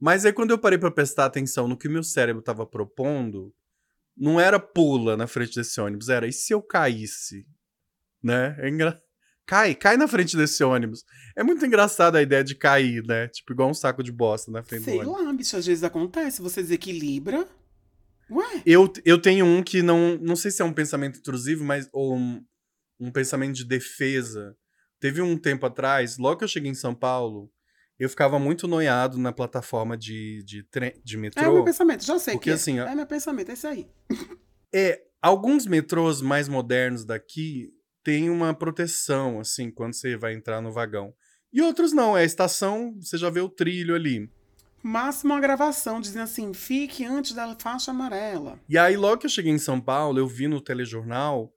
Mas 0.00 0.24
aí 0.24 0.32
quando 0.32 0.50
eu 0.50 0.58
parei 0.58 0.78
pra 0.78 0.90
prestar 0.90 1.26
atenção 1.26 1.68
no 1.68 1.76
que 1.76 1.90
meu 1.90 2.02
cérebro 2.02 2.40
tava 2.40 2.64
propondo, 2.64 3.54
não 4.16 4.40
era 4.40 4.58
pula 4.58 5.14
na 5.14 5.26
frente 5.26 5.56
desse 5.56 5.78
ônibus, 5.78 6.08
era 6.08 6.26
e 6.26 6.32
se 6.32 6.54
eu 6.54 6.62
caísse? 6.62 7.46
Né? 8.22 8.56
É 8.60 8.70
engra... 8.70 8.98
Cai, 9.44 9.74
cai 9.74 9.98
na 9.98 10.08
frente 10.08 10.38
desse 10.38 10.64
ônibus. 10.64 11.04
É 11.36 11.44
muito 11.44 11.66
engraçada 11.66 12.16
a 12.16 12.22
ideia 12.22 12.42
de 12.42 12.54
cair, 12.54 13.04
né? 13.04 13.28
Tipo, 13.28 13.52
igual 13.52 13.68
um 13.68 13.74
saco 13.74 14.02
de 14.02 14.10
bosta 14.10 14.50
na 14.50 14.62
frente 14.62 14.84
Sei 14.84 14.94
do 14.94 15.10
ônibus. 15.10 15.26
lá, 15.26 15.32
bicho, 15.34 15.54
às 15.54 15.66
vezes 15.66 15.84
acontece, 15.84 16.40
você 16.40 16.62
desequilibra. 16.62 17.46
Ué, 18.34 18.62
Eu, 18.66 18.92
eu 19.04 19.20
tenho 19.20 19.44
um 19.46 19.62
que 19.62 19.82
não. 19.82 20.18
Não 20.18 20.36
sei 20.36 20.50
se 20.50 20.60
é 20.62 20.64
um 20.64 20.72
pensamento 20.72 21.18
intrusivo, 21.18 21.64
mas. 21.64 21.88
Ou 21.92 22.16
um, 22.16 22.44
um 23.00 23.10
pensamento 23.10 23.54
de 23.54 23.64
defesa. 23.64 24.56
Teve 25.00 25.20
um 25.20 25.36
tempo 25.36 25.66
atrás, 25.66 26.16
logo 26.18 26.38
que 26.38 26.44
eu 26.44 26.48
cheguei 26.48 26.70
em 26.70 26.74
São 26.74 26.94
Paulo, 26.94 27.50
eu 27.98 28.08
ficava 28.08 28.38
muito 28.38 28.66
noiado 28.66 29.18
na 29.18 29.32
plataforma 29.32 29.96
de, 29.98 30.42
de, 30.44 30.62
tre- 30.64 30.98
de 31.04 31.16
é 31.16 31.18
o 31.18 31.20
metrô. 31.20 31.52
meu 31.52 31.64
pensamento, 31.64 32.04
já 32.04 32.18
sei 32.18 32.34
Porque 32.34 32.44
que 32.44 32.50
é. 32.50 32.54
assim, 32.54 32.78
é 32.78 32.94
meu 32.94 33.06
pensamento, 33.06 33.50
é 33.50 33.54
isso 33.54 33.66
aí. 33.66 33.86
É, 34.76 35.00
alguns 35.22 35.66
metrôs 35.66 36.20
mais 36.20 36.48
modernos 36.48 37.04
daqui 37.04 37.70
têm 38.02 38.28
uma 38.28 38.52
proteção, 38.52 39.38
assim, 39.38 39.70
quando 39.70 39.94
você 39.94 40.16
vai 40.16 40.34
entrar 40.34 40.60
no 40.60 40.72
vagão. 40.72 41.14
E 41.52 41.62
outros 41.62 41.92
não, 41.92 42.18
é 42.18 42.22
a 42.22 42.24
estação, 42.24 42.92
você 43.00 43.16
já 43.16 43.30
vê 43.30 43.40
o 43.40 43.48
trilho 43.48 43.94
ali. 43.94 44.28
Máximo 44.84 45.32
uma 45.32 45.40
gravação 45.40 45.98
dizendo 45.98 46.24
assim: 46.24 46.52
fique 46.52 47.06
antes 47.06 47.32
da 47.32 47.56
faixa 47.56 47.90
amarela. 47.90 48.60
E 48.68 48.76
aí, 48.76 48.98
logo 48.98 49.16
que 49.16 49.26
eu 49.26 49.30
cheguei 49.30 49.50
em 49.50 49.58
São 49.58 49.80
Paulo, 49.80 50.18
eu 50.18 50.28
vi 50.28 50.46
no 50.46 50.60
telejornal 50.60 51.50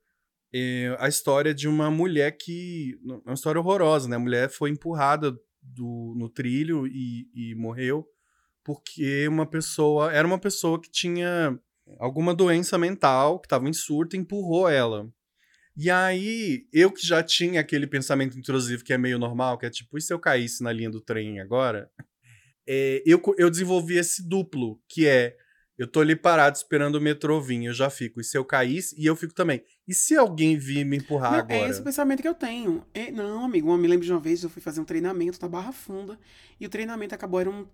eh, 0.53 0.95
a 0.97 1.09
história 1.09 1.53
de 1.53 1.67
uma 1.67 1.91
mulher 1.91 2.37
que. 2.37 2.97
Uma 3.25 3.33
história 3.33 3.59
horrorosa, 3.59 4.07
né? 4.07 4.15
A 4.15 4.19
mulher 4.19 4.49
foi 4.49 4.69
empurrada 4.69 5.37
do, 5.61 6.13
no 6.17 6.29
trilho 6.29 6.87
e, 6.87 7.27
e 7.35 7.53
morreu 7.55 8.07
porque 8.63 9.27
uma 9.27 9.45
pessoa. 9.45 10.13
Era 10.13 10.25
uma 10.25 10.39
pessoa 10.39 10.81
que 10.81 10.89
tinha 10.89 11.59
alguma 11.99 12.33
doença 12.33 12.77
mental, 12.77 13.39
que 13.39 13.45
estava 13.45 13.67
em 13.67 13.73
surto, 13.73 14.15
empurrou 14.15 14.69
ela. 14.69 15.05
E 15.75 15.91
aí, 15.91 16.65
eu 16.71 16.91
que 16.91 17.05
já 17.05 17.21
tinha 17.21 17.59
aquele 17.59 17.87
pensamento 17.87 18.39
intrusivo 18.39 18.85
que 18.85 18.93
é 18.93 18.97
meio 18.97 19.19
normal, 19.19 19.57
que 19.57 19.65
é 19.65 19.69
tipo, 19.69 19.97
e 19.97 20.01
se 20.01 20.13
eu 20.13 20.19
caísse 20.19 20.63
na 20.63 20.71
linha 20.71 20.89
do 20.89 21.01
trem 21.01 21.41
agora? 21.41 21.91
Eh, 22.67 23.01
eu, 23.05 23.21
eu 23.37 23.49
desenvolvi 23.49 23.97
esse 23.97 24.27
duplo, 24.27 24.81
que 24.87 25.07
é 25.07 25.37
eu 25.77 25.85
tô 25.85 25.99
ali 25.99 26.15
parado 26.15 26.57
esperando 26.57 26.95
o 26.95 27.01
metrô 27.01 27.39
vir, 27.39 27.63
eu 27.65 27.73
já 27.73 27.87
fico. 27.87 28.19
E 28.19 28.23
se 28.23 28.35
eu 28.35 28.43
caísse, 28.43 28.95
e 28.97 29.05
eu 29.05 29.15
fico 29.15 29.33
também. 29.33 29.63
E 29.87 29.93
se 29.93 30.17
alguém 30.17 30.57
vir 30.57 30.83
me 30.83 30.97
empurrar 30.97 31.31
Não, 31.33 31.39
agora? 31.39 31.53
é 31.55 31.69
esse 31.69 31.79
o 31.79 31.83
pensamento 31.83 32.21
que 32.21 32.27
eu 32.27 32.33
tenho. 32.33 32.83
É, 32.93 33.11
não, 33.11 33.45
amigo, 33.45 33.71
eu 33.71 33.77
me 33.77 33.87
lembro 33.87 34.03
de 34.03 34.11
uma 34.11 34.19
vez, 34.19 34.41
eu 34.41 34.49
fui 34.49 34.61
fazer 34.61 34.81
um 34.81 34.85
treinamento 34.85 35.37
na 35.39 35.47
Barra 35.47 35.71
Funda, 35.71 36.19
e 36.59 36.65
o 36.65 36.69
treinamento 36.69 37.13
acabou, 37.13 37.39
era 37.39 37.49
um, 37.51 37.67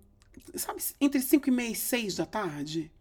sabe, 0.53 0.81
entre 0.99 1.21
5 1.21 1.47
e 1.47 1.51
meia 1.51 1.71
e 1.71 1.75
6 1.75 2.17
da 2.17 2.25
tarde, 2.25 2.91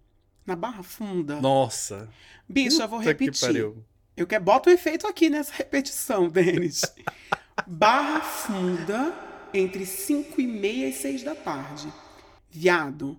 na 0.46 0.54
Barra 0.54 0.84
Funda. 0.84 1.40
Nossa. 1.40 2.08
Bicho, 2.48 2.80
eu 2.80 2.86
vou 2.88 3.00
que 3.00 3.06
repetir. 3.06 3.40
pariu. 3.40 3.84
Eu 4.16 4.26
quero, 4.26 4.44
bota 4.44 4.70
o 4.70 4.72
efeito 4.72 5.08
aqui 5.08 5.28
nessa 5.28 5.52
repetição, 5.58 6.28
Denis. 6.28 6.82
Barra 7.66 8.20
Funda, 8.20 9.12
entre 9.54 9.84
5 9.86 10.40
e 10.40 10.46
meia 10.46 10.88
e 10.88 10.92
6 10.92 11.22
da 11.22 11.34
tarde. 11.34 11.92
Viado, 12.50 13.18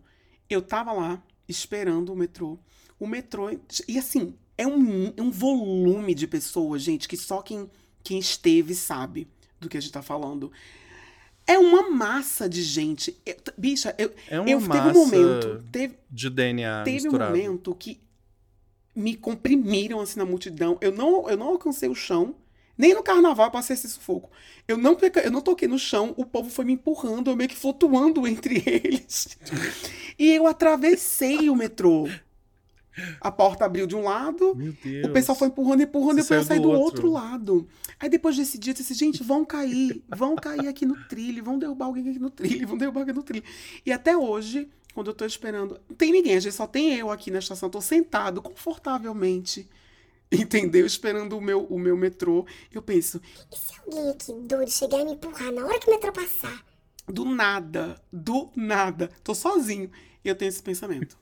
eu 0.50 0.62
tava 0.62 0.91
lá 0.93 1.22
esperando 1.48 2.12
o 2.13 2.15
metrô. 2.15 2.58
O 3.00 3.08
metrô. 3.08 3.50
E 3.88 3.98
assim, 3.98 4.36
é 4.58 4.65
um, 4.67 5.13
é 5.17 5.22
um 5.22 5.32
volume 5.32 6.13
de 6.15 6.28
pessoas, 6.28 6.82
gente, 6.82 7.08
que 7.08 7.17
só 7.17 7.41
quem, 7.41 7.69
quem 8.04 8.19
esteve 8.19 8.76
sabe 8.76 9.28
do 9.60 9.67
que 9.69 9.78
a 9.78 9.80
gente 9.82 9.91
tá 9.91 10.02
falando. 10.02 10.52
É 11.46 11.58
uma 11.58 11.89
massa 11.89 12.48
de 12.48 12.62
gente. 12.63 13.17
Eu- 13.26 13.36
bicha, 13.58 13.93
eu, 13.98 14.13
É 14.30 14.39
uma 14.39 14.50
eu 14.50 14.62
massa 14.62 14.84
teve 14.84 14.98
um 14.98 15.06
momento. 15.06 15.63
Teve, 15.72 15.96
de 16.10 16.30
DNA 16.30 16.84
Teve 16.84 17.00
um 17.00 17.04
misturado. 17.04 17.32
momento 17.36 17.76
que 17.76 18.00
me 18.96 19.15
comprimiram 19.15 20.00
assim 20.00 20.19
na 20.19 20.26
multidão. 20.26 20.78
Eu 20.80 20.91
não, 20.91 21.28
eu 21.30 21.36
não 21.36 21.48
alcancei 21.48 21.89
o 21.89 21.96
chão. 21.96 22.36
Nem 22.77 22.93
no 22.93 23.03
carnaval 23.03 23.47
eu 23.47 23.51
passei 23.51 23.75
esse 23.75 23.88
sufoco. 23.88 24.31
Eu 24.67 24.77
não, 24.77 24.97
eu 25.23 25.31
não 25.31 25.41
toquei 25.41 25.67
no 25.67 25.77
chão, 25.77 26.13
o 26.17 26.25
povo 26.25 26.49
foi 26.49 26.65
me 26.65 26.73
empurrando, 26.73 27.29
eu 27.29 27.36
meio 27.36 27.49
que 27.49 27.55
flutuando 27.55 28.25
entre 28.27 28.63
eles. 28.65 29.38
E 30.17 30.31
eu 30.31 30.47
atravessei 30.47 31.49
o 31.49 31.55
metrô. 31.55 32.07
A 33.19 33.31
porta 33.31 33.65
abriu 33.65 33.88
de 33.88 33.95
um 33.95 34.03
lado, 34.03 34.55
o 35.03 35.09
pessoal 35.09 35.36
foi 35.36 35.47
empurrando, 35.47 35.81
empurrando, 35.81 36.17
Você 36.21 36.21
depois 36.21 36.41
eu 36.41 36.43
saí 36.47 36.59
do 36.59 36.63
do 36.63 36.69
outro. 36.69 37.07
outro 37.07 37.12
lado. 37.12 37.67
Aí 37.99 38.07
depois 38.07 38.36
desse 38.36 38.57
dia, 38.59 38.71
eu 38.71 38.75
disse, 38.75 38.93
gente, 38.93 39.23
vão 39.23 39.43
cair, 39.43 40.03
vão 40.15 40.36
cair 40.36 40.67
aqui 40.67 40.86
no 40.86 40.95
trilho, 41.07 41.43
vão 41.43 41.57
derrubar 41.57 41.86
alguém 41.86 42.07
aqui 42.07 42.19
no 42.19 42.29
trilho, 42.29 42.67
vão 42.67 42.77
derrubar 42.77 43.01
alguém 43.01 43.15
no 43.15 43.23
trilho. 43.23 43.43
E 43.83 43.91
até 43.91 44.15
hoje, 44.15 44.69
quando 44.93 45.07
eu 45.07 45.13
tô 45.15 45.25
esperando, 45.25 45.79
não 45.89 45.95
tem 45.95 46.12
ninguém, 46.12 46.36
a 46.36 46.39
gente 46.39 46.53
só 46.53 46.67
tem 46.67 46.93
eu 46.95 47.09
aqui 47.09 47.31
na 47.31 47.39
estação, 47.39 47.67
tô 47.67 47.81
sentado 47.81 48.43
confortavelmente, 48.43 49.67
entendeu? 50.34 50.86
Esperando 50.86 51.38
o 51.38 51.41
meu, 51.41 51.63
o 51.65 51.78
meu 51.80 51.96
metrô. 51.98 52.46
Eu 52.72 52.82
penso, 52.82 53.22
E 53.52 53.56
se 53.56 53.74
alguém 53.86 54.10
aqui 54.10 54.34
doido 54.48 54.72
chegar 54.72 55.00
e 55.02 55.06
me 55.06 55.12
empurrar 55.13 55.52
na 55.52 55.65
hora 55.65 55.80
que 55.80 55.88
o 55.88 55.91
metrô 55.93 56.12
passar? 56.12 56.63
do 57.08 57.26
nada, 57.26 58.02
do 58.12 58.50
nada, 58.56 59.10
tô 59.24 59.36
sozinho. 59.36 59.91
E 60.24 60.30
eu 60.30 60.36
tenho 60.36 60.50
esse 60.50 60.63
pensamento. 60.63 61.17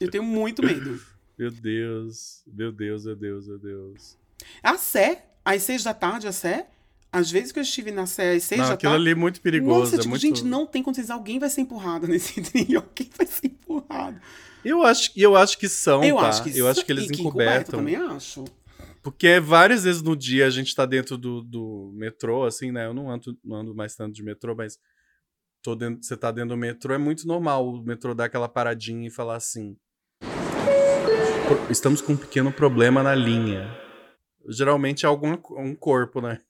Eu 0.00 0.10
tenho 0.10 0.24
muito 0.24 0.60
medo. 0.64 1.00
Meu 1.38 1.50
Deus. 1.50 2.42
Meu 2.46 2.70
Deus, 2.72 3.04
meu 3.04 3.16
Deus, 3.16 3.46
meu 3.48 3.58
Deus. 3.58 4.16
A 4.62 4.78
Sé, 4.78 5.24
às 5.44 5.62
seis 5.64 5.82
da 5.82 5.92
tarde, 5.92 6.28
a 6.28 6.32
Sé, 6.32 6.68
às 7.10 7.28
vezes 7.28 7.50
que 7.50 7.58
eu 7.58 7.62
estive 7.64 7.90
na 7.90 8.06
Sé 8.06 8.34
às 8.34 8.44
seis 8.44 8.60
Não, 8.60 8.68
da 8.68 8.74
aquilo 8.74 8.92
tarde. 8.92 9.02
ali 9.02 9.10
é 9.10 9.14
muito 9.16 9.40
perigoso. 9.40 9.80
Nossa, 9.80 9.96
é 9.96 9.98
tipo, 9.98 10.10
muito... 10.10 10.20
gente, 10.22 10.44
não 10.44 10.64
tem 10.64 10.80
condições. 10.80 11.10
Alguém 11.10 11.40
vai 11.40 11.50
ser 11.50 11.62
empurrado 11.62 12.06
nesse 12.08 12.40
trilho. 12.40 12.78
Alguém 12.78 13.10
vai 13.16 13.26
ser 13.26 13.46
empurrado. 13.48 14.20
Eu 14.64 14.82
acho, 14.82 15.10
eu 15.16 15.36
acho 15.36 15.58
que 15.58 15.68
são, 15.68 16.02
eu 16.04 16.16
tá? 16.16 16.28
acho 16.28 16.42
que 16.42 16.58
eu 16.58 16.66
acho 16.68 16.84
que 16.84 16.92
eles 16.92 17.10
encobertam. 17.10 17.78
também 17.80 17.96
acho. 17.96 18.44
Porque 19.02 19.38
várias 19.38 19.84
vezes 19.84 20.00
no 20.02 20.16
dia 20.16 20.46
a 20.46 20.50
gente 20.50 20.74
tá 20.74 20.86
dentro 20.86 21.18
do, 21.18 21.42
do 21.42 21.92
metrô, 21.94 22.44
assim, 22.44 22.72
né? 22.72 22.86
Eu 22.86 22.94
não 22.94 23.10
ando, 23.10 23.38
não 23.44 23.56
ando 23.56 23.74
mais 23.74 23.94
tanto 23.94 24.14
de 24.14 24.22
metrô, 24.22 24.54
mas 24.56 24.78
tô 25.62 25.74
dentro, 25.74 26.02
você 26.02 26.16
tá 26.16 26.30
dentro 26.30 26.50
do 26.50 26.56
metrô, 26.56 26.94
é 26.94 26.98
muito 26.98 27.26
normal 27.26 27.68
o 27.68 27.82
metrô 27.82 28.14
dar 28.14 28.24
aquela 28.24 28.48
paradinha 28.48 29.06
e 29.06 29.10
falar 29.10 29.36
assim. 29.36 29.76
"Pro- 31.46 31.70
Estamos 31.70 32.00
com 32.00 32.14
um 32.14 32.16
pequeno 32.16 32.50
problema 32.50 33.02
na 33.02 33.14
linha. 33.14 33.68
Geralmente 34.48 35.04
é 35.04 35.08
algum 35.08 35.36
um 35.58 35.74
corpo, 35.74 36.20
né? 36.22 36.40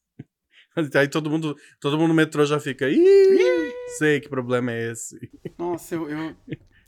Aí 0.95 1.09
todo 1.09 1.31
mundo, 1.31 1.57
todo 1.81 1.97
mundo 1.99 2.09
no 2.09 2.15
metrô 2.15 2.45
já 2.45 2.59
fica. 2.61 2.89
Ih, 2.89 3.73
sei 3.99 4.21
que 4.21 4.29
problema 4.29 4.73
é 4.73 4.93
esse. 4.93 5.31
Nossa, 5.59 5.95
eu, 5.95 6.09
eu, 6.09 6.37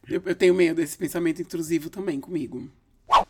eu, 0.08 0.22
eu 0.24 0.34
tenho 0.34 0.54
medo 0.54 0.76
desse 0.76 0.96
pensamento 0.96 1.40
intrusivo 1.42 1.90
também 1.90 2.20
comigo. 2.20 2.70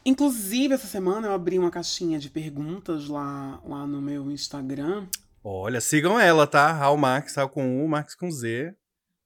Inclusive, 0.05 0.75
essa 0.75 0.87
semana 0.87 1.29
eu 1.29 1.33
abri 1.33 1.59
uma 1.59 1.71
caixinha 1.71 2.19
de 2.19 2.31
perguntas 2.31 3.09
lá, 3.09 3.61
lá 3.67 3.87
no 3.87 4.01
meu 4.01 4.31
Instagram. 4.31 5.07
Olha, 5.43 5.81
sigam 5.81 6.19
ela, 6.19 6.47
tá? 6.47 6.73
Raul 6.73 6.97
Max, 6.97 7.35
Raul 7.37 7.49
com 7.49 7.85
U, 7.85 7.89
Max 7.89 8.15
com 8.15 8.31
Z, 8.31 8.75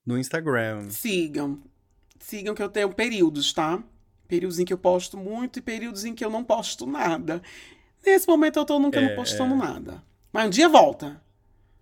no 0.05 0.19
Instagram. 0.19 0.91
Sigam. 0.91 1.61
Sigam 2.19 2.55
que 2.55 2.63
eu 2.63 2.69
tenho 2.69 2.93
períodos, 2.93 3.53
tá? 3.53 3.83
Períodos 4.27 4.59
em 4.59 4.65
que 4.65 4.73
eu 4.73 4.79
posto 4.79 5.17
muito 5.17 5.59
e 5.59 5.63
períodos 5.63 6.05
em 6.05 6.15
que 6.15 6.25
eu 6.25 6.31
não 6.31 6.45
posto 6.45 6.87
nada. 6.87 7.43
Nesse 8.05 8.27
momento 8.27 8.59
eu 8.59 8.65
tô 8.65 8.79
nunca 8.79 8.99
É, 9.01 9.09
não 9.09 9.17
postando 9.17 9.55
nada. 9.55 10.03
Mas 10.33 10.47
um 10.47 10.51
dia 10.51 10.69
volta. 10.69 11.21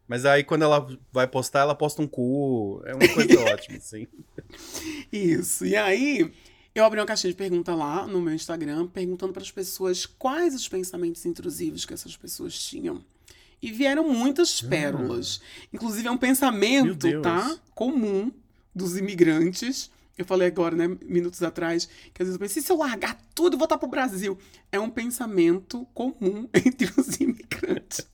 Mas 0.09 0.25
aí 0.25 0.43
quando 0.43 0.63
ela 0.63 0.89
vai 1.13 1.27
postar, 1.27 1.61
ela 1.61 1.75
posta 1.75 2.01
um 2.01 2.07
cu. 2.09 2.83
É 2.87 2.95
uma 2.95 3.09
coisa 3.09 3.39
ótima, 3.53 3.77
assim. 3.77 4.09
Isso. 5.13 5.67
E 5.67 5.77
aí, 5.77 6.33
eu 6.75 6.85
abri 6.85 6.99
uma 6.99 7.07
caixinha 7.07 7.31
de 7.31 7.37
pergunta 7.37 7.75
lá 7.75 8.07
no 8.07 8.21
meu 8.21 8.35
Instagram, 8.35 8.87
perguntando 8.87 9.33
para 9.33 9.43
as 9.43 9.51
pessoas 9.51 10.07
quais 10.07 10.55
os 10.55 10.67
pensamentos 10.67 11.25
intrusivos 11.27 11.85
que 11.85 11.93
essas 11.93 12.17
pessoas 12.17 12.59
tinham. 12.59 13.05
E 13.61 13.71
vieram 13.71 14.09
muitas 14.09 14.63
pérolas. 14.63 15.41
Inclusive, 15.73 16.09
é 16.09 16.11
um 16.11 16.17
pensamento, 16.17 17.21
tá? 17.21 17.57
Comum 17.75 18.33
dos 18.75 18.97
imigrantes. 18.97 19.91
Eu 20.19 20.25
falei 20.25 20.49
agora, 20.49 20.75
né, 20.75 20.89
minutos 21.07 21.41
atrás, 21.45 21.89
que 22.13 22.21
às 22.21 22.27
vezes 22.27 22.35
eu 22.35 22.41
pensei, 22.41 22.61
se 22.61 22.73
eu 22.73 22.77
largar 22.77 23.17
tudo 23.37 23.55
e 23.55 23.59
voltar 23.59 23.79
pro 23.79 23.89
Brasil? 23.89 24.37
É 24.73 24.79
um 24.79 24.91
pensamento 24.91 25.87
comum 25.95 26.49
entre 26.53 26.93
os 26.99 27.21
imigrantes. 27.21 28.05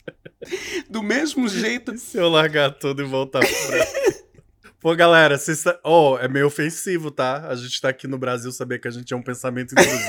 Do 0.91 1.03
mesmo 1.03 1.49
jeito. 1.49 1.95
E 1.95 1.99
se 1.99 2.19
eu 2.19 2.29
largar 2.29 2.73
tudo 2.73 3.03
e 3.03 3.07
voltar 3.07 3.41
pro 3.41 3.67
Brasil? 3.69 4.25
Pô, 4.79 4.95
galera, 4.95 5.39
vocês 5.39 5.63
tá... 5.63 5.81
oh, 5.83 6.19
é 6.21 6.29
meio 6.29 6.47
ofensivo, 6.47 7.11
tá? 7.11 7.49
A 7.49 7.57
gente 7.57 7.81
tá 7.81 7.89
aqui 7.89 8.07
no 8.07 8.19
Brasil 8.19 8.53
saber 8.53 8.79
que 8.79 8.87
a 8.87 8.91
gente 8.91 9.15
é 9.15 9.17
um 9.17 9.23
pensamento 9.23 9.73
intrusivo. 9.73 10.05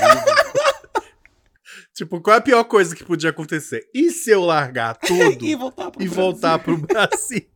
tipo, 1.96 2.20
qual 2.20 2.34
é 2.34 2.38
a 2.38 2.42
pior 2.42 2.62
coisa 2.64 2.94
que 2.94 3.02
podia 3.02 3.30
acontecer? 3.30 3.88
E 3.94 4.10
se 4.10 4.30
eu 4.30 4.42
largar 4.42 4.94
tudo 4.96 5.42
E 5.42 5.54
voltar 5.56 5.90
pro 5.90 6.02
e 6.02 6.04
Brasil? 6.06 6.22
voltar 6.22 6.58
pro 6.58 6.76
Brasil? 6.76 7.46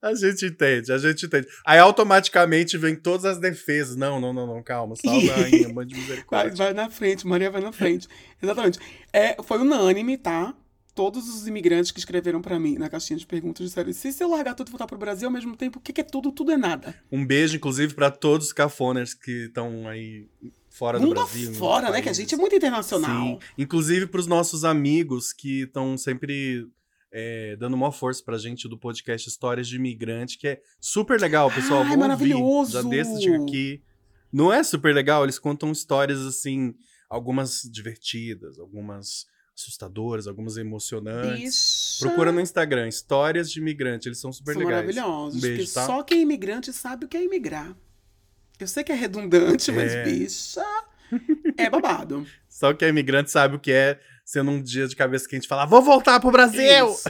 A 0.00 0.14
gente 0.14 0.46
entende, 0.46 0.92
a 0.92 0.98
gente 0.98 1.26
entende. 1.26 1.46
Aí 1.66 1.78
automaticamente 1.78 2.76
vem 2.78 2.94
todas 2.96 3.24
as 3.24 3.38
defesas. 3.38 3.96
Não, 3.96 4.20
não, 4.20 4.32
não, 4.32 4.46
não, 4.46 4.62
calma. 4.62 4.94
Salve 4.96 5.30
a 5.30 5.34
rainha, 5.36 5.68
mãe 5.68 5.86
de 5.86 5.94
Vai, 5.94 6.02
misericórdia. 6.02 6.54
vai 6.56 6.72
na 6.74 6.90
frente, 6.90 7.26
Maria 7.26 7.50
vai 7.50 7.60
na 7.60 7.72
frente. 7.72 8.08
Exatamente. 8.42 8.78
É, 9.12 9.36
foi 9.42 9.58
unânime, 9.58 10.16
tá? 10.18 10.54
Todos 10.94 11.26
os 11.26 11.46
imigrantes 11.46 11.90
que 11.90 11.98
escreveram 11.98 12.42
pra 12.42 12.58
mim 12.60 12.76
na 12.76 12.88
caixinha 12.88 13.18
de 13.18 13.26
perguntas 13.26 13.66
disseram: 13.66 13.90
se 13.94 14.12
se 14.12 14.22
eu 14.22 14.28
largar 14.28 14.54
tudo 14.54 14.68
e 14.68 14.70
voltar 14.70 14.86
pro 14.86 14.98
Brasil 14.98 15.26
ao 15.26 15.32
mesmo 15.32 15.56
tempo, 15.56 15.78
o 15.78 15.80
que, 15.82 15.90
que 15.92 16.02
é 16.02 16.04
tudo? 16.04 16.30
Tudo 16.30 16.52
é 16.52 16.56
nada. 16.56 16.94
Um 17.10 17.24
beijo, 17.24 17.56
inclusive, 17.56 17.94
pra 17.94 18.10
todos 18.10 18.48
os 18.48 18.52
cafoners 18.52 19.14
que 19.14 19.44
estão 19.46 19.88
aí 19.88 20.28
fora 20.68 20.98
do 20.98 21.06
Mundo 21.06 21.14
Brasil. 21.14 21.50
em 21.50 21.54
fora, 21.54 21.90
né? 21.90 22.02
Que 22.02 22.10
a 22.10 22.12
gente 22.12 22.34
é 22.34 22.36
muito 22.36 22.54
internacional. 22.54 23.26
Sim. 23.26 23.38
Inclusive 23.56 24.06
pros 24.06 24.26
nossos 24.26 24.64
amigos 24.64 25.32
que 25.32 25.62
estão 25.62 25.96
sempre 25.96 26.66
é, 27.12 27.54
dando 27.56 27.74
uma 27.74 27.92
força 27.92 28.22
pra 28.24 28.38
gente 28.38 28.66
do 28.68 28.78
podcast 28.78 29.28
Histórias 29.28 29.68
de 29.68 29.76
Imigrante, 29.76 30.38
que 30.38 30.48
é 30.48 30.62
super 30.80 31.20
legal, 31.20 31.50
pessoal. 31.50 31.82
Ai, 31.82 31.96
maravilhoso! 31.96 32.78
Ouvir. 32.78 32.96
Já 33.04 33.04
desse 33.04 33.34
aqui. 33.34 33.82
Não 34.32 34.50
é 34.52 34.62
super 34.62 34.94
legal? 34.94 35.22
Eles 35.24 35.38
contam 35.38 35.70
histórias 35.70 36.20
assim, 36.24 36.74
algumas 37.08 37.62
divertidas, 37.70 38.58
algumas 38.58 39.26
assustadoras, 39.54 40.26
algumas 40.26 40.56
emocionantes. 40.56 41.96
Bicha. 41.98 42.06
Procura 42.08 42.32
no 42.32 42.40
Instagram, 42.40 42.88
Histórias 42.88 43.50
de 43.52 43.60
Imigrante, 43.60 44.08
eles 44.08 44.18
são 44.18 44.32
super 44.32 44.54
São 44.54 44.62
legais. 44.62 44.76
maravilhosos. 44.96 45.38
Um 45.38 45.40
beijo, 45.40 45.74
tá? 45.74 45.84
só 45.86 46.02
quem 46.02 46.18
é 46.20 46.22
imigrante 46.22 46.72
sabe 46.72 47.04
o 47.04 47.08
que 47.08 47.16
é 47.18 47.22
imigrar. 47.24 47.76
Eu 48.58 48.66
sei 48.66 48.82
que 48.82 48.92
é 48.92 48.94
redundante, 48.94 49.70
mas, 49.70 49.92
É. 49.92 50.04
bicha, 50.04 50.64
é 51.58 51.68
babado. 51.68 52.26
Só 52.48 52.72
que 52.72 52.84
é 52.84 52.88
imigrante 52.88 53.30
sabe 53.30 53.56
o 53.56 53.58
que 53.60 53.72
é 53.72 54.00
ser 54.24 54.42
num 54.42 54.62
dia 54.62 54.86
de 54.86 54.96
cabeça 54.96 55.28
quente 55.28 55.48
falar: 55.48 55.66
vou 55.66 55.82
voltar 55.82 56.20
pro 56.20 56.30
Brasil! 56.30 56.90
Isso. 56.90 57.08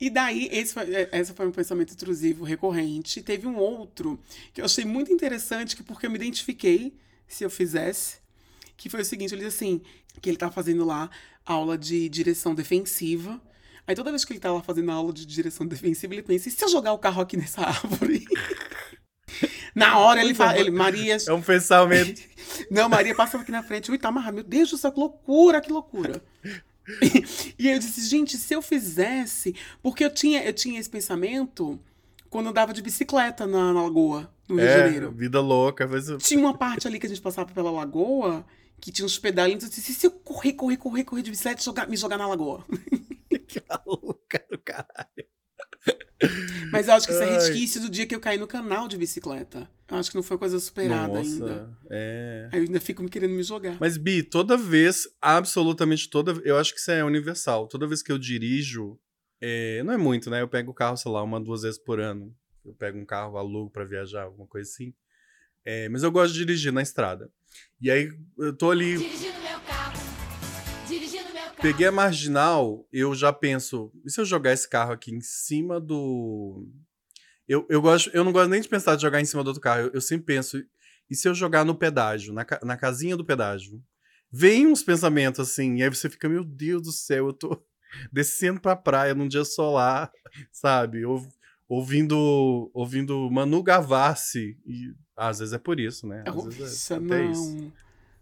E 0.00 0.08
daí, 0.08 0.48
esse 0.50 0.72
foi, 0.72 0.94
é, 0.94 1.08
esse 1.12 1.32
foi 1.32 1.46
um 1.46 1.52
pensamento 1.52 1.92
intrusivo 1.92 2.44
recorrente. 2.44 3.22
Teve 3.22 3.46
um 3.46 3.56
outro 3.56 4.18
que 4.52 4.60
eu 4.60 4.64
achei 4.64 4.84
muito 4.84 5.12
interessante, 5.12 5.76
que 5.76 5.82
porque 5.82 6.06
eu 6.06 6.10
me 6.10 6.16
identifiquei 6.16 6.94
se 7.28 7.44
eu 7.44 7.50
fizesse, 7.50 8.16
que 8.76 8.88
foi 8.88 9.02
o 9.02 9.04
seguinte, 9.04 9.34
ele 9.34 9.44
disse 9.44 9.64
assim, 9.64 9.82
que 10.20 10.28
ele 10.28 10.36
tá 10.36 10.50
fazendo 10.50 10.84
lá 10.84 11.10
aula 11.44 11.76
de 11.76 12.08
direção 12.08 12.54
defensiva. 12.54 13.40
Aí 13.86 13.94
toda 13.94 14.10
vez 14.10 14.24
que 14.24 14.32
ele 14.32 14.40
tá 14.40 14.52
lá 14.52 14.62
fazendo 14.62 14.90
aula 14.90 15.12
de 15.12 15.26
direção 15.26 15.66
defensiva, 15.66 16.14
ele 16.14 16.22
pensa, 16.22 16.48
e 16.48 16.52
se 16.52 16.64
eu 16.64 16.68
jogar 16.68 16.92
o 16.92 16.98
carro 16.98 17.22
aqui 17.22 17.36
nessa 17.36 17.60
árvore? 17.66 18.24
Na 19.74 19.98
hora 19.98 20.22
ele 20.22 20.34
fala, 20.34 20.58
ele, 20.58 20.70
Maria, 20.70 21.16
É 21.26 21.32
um 21.32 21.42
pensamento. 21.42 22.22
não, 22.70 22.88
Maria 22.88 23.14
passa 23.14 23.38
aqui 23.38 23.52
na 23.52 23.62
frente. 23.62 23.90
Ui, 23.90 23.98
tá 23.98 24.08
amarrado. 24.08 24.34
Meu 24.34 24.44
Deus 24.44 24.70
do 24.70 24.76
céu, 24.76 24.90
que 24.92 24.98
loucura, 24.98 25.60
que 25.60 25.72
loucura. 25.72 26.22
e 27.58 27.68
aí 27.68 27.74
eu 27.74 27.78
disse, 27.78 28.08
gente, 28.08 28.36
se 28.36 28.54
eu 28.54 28.60
fizesse. 28.62 29.54
Porque 29.82 30.04
eu 30.04 30.12
tinha, 30.12 30.42
eu 30.44 30.52
tinha 30.52 30.80
esse 30.80 30.90
pensamento 30.90 31.78
quando 32.28 32.46
eu 32.46 32.50
andava 32.50 32.72
de 32.72 32.82
bicicleta 32.82 33.46
na, 33.46 33.72
na 33.72 33.82
lagoa, 33.82 34.32
no 34.48 34.56
Rio 34.56 34.64
de 34.64 34.70
É, 34.70 34.78
Janeiro. 34.78 35.10
vida 35.12 35.40
louca. 35.40 35.86
Mas... 35.86 36.06
Tinha 36.22 36.40
uma 36.40 36.56
parte 36.56 36.86
ali 36.86 36.98
que 36.98 37.06
a 37.06 37.08
gente 37.08 37.20
passava 37.20 37.52
pela 37.52 37.70
lagoa 37.70 38.44
que 38.80 38.90
tinha 38.90 39.04
uns 39.04 39.18
pedalinhos. 39.18 39.62
Eu 39.64 39.70
disse, 39.70 39.92
e 39.92 39.94
se 39.94 40.06
eu 40.06 40.10
correr, 40.10 40.54
correr, 40.54 40.76
correr, 40.76 41.04
correr 41.04 41.22
de 41.22 41.30
bicicleta 41.30 41.60
e 41.60 41.64
jogar, 41.64 41.88
me 41.88 41.96
jogar 41.96 42.16
na 42.16 42.26
lagoa? 42.26 42.64
que 43.46 43.62
maluca 43.68 44.44
do 44.50 44.58
caralho. 44.58 45.26
Mas 46.70 46.88
eu 46.88 46.94
acho 46.94 47.06
que 47.06 47.12
isso 47.12 47.22
é 47.22 47.26
resquício 47.26 47.80
do 47.80 47.88
dia 47.88 48.06
que 48.06 48.14
eu 48.14 48.20
caí 48.20 48.38
no 48.38 48.46
canal 48.46 48.86
de 48.86 48.96
bicicleta. 48.96 49.68
Eu 49.88 49.96
acho 49.96 50.10
que 50.10 50.16
não 50.16 50.22
foi 50.22 50.38
coisa 50.38 50.60
superada 50.60 51.14
Nossa, 51.14 51.20
ainda. 51.20 51.78
é. 51.90 52.48
Aí 52.52 52.60
eu 52.60 52.64
ainda 52.64 52.80
fico 52.80 53.02
me 53.02 53.08
querendo 53.08 53.32
me 53.32 53.42
jogar. 53.42 53.76
Mas, 53.80 53.96
Bi, 53.96 54.22
toda 54.22 54.56
vez, 54.56 55.08
absolutamente 55.20 56.08
toda 56.08 56.32
eu 56.44 56.58
acho 56.58 56.72
que 56.72 56.80
isso 56.80 56.90
é 56.90 57.02
universal. 57.02 57.66
Toda 57.66 57.86
vez 57.86 58.02
que 58.02 58.12
eu 58.12 58.18
dirijo, 58.18 58.98
é, 59.40 59.82
não 59.82 59.92
é 59.92 59.96
muito, 59.96 60.30
né? 60.30 60.42
Eu 60.42 60.48
pego 60.48 60.70
o 60.70 60.74
carro, 60.74 60.96
sei 60.96 61.10
lá, 61.10 61.22
uma, 61.22 61.40
duas 61.40 61.62
vezes 61.62 61.78
por 61.78 61.98
ano. 61.98 62.34
Eu 62.64 62.74
pego 62.74 62.98
um 62.98 63.06
carro, 63.06 63.38
alugo 63.38 63.70
pra 63.70 63.84
viajar, 63.84 64.24
alguma 64.24 64.46
coisa 64.46 64.70
assim. 64.70 64.94
É, 65.64 65.88
mas 65.88 66.02
eu 66.02 66.12
gosto 66.12 66.32
de 66.34 66.40
dirigir 66.40 66.72
na 66.72 66.82
estrada. 66.82 67.30
E 67.80 67.90
aí, 67.90 68.12
eu 68.38 68.54
tô 68.56 68.70
ali, 68.70 68.96
Dirigindo 68.98 69.39
peguei 71.60 71.86
a 71.86 71.92
marginal, 71.92 72.86
eu 72.92 73.14
já 73.14 73.32
penso, 73.32 73.92
e 74.04 74.10
se 74.10 74.20
eu 74.20 74.24
jogar 74.24 74.52
esse 74.52 74.68
carro 74.68 74.92
aqui 74.92 75.12
em 75.14 75.20
cima 75.20 75.78
do. 75.80 76.66
Eu, 77.48 77.66
eu, 77.68 77.82
gosto, 77.82 78.10
eu 78.14 78.24
não 78.24 78.32
gosto 78.32 78.48
nem 78.48 78.60
de 78.60 78.68
pensar 78.68 78.96
de 78.96 79.02
jogar 79.02 79.20
em 79.20 79.24
cima 79.24 79.42
do 79.42 79.48
outro 79.48 79.62
carro. 79.62 79.82
Eu, 79.82 79.90
eu 79.94 80.00
sempre 80.00 80.26
penso, 80.26 80.62
e 81.10 81.16
se 81.16 81.28
eu 81.28 81.34
jogar 81.34 81.64
no 81.64 81.74
pedágio, 81.74 82.32
na, 82.32 82.46
na 82.62 82.76
casinha 82.76 83.16
do 83.16 83.24
pedágio? 83.24 83.82
Vem 84.32 84.66
uns 84.66 84.82
pensamentos 84.82 85.40
assim, 85.40 85.76
e 85.76 85.82
aí 85.82 85.88
você 85.88 86.08
fica, 86.08 86.28
meu 86.28 86.44
Deus 86.44 86.82
do 86.82 86.92
céu, 86.92 87.26
eu 87.26 87.32
tô 87.32 87.60
descendo 88.12 88.60
pra 88.60 88.76
praia 88.76 89.14
num 89.14 89.26
dia 89.26 89.44
solar, 89.44 90.10
sabe? 90.52 91.04
Ou- 91.04 91.26
ouvindo, 91.68 92.70
ouvindo 92.72 93.30
Manu 93.30 93.62
Gavassi. 93.62 94.56
E 94.64 94.94
às 95.16 95.40
vezes 95.40 95.52
é 95.52 95.58
por 95.58 95.78
isso, 95.80 96.06
né? 96.06 96.22
Às 96.26 96.44
vezes 96.44 96.58
Nossa, 96.60 96.94
é 96.94 96.96
até 96.98 97.24
isso. 97.26 97.72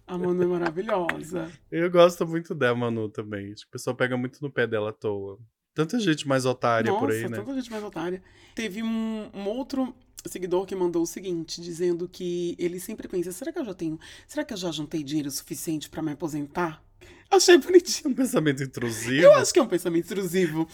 A 0.09 0.17
Manu 0.17 0.43
é 0.43 0.47
maravilhosa. 0.47 1.53
Eu 1.71 1.91
gosto 1.91 2.27
muito 2.27 2.55
da 2.55 2.75
Manu 2.75 3.11
também. 3.11 3.55
Que 3.55 3.65
o 3.65 3.71
pessoal 3.71 3.95
pega 3.95 4.17
muito 4.17 4.41
no 4.41 4.51
pé 4.51 4.67
dela 4.67 4.89
à 4.89 4.93
toa. 4.93 5.39
Tanta 5.75 6.01
gente 6.01 6.27
mais 6.27 6.47
otária 6.47 6.91
Nossa, 6.91 7.07
por 7.07 7.15
aí, 7.15 7.29
né? 7.29 7.37
tanta 7.37 7.55
gente 7.55 7.71
mais 7.71 7.85
otária. 7.85 8.23
Teve 8.55 8.83
um, 8.83 9.31
um 9.35 9.47
outro 9.47 9.95
seguidor 10.27 10.67
que 10.67 10.75
mandou 10.75 11.03
o 11.03 11.07
seguinte, 11.07 11.61
dizendo 11.61 12.09
que 12.09 12.57
ele 12.59 12.81
sempre 12.81 13.07
pensa, 13.07 13.31
será 13.31 13.53
que 13.53 13.59
eu 13.59 13.65
já 13.65 13.75
tenho, 13.75 13.99
será 14.27 14.45
que 14.45 14.53
eu 14.53 14.57
já 14.57 14.73
juntei 14.73 15.05
dinheiro 15.05 15.31
suficiente 15.31 15.89
pra 15.89 16.03
me 16.03 16.13
aposentar? 16.13 16.83
Achei 17.31 17.59
bonitinho. 17.59 18.11
um 18.11 18.15
pensamento 18.15 18.63
intrusivo. 18.63 19.23
Eu 19.23 19.35
acho 19.35 19.53
que 19.53 19.59
é 19.59 19.63
um 19.63 19.67
pensamento 19.67 20.07
intrusivo. 20.07 20.67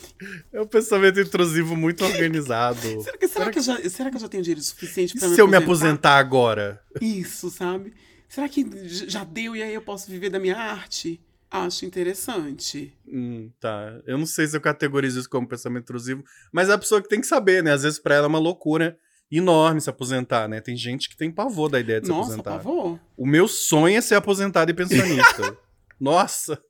É 0.52 0.62
um 0.62 0.66
pensamento 0.66 1.20
intrusivo 1.20 1.74
muito 1.74 2.04
organizado. 2.04 3.02
Será 3.02 3.18
que, 3.18 3.28
será 3.28 3.50
que, 3.50 3.58
eu, 3.58 3.62
já, 3.62 3.90
será 3.90 4.10
que 4.10 4.16
eu 4.16 4.20
já 4.20 4.28
tenho 4.28 4.42
dinheiro 4.42 4.62
suficiente 4.62 5.16
E 5.16 5.18
pra 5.18 5.28
se 5.28 5.40
eu 5.40 5.48
me 5.48 5.56
aposentar 5.56 6.16
agora? 6.16 6.80
Isso, 7.00 7.50
sabe? 7.50 7.92
Será 8.28 8.48
que 8.48 8.64
já 8.88 9.24
deu 9.24 9.54
e 9.54 9.62
aí 9.62 9.74
eu 9.74 9.82
posso 9.82 10.10
viver 10.10 10.30
da 10.30 10.38
minha 10.38 10.56
arte? 10.56 11.20
Acho 11.50 11.84
interessante. 11.86 12.92
Hum, 13.06 13.50
tá. 13.60 14.00
Eu 14.06 14.18
não 14.18 14.26
sei 14.26 14.46
se 14.46 14.56
eu 14.56 14.60
categorizo 14.60 15.20
isso 15.20 15.30
como 15.30 15.46
pensamento 15.46 15.84
intrusivo, 15.84 16.24
mas 16.52 16.68
é 16.68 16.72
a 16.72 16.78
pessoa 16.78 17.00
que 17.00 17.08
tem 17.08 17.20
que 17.20 17.26
saber, 17.26 17.62
né? 17.62 17.72
Às 17.72 17.84
vezes 17.84 17.98
pra 17.98 18.16
ela 18.16 18.26
é 18.26 18.28
uma 18.28 18.40
loucura 18.40 18.98
enorme 19.30 19.80
se 19.80 19.88
aposentar, 19.88 20.48
né? 20.48 20.60
Tem 20.60 20.76
gente 20.76 21.08
que 21.08 21.16
tem 21.16 21.30
pavor 21.30 21.68
da 21.70 21.78
ideia 21.78 22.00
de 22.00 22.06
se 22.06 22.12
Nossa, 22.12 22.32
aposentar. 22.32 22.56
pavor. 22.56 22.98
O 23.16 23.26
meu 23.26 23.46
sonho 23.46 23.96
é 23.96 24.00
ser 24.00 24.16
aposentado 24.16 24.70
e 24.70 24.74
pensionista. 24.74 25.56
Nossa! 26.00 26.60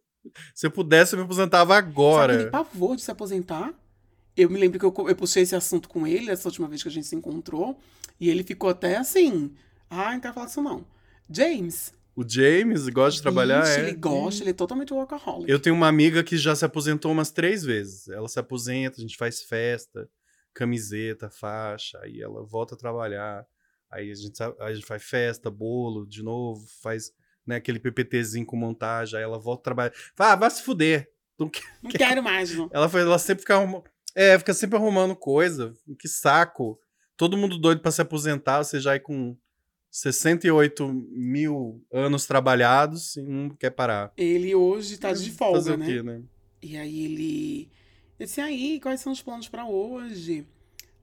Se 0.55 0.67
eu 0.67 0.71
pudesse, 0.71 1.15
eu 1.15 1.19
me 1.19 1.25
aposentava 1.25 1.77
agora. 1.77 2.35
ele 2.35 2.51
pavor 2.51 2.97
de 2.97 3.03
se 3.03 3.11
aposentar. 3.11 3.73
Eu 4.37 4.51
me 4.51 4.59
lembro 4.59 4.79
que 4.79 4.85
eu, 4.85 5.09
eu 5.09 5.17
puxei 5.17 5.45
esse 5.45 5.55
assunto 5.55 5.89
com 5.89 6.07
ele, 6.07 6.31
essa 6.31 6.49
última 6.49 6.67
vez 6.67 6.83
que 6.83 6.89
a 6.89 6.93
gente 6.93 7.07
se 7.07 7.15
encontrou, 7.15 7.79
e 8.19 8.29
ele 8.29 8.43
ficou 8.43 8.69
até 8.69 8.97
assim. 8.97 9.55
Ah, 9.89 10.13
não 10.13 10.21
quero 10.21 10.35
falar 10.35 10.47
disso 10.47 10.61
não. 10.63 10.85
James. 11.31 11.95
O 12.17 12.23
James 12.29 12.89
gosta 12.89 13.17
de 13.17 13.23
trabalhar. 13.23 13.63
Vixe, 13.63 13.81
é... 13.81 13.89
ele 13.89 13.97
gosta, 13.97 14.43
ele 14.43 14.51
é 14.51 14.55
totalmente 14.55 14.93
workaholic. 14.93 15.51
Eu 15.51 15.59
tenho 15.59 15.75
uma 15.75 15.89
amiga 15.89 16.23
que 16.23 16.37
já 16.37 16.55
se 16.55 16.65
aposentou 16.65 17.11
umas 17.11 17.31
três 17.31 17.65
vezes. 17.65 18.09
Ela 18.09 18.29
se 18.29 18.39
aposenta, 18.39 18.99
a 18.99 19.01
gente 19.01 19.17
faz 19.17 19.43
festa, 19.43 20.09
camiseta, 20.53 21.29
faixa, 21.29 21.99
aí 22.03 22.21
ela 22.21 22.45
volta 22.45 22.75
a 22.75 22.79
trabalhar. 22.79 23.45
Aí 23.91 24.11
a 24.11 24.15
gente, 24.15 24.41
a 24.43 24.73
gente 24.73 24.87
faz 24.87 25.03
festa, 25.03 25.51
bolo, 25.51 26.07
de 26.07 26.23
novo, 26.23 26.65
faz 26.83 27.13
né, 27.47 27.57
aquele 27.57 27.79
PPTzinho 27.79 28.47
com 28.47 28.57
montagem, 28.57 29.17
aí 29.19 29.23
ela 29.25 29.39
volta 29.39 29.63
a 29.63 29.65
trabalhar. 29.65 29.93
Fala, 30.15 30.33
ah, 30.33 30.37
vai 30.37 30.51
se 30.51 30.63
fuder. 30.63 31.11
Não 31.39 31.49
quer- 31.49 31.63
Não 31.83 31.91
quero 31.91 32.23
mais, 32.23 32.55
não. 32.55 32.71
Ela, 32.73 32.89
foi, 32.89 33.01
ela 33.01 33.19
sempre 33.19 33.43
fica 33.43 33.55
arrumando. 33.57 33.85
É, 34.15 34.39
fica 34.39 34.55
sempre 34.55 34.77
arrumando 34.77 35.17
coisa. 35.17 35.75
Que 35.99 36.07
saco. 36.09 36.79
Todo 37.17 37.37
mundo 37.37 37.59
doido 37.59 37.81
pra 37.81 37.91
se 37.91 38.01
aposentar, 38.01 38.63
você 38.63 38.79
já 38.79 38.93
aí 38.93 39.01
com 39.01 39.37
68 39.95 40.93
mil 40.93 41.81
anos 41.93 42.27
trabalhados 42.27 43.15
e 43.17 43.23
não 43.23 43.49
quer 43.51 43.71
parar. 43.71 44.13
Ele 44.17 44.53
hoje 44.53 44.99
tá 44.99 45.13
de 45.13 45.31
folga, 45.31 45.59
Fazer 45.59 45.79
né? 45.79 45.85
o 45.85 45.89
quê, 45.89 46.03
né? 46.03 46.23
E 46.61 46.77
aí 46.77 47.05
ele 47.05 47.71
Eu 48.19 48.27
disse, 48.27 48.41
aí, 48.41 48.81
quais 48.81 49.01
são 49.01 49.13
os 49.13 49.23
planos 49.23 49.49
pra 49.49 49.67
hoje? 49.67 50.49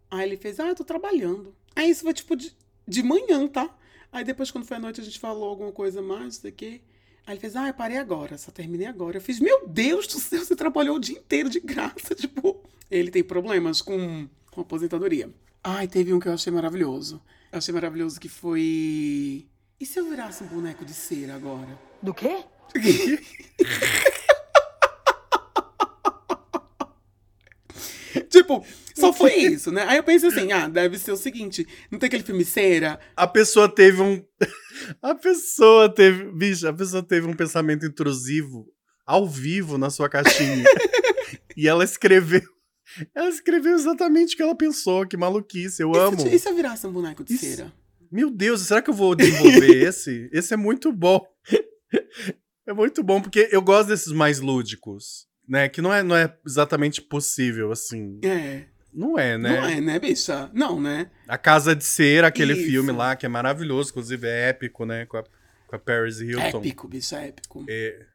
Aí 0.09 0.27
ele 0.27 0.35
fez, 0.35 0.59
ah, 0.59 0.67
eu 0.67 0.75
tô 0.75 0.83
trabalhando. 0.83 1.55
Aí 1.73 1.89
isso 1.89 2.03
foi 2.03 2.13
tipo 2.13 2.35
de, 2.35 2.53
de 2.85 3.01
manhã, 3.01 3.47
tá? 3.47 3.73
Aí 4.11 4.25
depois, 4.25 4.51
quando 4.51 4.65
foi 4.65 4.75
à 4.75 4.79
noite, 4.81 4.99
a 4.99 5.03
gente 5.05 5.19
falou 5.19 5.47
alguma 5.47 5.71
coisa 5.71 6.01
mais, 6.01 6.23
não 6.23 6.31
sei 6.31 6.51
o 6.51 6.53
quê. 6.53 6.81
Aí 7.25 7.35
ele 7.35 7.39
fez, 7.39 7.55
ah, 7.55 7.69
eu 7.69 7.73
parei 7.73 7.97
agora, 7.97 8.37
só 8.37 8.51
terminei 8.51 8.87
agora. 8.87 9.15
Eu 9.15 9.21
fiz, 9.21 9.39
meu 9.39 9.65
Deus 9.69 10.05
do 10.05 10.19
céu, 10.19 10.43
você 10.43 10.53
trabalhou 10.53 10.97
o 10.97 10.99
dia 10.99 11.17
inteiro 11.17 11.49
de 11.49 11.61
graça. 11.61 12.11
Tipo, 12.13 12.61
ele 12.89 13.09
tem 13.09 13.23
problemas 13.23 13.81
com, 13.81 14.27
com 14.51 14.59
aposentadoria. 14.59 15.29
Ai, 15.63 15.87
teve 15.87 16.13
um 16.13 16.19
que 16.19 16.27
eu 16.27 16.33
achei 16.33 16.51
maravilhoso. 16.51 17.21
Eu 17.51 17.57
achei 17.57 17.73
maravilhoso 17.73 18.19
que 18.19 18.29
foi. 18.29 19.47
E 19.79 19.85
se 19.85 19.99
eu 19.99 20.09
virasse 20.09 20.43
um 20.43 20.47
boneco 20.47 20.85
de 20.85 20.93
cera 20.93 21.35
agora? 21.35 21.79
Do 22.01 22.13
quê? 22.13 22.43
tipo, 28.29 28.65
só 28.95 29.11
foi 29.11 29.35
isso, 29.35 29.71
né? 29.71 29.83
Aí 29.87 29.97
eu 29.97 30.03
pensei 30.03 30.29
assim, 30.29 30.51
ah, 30.51 30.69
deve 30.69 30.97
ser 30.97 31.11
o 31.11 31.17
seguinte: 31.17 31.67
não 31.89 31.99
tem 31.99 32.07
aquele 32.07 32.23
filme 32.23 32.45
Cera? 32.45 32.99
A 33.15 33.27
pessoa 33.27 33.67
teve 33.67 34.01
um. 34.01 34.23
A 35.01 35.13
pessoa 35.13 35.93
teve. 35.93 36.31
Bicho, 36.31 36.67
a 36.67 36.73
pessoa 36.73 37.03
teve 37.03 37.27
um 37.27 37.33
pensamento 37.33 37.85
intrusivo 37.85 38.65
ao 39.05 39.27
vivo 39.27 39.77
na 39.77 39.89
sua 39.89 40.09
caixinha. 40.09 40.63
e 41.55 41.67
ela 41.67 41.83
escreveu. 41.83 42.41
Ela 43.15 43.29
escreveu 43.29 43.73
exatamente 43.73 44.33
o 44.33 44.37
que 44.37 44.43
ela 44.43 44.55
pensou. 44.55 45.05
Que 45.07 45.15
maluquice, 45.17 45.81
eu 45.81 45.91
E 45.91 45.93
se, 45.93 45.99
amo. 45.99 46.21
eu- 46.21 46.27
e 46.33 46.39
se 46.39 46.49
eu 46.49 46.55
virasse 46.55 46.85
um 46.87 46.91
boneco 46.91 47.23
de 47.23 47.33
Isso. 47.33 47.45
cera? 47.45 47.73
Meu 48.11 48.29
Deus, 48.29 48.61
será 48.61 48.81
que 48.81 48.89
eu 48.89 48.93
vou 48.93 49.15
desenvolver 49.15 49.83
esse? 49.87 50.29
Esse 50.33 50.53
é 50.53 50.57
muito 50.57 50.91
bom. 50.91 51.25
É 52.65 52.73
muito 52.73 53.03
bom, 53.03 53.21
porque 53.21 53.49
eu 53.51 53.61
gosto 53.61 53.87
desses 53.89 54.11
mais 54.11 54.39
lúdicos, 54.39 55.27
né? 55.47 55.67
Que 55.67 55.81
não 55.81 55.93
é, 55.93 56.03
não 56.03 56.15
é 56.15 56.33
exatamente 56.45 57.01
possível, 57.01 57.71
assim. 57.71 58.19
É. 58.23 58.65
Não 58.93 59.17
é, 59.17 59.37
né? 59.37 59.49
Não 59.61 59.65
é, 59.67 59.81
né, 59.81 59.99
bicha? 59.99 60.49
Não, 60.53 60.79
né? 60.79 61.09
A 61.27 61.37
Casa 61.37 61.73
de 61.75 61.83
Cera, 61.83 62.27
aquele 62.27 62.53
Isso. 62.53 62.65
filme 62.69 62.91
lá, 62.91 63.15
que 63.15 63.25
é 63.25 63.29
maravilhoso, 63.29 63.91
inclusive 63.91 64.27
é 64.27 64.49
épico, 64.49 64.85
né? 64.85 65.05
Com 65.05 65.17
a, 65.17 65.23
com 65.67 65.75
a 65.75 65.79
Paris 65.79 66.19
Hilton. 66.19 66.59
Épico, 66.59 66.87
bicha, 66.89 67.17
épico. 67.21 67.65
É, 67.69 68.05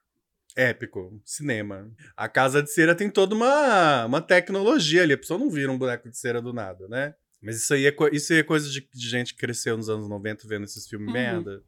épico, 0.57 1.21
cinema. 1.25 1.91
A 2.17 2.29
Casa 2.29 2.63
de 2.63 2.73
Cera 2.73 2.95
tem 2.95 3.11
toda 3.11 3.35
uma, 3.35 4.07
uma 4.07 4.21
tecnologia 4.23 5.03
ali. 5.03 5.13
A 5.13 5.19
pessoa 5.19 5.39
não 5.39 5.51
vira 5.51 5.71
um 5.71 5.79
boneco 5.79 6.09
de 6.11 6.17
cera 6.19 6.41
do 6.41 6.53
nada, 6.53 6.89
né? 6.89 7.15
Mas 7.43 7.57
isso 7.59 7.75
aí 7.75 7.87
é, 7.87 7.95
isso 8.13 8.33
aí 8.33 8.39
é 8.41 8.43
coisa 8.43 8.69
de, 8.69 8.89
de 8.93 9.09
gente 9.09 9.35
que 9.35 9.41
cresceu 9.41 9.77
nos 9.77 9.89
anos 9.91 10.09
90 10.09 10.49
vendo 10.49 10.65
esses 10.65 10.89
filmes 10.89 11.09
Uhum. 11.09 11.13
merda. 11.13 11.63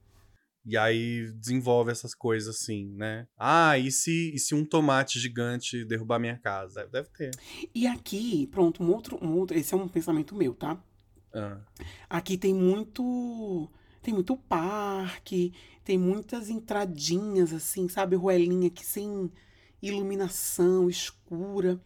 E 0.64 0.76
aí 0.76 1.30
desenvolve 1.34 1.90
essas 1.90 2.14
coisas 2.14 2.56
assim, 2.56 2.92
né? 2.96 3.26
Ah, 3.38 3.78
e 3.78 3.90
se, 3.90 4.34
e 4.34 4.38
se 4.38 4.54
um 4.54 4.64
tomate 4.64 5.18
gigante 5.18 5.84
derrubar 5.84 6.18
minha 6.18 6.36
casa? 6.36 6.86
Deve 6.86 7.08
ter. 7.10 7.30
E 7.74 7.86
aqui, 7.86 8.46
pronto, 8.48 8.82
um 8.82 8.90
outro, 8.90 9.18
um 9.22 9.34
outro. 9.36 9.56
Esse 9.56 9.72
é 9.72 9.76
um 9.76 9.88
pensamento 9.88 10.34
meu, 10.34 10.54
tá? 10.54 10.82
Ah. 11.32 11.58
Aqui 12.10 12.36
tem 12.36 12.54
muito. 12.54 13.70
Tem 14.02 14.14
muito 14.14 14.36
parque, 14.36 15.52
tem 15.84 15.98
muitas 15.98 16.48
entradinhas, 16.48 17.52
assim, 17.52 17.88
sabe? 17.88 18.16
Ruelinha 18.16 18.68
aqui 18.68 18.84
sem 18.84 19.30
iluminação, 19.82 20.88
escura. 20.88 21.80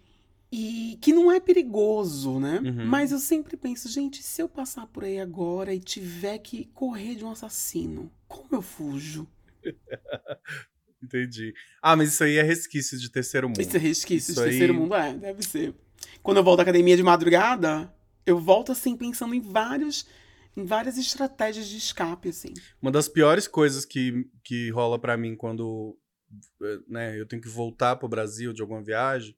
E 0.55 0.99
que 1.01 1.13
não 1.15 1.33
é 1.33 1.41
perigoso, 1.41 2.39
né? 2.39 2.61
Uhum. 2.63 2.85
Mas 2.87 3.11
eu 3.11 3.19
sempre 3.19 3.57
penso, 3.57 3.89
gente, 3.89 4.23
se 4.23 4.43
eu 4.43 4.49
passar 4.49 4.87
por 4.87 5.03
aí 5.05 5.19
agora 5.19 5.73
e 5.75 5.81
tiver 5.81 6.39
que 6.39 6.67
correr 6.75 7.15
de 7.15 7.25
um 7.25 7.31
assassino, 7.31 8.13
como 8.29 8.49
eu 8.53 8.61
fujo? 8.63 9.27
Entendi. 11.03 11.53
Ah, 11.81 11.97
mas 11.97 12.11
isso 12.13 12.23
aí 12.23 12.37
é 12.37 12.43
resquício 12.43 12.99
de 12.99 13.11
terceiro 13.11 13.49
mundo. 13.49 13.61
Esse 13.61 13.77
resquício 13.79 14.33
Isso 14.33 14.41
de 14.41 14.49
terceiro 14.49 14.73
aí- 14.73 14.79
mundo 14.79 14.95
é, 14.95 15.15
deve 15.15 15.43
ser. 15.43 15.75
Quando 16.23 16.37
eu 16.37 16.45
volto 16.45 16.61
à 16.61 16.63
academia 16.63 16.97
de 16.97 17.03
madrugada, 17.03 17.93
eu 18.25 18.39
volto 18.39 18.71
assim 18.71 18.97
pensando 18.97 19.35
em 19.35 19.41
vários, 19.41 20.07
em 20.57 20.65
várias 20.65 20.99
estratégias 20.99 21.67
de 21.69 21.77
escape, 21.77 22.29
assim. 22.29 22.53
Uma 22.81 22.91
das 22.91 23.09
piores 23.09 23.49
coisas 23.49 23.85
que, 23.85 24.27
que 24.45 24.71
rola 24.71 24.99
pra 24.99 25.17
mim 25.17 25.35
quando 25.35 25.97
eh, 26.63 26.79
né, 26.89 27.21
eu 27.21 27.27
tenho 27.27 27.41
que 27.41 27.49
voltar 27.49 27.97
pro 27.97 28.09
Brasil 28.09 28.53
de 28.53 28.61
alguma 28.61 28.83
viagem 28.83 29.37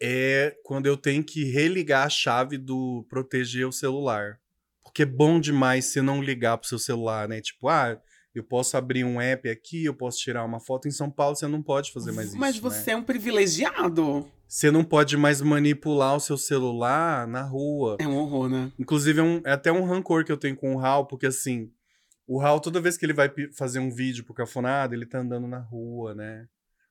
é 0.00 0.54
quando 0.64 0.86
eu 0.86 0.96
tenho 0.96 1.24
que 1.24 1.44
religar 1.44 2.06
a 2.06 2.10
chave 2.10 2.58
do 2.58 3.06
proteger 3.08 3.66
o 3.66 3.72
celular. 3.72 4.38
Porque 4.82 5.02
é 5.02 5.06
bom 5.06 5.40
demais 5.40 5.86
você 5.86 6.02
não 6.02 6.22
ligar 6.22 6.58
pro 6.58 6.68
seu 6.68 6.78
celular, 6.78 7.28
né? 7.28 7.40
Tipo, 7.40 7.68
ah, 7.68 8.00
eu 8.34 8.44
posso 8.44 8.76
abrir 8.76 9.04
um 9.04 9.20
app 9.20 9.48
aqui, 9.48 9.84
eu 9.84 9.94
posso 9.94 10.18
tirar 10.18 10.44
uma 10.44 10.60
foto. 10.60 10.86
Em 10.86 10.90
São 10.90 11.10
Paulo 11.10 11.36
você 11.36 11.46
não 11.46 11.62
pode 11.62 11.92
fazer 11.92 12.12
mais 12.12 12.28
isso. 12.28 12.38
Mas 12.38 12.56
né? 12.56 12.60
você 12.60 12.90
é 12.90 12.96
um 12.96 13.02
privilegiado. 13.02 14.30
Você 14.48 14.70
não 14.70 14.84
pode 14.84 15.16
mais 15.16 15.40
manipular 15.40 16.14
o 16.16 16.20
seu 16.20 16.38
celular 16.38 17.26
na 17.26 17.42
rua. 17.42 17.96
É 18.00 18.06
um 18.06 18.16
horror, 18.16 18.48
né? 18.48 18.70
Inclusive, 18.78 19.20
é, 19.20 19.22
um- 19.22 19.40
é 19.44 19.52
até 19.52 19.72
um 19.72 19.84
rancor 19.84 20.24
que 20.24 20.30
eu 20.32 20.36
tenho 20.36 20.56
com 20.56 20.74
o 20.74 20.78
Raul, 20.78 21.06
porque 21.06 21.26
assim, 21.26 21.70
o 22.26 22.38
Raul, 22.38 22.60
toda 22.60 22.80
vez 22.80 22.96
que 22.96 23.04
ele 23.04 23.12
vai 23.12 23.30
fazer 23.56 23.78
um 23.80 23.90
vídeo 23.90 24.24
pro 24.24 24.34
Cafonada, 24.34 24.94
ele 24.94 25.06
tá 25.06 25.18
andando 25.18 25.46
na 25.48 25.58
rua, 25.58 26.14
né? 26.14 26.46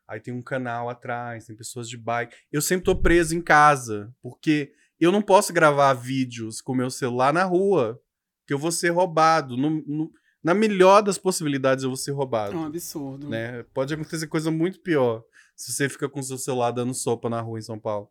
Aí 0.08 0.20
tem 0.20 0.34
um 0.34 0.41
canal 0.41 0.89
atrás, 0.89 1.45
tem 1.45 1.56
pessoas 1.56 1.89
de 1.89 1.97
bike. 1.97 2.36
Eu 2.51 2.62
sempre 2.62 2.86
tô 2.86 2.95
preso 2.95 3.36
em 3.36 3.41
casa, 3.41 4.14
porque 4.22 4.72
eu 4.99 5.12
não 5.12 5.22
posso 5.22 5.51
gravar 5.51 5.93
vídeos 5.93 6.62
com 6.62 6.76
meu 6.76 6.89
celular 6.89 7.34
na 7.34 7.43
rua, 7.43 7.99
que 8.45 8.53
eu 8.53 8.60
vou 8.60 8.72
ser 8.72 8.89
roubado. 8.89 9.58
No- 9.58 9.84
no- 9.88 10.12
na 10.43 10.53
melhor 10.53 11.01
das 11.01 11.18
possibilidades, 11.18 11.84
eu 11.84 11.89
vou 11.89 11.97
ser 11.97 12.12
É 12.12 12.14
roubado. 12.14 12.56
um 12.56 12.66
absurdo. 12.66 13.28
Né? 13.28 13.64
Pode 13.74 13.93
acontecer 13.95 14.28
coisa 14.28 14.51
muito 14.51 14.80
pior 14.80 15.24
se 15.56 15.72
você 15.72 15.88
fica 15.88 16.10
com 16.10 16.22
seu 16.22 16.38
celular 16.38 16.72
dando 16.72 16.93
sopa 16.93 17.30
na 17.30 17.41
rua 17.41 17.60
em 17.60 17.62
São 17.62 17.80
Paulo. 17.80 18.10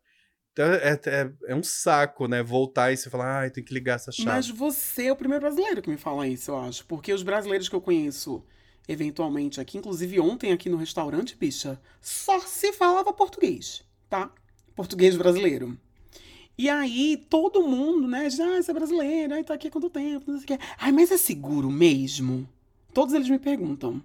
Então 0.52 0.66
é, 0.66 1.00
é, 1.06 1.32
é 1.48 1.54
um 1.54 1.64
saco, 1.64 2.28
né? 2.28 2.42
Voltar 2.42 2.92
e 2.92 2.96
você 2.96 3.10
falar, 3.10 3.40
ai, 3.40 3.50
tem 3.50 3.64
que 3.64 3.74
ligar 3.74 3.96
essa 3.96 4.12
chave. 4.12 4.30
Mas 4.30 4.48
você 4.48 5.06
é 5.06 5.12
o 5.12 5.16
primeiro 5.16 5.42
brasileiro 5.42 5.82
que 5.82 5.90
me 5.90 5.96
fala 5.96 6.28
isso, 6.28 6.52
eu 6.52 6.58
acho. 6.58 6.86
Porque 6.86 7.12
os 7.12 7.24
brasileiros 7.24 7.68
que 7.68 7.74
eu 7.74 7.80
conheço, 7.80 8.44
eventualmente 8.88 9.60
aqui, 9.60 9.78
inclusive 9.78 10.20
ontem 10.20 10.52
aqui 10.52 10.68
no 10.68 10.76
restaurante, 10.76 11.36
bicha, 11.36 11.80
só 12.00 12.38
se 12.40 12.72
falava 12.72 13.12
português, 13.12 13.82
tá? 14.08 14.32
Português 14.76 15.16
brasileiro. 15.16 15.76
E 16.56 16.68
aí, 16.68 17.16
todo 17.28 17.66
mundo, 17.66 18.06
né, 18.06 18.28
diz, 18.28 18.38
ah, 18.38 18.62
você 18.62 18.70
é 18.70 18.74
brasileiro, 18.74 19.34
aí 19.34 19.42
tá 19.42 19.54
aqui 19.54 19.66
há 19.66 19.70
quanto 19.72 19.90
tempo, 19.90 20.30
não 20.30 20.38
sei 20.38 20.44
o 20.44 20.58
quê. 20.58 20.64
Ai, 20.78 20.92
mas 20.92 21.10
é 21.10 21.16
seguro 21.16 21.68
mesmo? 21.68 22.48
Todos 22.92 23.12
eles 23.12 23.28
me 23.28 23.40
perguntam. 23.40 24.00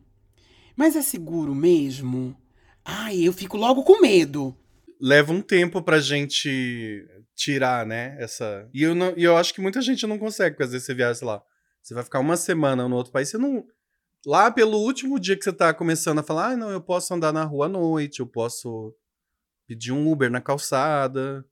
Mas 0.76 0.96
é 0.96 1.02
seguro 1.04 1.54
mesmo? 1.54 2.36
Ai, 2.84 3.22
eu 3.22 3.34
fico 3.34 3.58
logo 3.58 3.84
com 3.84 4.02
medo. 4.02 4.56
Leva 5.02 5.32
um 5.32 5.42
tempo 5.42 5.82
pra 5.82 6.00
gente 6.00 7.08
tirar, 7.36 7.86
né? 7.86 8.18
Essa. 8.20 8.68
E 8.74 8.84
eu, 8.84 8.94
não, 8.94 9.14
e 9.16 9.24
eu 9.24 9.38
acho 9.38 9.54
que 9.54 9.62
muita 9.62 9.82
gente 9.82 10.06
não 10.06 10.18
consegue, 10.18 10.56
porque 10.56 10.64
às 10.64 10.72
vezes 10.72 10.86
você 10.86 10.94
viaja, 10.94 11.16
sei 11.16 11.28
lá, 11.28 11.42
você 11.82 11.94
vai 11.94 12.04
ficar 12.04 12.20
uma 12.20 12.36
semana 12.36 12.88
no 12.88 12.96
outro 12.96 13.12
país, 13.12 13.30
você 13.30 13.38
não. 13.38 13.64
Lá 14.26 14.52
pelo 14.52 14.78
último 14.78 15.18
dia 15.18 15.38
que 15.38 15.44
você 15.44 15.54
tá 15.54 15.74
começando 15.74 16.20
a 16.20 16.24
falar, 16.24 16.52
ah, 16.52 16.58
não, 16.58 16.70
eu 16.70 16.82
posso 16.82 17.14
andar 17.14 17.32
na 17.32 17.46
rua 17.46 17.68
à 17.68 17.70
noite, 17.70 18.20
eu 18.20 18.28
posso 18.28 18.94
pedir 19.66 19.94
um 19.94 20.12
Uber 20.12 20.30
na 20.30 20.42
calçada. 20.42 21.46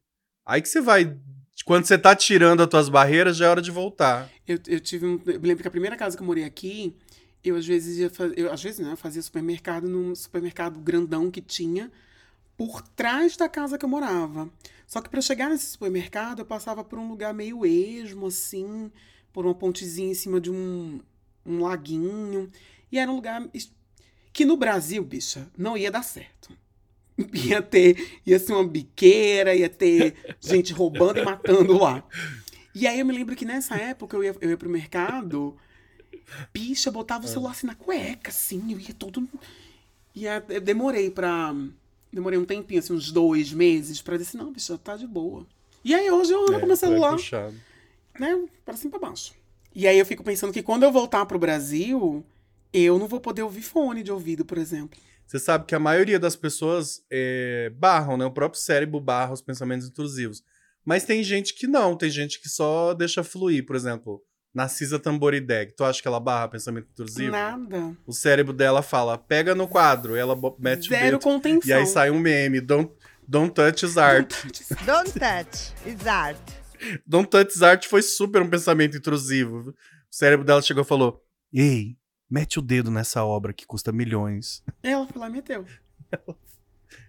Aí 0.46 0.62
que 0.62 0.68
você 0.68 0.82
vai. 0.82 1.18
Quando 1.66 1.86
você 1.86 1.98
tá 1.98 2.16
tirando 2.16 2.62
as 2.62 2.68
tuas 2.68 2.90
barreiras, 2.90 3.38
já 3.38 3.46
é 3.46 3.50
hora 3.50 3.62
de 3.62 3.72
voltar. 3.72 4.30
Eu, 4.48 4.60
eu 4.68 4.80
tive 4.80 5.06
um. 5.06 5.22
Eu 5.26 5.40
me 5.40 5.48
lembro 5.48 5.62
que 5.62 5.68
a 5.68 5.72
primeira 5.72 5.96
casa 5.96 6.18
que 6.18 6.22
eu 6.22 6.28
morei 6.28 6.44
aqui, 6.44 6.96
eu 7.50 7.56
às 7.56 7.66
vezes 7.66 7.98
ia. 7.98 8.12
Eu, 8.36 8.52
às 8.52 8.62
vezes, 8.62 8.80
né? 8.80 8.92
Eu 8.92 8.98
fazia 8.98 9.22
supermercado 9.22 9.88
num 9.88 10.14
supermercado 10.16 10.80
grandão 10.80 11.32
que 11.32 11.42
tinha 11.42 11.92
por 12.58 12.82
trás 12.82 13.38
da 13.38 13.48
casa 13.48 13.78
que 13.78 13.86
eu 13.86 13.90
morava. 13.90 14.50
Só 14.88 15.02
que 15.02 15.10
para 15.10 15.22
chegar 15.22 15.50
nesse 15.50 15.68
supermercado, 15.68 16.40
eu 16.40 16.46
passava 16.46 16.84
por 16.84 16.98
um 16.98 17.08
lugar 17.10 17.34
meio 17.34 17.66
esmo, 17.66 18.28
assim, 18.28 18.92
por 19.32 19.46
uma 19.46 19.54
pontezinha 19.54 20.12
em 20.12 20.16
cima 20.16 20.42
de 20.42 20.50
um, 20.50 21.00
um 21.46 21.62
laguinho. 21.62 22.50
E 22.92 22.98
era 22.98 23.12
um 23.12 23.16
lugar 23.16 23.48
que 24.34 24.46
no 24.46 24.58
Brasil, 24.58 25.04
bicha, 25.04 25.50
não 25.58 25.78
ia 25.78 25.92
dar 25.92 26.04
certo. 26.04 26.50
Ia 27.34 27.64
ter, 27.64 28.20
ia 28.24 28.38
ser 28.38 28.54
uma 28.54 28.68
biqueira, 28.68 29.56
ia 29.56 29.68
ter 29.68 30.14
gente 30.40 30.72
roubando 30.72 31.18
e 31.18 31.26
matando 31.26 31.76
lá. 31.76 32.04
E 32.76 32.86
aí 32.86 33.00
eu 33.00 33.06
me 33.08 33.12
lembro 33.12 33.36
que 33.36 33.44
nessa 33.44 33.76
época 33.76 34.16
eu 34.16 34.24
ia, 34.24 34.36
eu 34.40 34.52
ia 34.52 34.58
pro 34.58 34.70
mercado, 34.70 35.58
bicha, 36.54 36.92
botava 36.92 37.26
o 37.26 37.28
celular 37.28 37.52
assim 37.52 37.68
na 37.68 37.76
cueca, 37.76 38.30
assim, 38.30 38.72
eu 38.72 38.80
ia 38.80 38.94
todo. 38.94 39.28
E 40.16 40.26
eu 40.26 40.62
demorei 40.62 41.10
pra. 41.10 41.54
Demorei 42.12 42.40
um 42.40 42.46
tempinho, 42.46 42.80
assim, 42.80 42.94
uns 42.94 43.12
dois 43.12 43.52
meses, 43.52 44.02
pra 44.02 44.18
dizer 44.18 44.30
assim, 44.30 44.38
não, 44.38 44.52
bicha, 44.52 44.78
tá 44.78 44.96
de 44.96 45.06
boa. 45.06 45.46
E 45.84 45.94
aí 45.94 46.10
hoje 46.10 46.32
eu 46.32 46.44
ando 46.44 46.56
É, 46.56 46.60
com 46.60 46.66
meu 46.66 46.76
celular, 46.76 47.12
puxado. 47.16 47.54
né, 48.20 48.48
pra 48.66 48.76
cima 48.76 48.90
e 48.96 49.00
pra 49.00 49.10
baixo. 49.10 49.34
E 49.76 49.86
aí 49.88 50.00
eu 50.00 50.06
fico 50.06 50.24
pensando 50.24 50.52
que 50.52 50.64
quando 50.64 50.84
eu 50.84 50.92
voltar 50.92 51.26
pro 51.26 51.38
Brasil, 51.38 52.26
eu 52.74 52.98
não 52.98 53.08
vou 53.08 53.20
poder 53.20 53.44
ouvir 53.44 53.62
fone 53.62 54.02
de 54.04 54.12
ouvido, 54.12 54.44
por 54.44 54.58
exemplo. 54.58 54.98
Você 55.26 55.38
sabe 55.40 55.66
que 55.66 55.76
a 55.76 55.80
maioria 55.80 56.18
das 56.18 56.36
pessoas 56.38 57.04
é, 57.12 57.70
barram, 57.76 58.16
né? 58.18 58.26
O 58.26 58.32
próprio 58.32 58.60
cérebro 58.62 59.00
barra 59.00 59.34
os 59.34 59.42
pensamentos 59.42 59.86
intrusivos. 59.88 60.42
Mas 60.86 61.04
tem 61.04 61.22
gente 61.22 61.54
que 61.54 61.68
não, 61.68 61.98
tem 61.98 62.10
gente 62.10 62.40
que 62.42 62.48
só 62.48 62.94
deixa 62.94 63.22
fluir. 63.24 63.66
Por 63.66 63.76
exemplo, 63.76 64.24
Narcisa 64.54 64.98
Tamborideg. 64.98 65.74
Tu 65.76 65.84
acha 65.84 66.02
que 66.02 66.08
ela 66.08 66.20
barra 66.20 66.48
pensamento 66.48 66.88
intrusivo? 66.92 67.32
Nada. 67.32 67.96
O 68.06 68.14
cérebro 68.14 68.54
dela 68.54 68.82
fala, 68.82 69.18
pega 69.18 69.54
no 69.54 69.68
quadro. 69.68 70.16
Ela 70.16 70.36
mete 70.58 70.88
o 70.88 70.90
Zero 70.90 71.18
dedo. 71.18 71.20
contenção. 71.20 71.70
E 71.70 71.74
aí 71.74 71.86
sai 71.86 72.10
um 72.10 72.20
meme. 72.20 72.60
Don't, 72.60 72.92
Don't 73.28 73.54
touch 73.54 73.86
is 73.86 73.98
art. 73.98 74.34
Don't 74.86 75.12
touch, 75.12 75.74
is 75.86 76.08
art. 76.08 76.40
Don't 77.06 77.30
touch 77.30 77.54
is 77.56 77.62
art 77.64 77.86
foi 77.86 78.02
super 78.02 78.42
um 78.42 78.50
pensamento 78.50 78.96
intrusivo. 78.98 79.70
O 79.70 79.76
cérebro 80.10 80.46
dela 80.46 80.62
chegou 80.62 80.84
e 80.84 80.88
falou: 80.88 81.22
Ei, 81.54 81.98
mete 82.30 82.58
o 82.58 82.62
dedo 82.62 82.90
nessa 82.90 83.26
obra 83.26 83.54
que 83.54 83.66
custa 83.66 83.92
milhões. 83.92 84.64
Ela 84.82 85.06
foi 85.06 85.20
lá 85.20 85.28
e 85.28 85.32
meteu. 85.32 85.66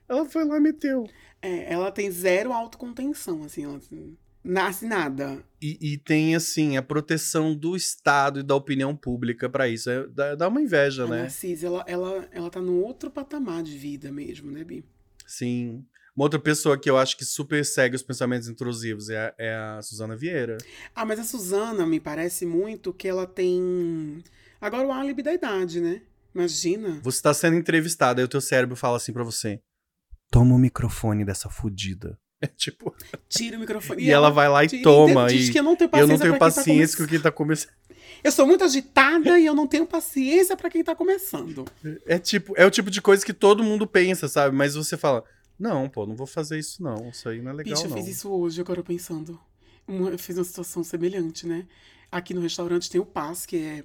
Ela 0.08 0.24
foi 0.28 0.44
lá 0.44 0.56
e 0.56 0.60
meteu. 0.60 1.08
É, 1.40 1.72
ela 1.72 1.92
tem 1.92 2.10
zero 2.10 2.52
autocontenção, 2.52 3.44
assim, 3.44 3.64
ela 3.64 3.76
assim, 3.76 4.16
nasce 4.42 4.86
nada. 4.86 5.42
E, 5.60 5.78
e 5.80 5.98
tem, 5.98 6.34
assim, 6.34 6.76
a 6.76 6.82
proteção 6.82 7.54
do 7.54 7.76
Estado 7.76 8.40
e 8.40 8.42
da 8.42 8.54
opinião 8.54 8.94
pública 8.94 9.48
pra 9.48 9.68
isso. 9.68 9.90
É, 9.90 10.06
dá, 10.08 10.34
dá 10.34 10.48
uma 10.48 10.60
inveja, 10.60 11.04
A 11.04 11.08
né? 11.08 11.22
Narcisa, 11.22 11.66
ela, 11.66 11.84
ela, 11.86 12.28
ela 12.32 12.50
tá 12.50 12.60
num 12.60 12.80
outro 12.82 13.10
patamar 13.10 13.62
de 13.62 13.76
vida 13.76 14.12
mesmo, 14.12 14.50
né, 14.50 14.64
Bi? 14.64 14.84
Sim. 15.26 15.84
Uma 16.16 16.24
outra 16.24 16.40
pessoa 16.40 16.76
que 16.76 16.90
eu 16.90 16.98
acho 16.98 17.16
que 17.16 17.24
super 17.24 17.64
segue 17.64 17.94
os 17.94 18.02
pensamentos 18.02 18.48
intrusivos 18.48 19.08
é 19.08 19.18
a, 19.18 19.34
é 19.38 19.54
a 19.54 19.82
Suzana 19.82 20.16
Vieira. 20.16 20.58
Ah, 20.94 21.04
mas 21.04 21.20
a 21.20 21.24
Suzana 21.24 21.86
me 21.86 22.00
parece 22.00 22.44
muito 22.44 22.92
que 22.92 23.06
ela 23.06 23.26
tem. 23.26 24.22
Agora 24.60 24.88
o 24.88 24.92
álibi 24.92 25.22
da 25.22 25.32
idade, 25.32 25.80
né? 25.80 26.02
Imagina. 26.34 26.98
Você 27.02 27.22
tá 27.22 27.32
sendo 27.32 27.56
entrevistada, 27.56 28.20
aí 28.20 28.24
o 28.24 28.28
teu 28.28 28.40
cérebro 28.40 28.74
fala 28.74 28.96
assim 28.96 29.12
pra 29.12 29.22
você: 29.22 29.60
Toma 30.30 30.54
o 30.54 30.58
microfone 30.58 31.24
dessa 31.24 31.48
fudida. 31.48 32.18
É 32.42 32.46
tipo. 32.46 32.94
Tira 33.28 33.56
o 33.56 33.60
microfone. 33.60 34.02
E 34.02 34.10
ela 34.10 34.30
vai 34.30 34.48
lá 34.48 34.64
e 34.64 34.68
tira- 34.68 34.82
toma. 34.84 35.26
Diz 35.26 35.48
E 35.48 35.52
que 35.52 35.58
eu 35.58 35.62
não 35.64 35.74
tenho 35.74 35.86
eu 35.88 35.90
paciência. 35.90 36.12
não 36.12 36.18
tenho 36.18 36.32
quem 36.32 36.38
tá 36.38 36.44
paciência 36.46 36.96
com 36.98 37.06
quem 37.06 37.20
tá 37.20 37.32
começando. 37.32 37.72
Eu 38.22 38.30
sou 38.32 38.46
muito 38.46 38.62
agitada 38.64 39.38
e 39.38 39.44
eu 39.46 39.54
não 39.54 39.66
tenho 39.66 39.86
paciência 39.86 40.56
pra 40.56 40.70
quem 40.70 40.82
tá 40.84 40.94
começando. 40.94 41.64
É 42.06 42.18
tipo, 42.18 42.54
é 42.56 42.64
o 42.64 42.70
tipo 42.70 42.90
de 42.90 43.00
coisa 43.02 43.24
que 43.26 43.32
todo 43.32 43.62
mundo 43.64 43.86
pensa, 43.86 44.28
sabe? 44.28 44.54
Mas 44.56 44.74
você 44.74 44.96
fala, 44.96 45.24
não, 45.58 45.88
pô, 45.88 46.06
não 46.06 46.14
vou 46.16 46.26
fazer 46.26 46.58
isso 46.58 46.80
não. 46.82 47.08
Isso 47.10 47.28
aí 47.28 47.40
não 47.42 47.50
é 47.50 47.54
legal, 47.54 47.74
Bicho, 47.74 47.86
eu 47.86 47.90
não. 47.90 47.96
fiz 47.96 48.06
isso 48.08 48.30
hoje, 48.30 48.60
agora 48.60 48.82
pensando. 48.84 49.38
Uma- 49.86 50.10
eu 50.10 50.18
fiz 50.18 50.36
uma 50.38 50.44
situação 50.44 50.84
semelhante, 50.84 51.44
né? 51.46 51.66
Aqui 52.10 52.34
no 52.34 52.40
restaurante 52.40 52.88
tem 52.88 53.00
o 53.00 53.04
Paz, 53.06 53.46
que 53.46 53.56
é 53.56 53.84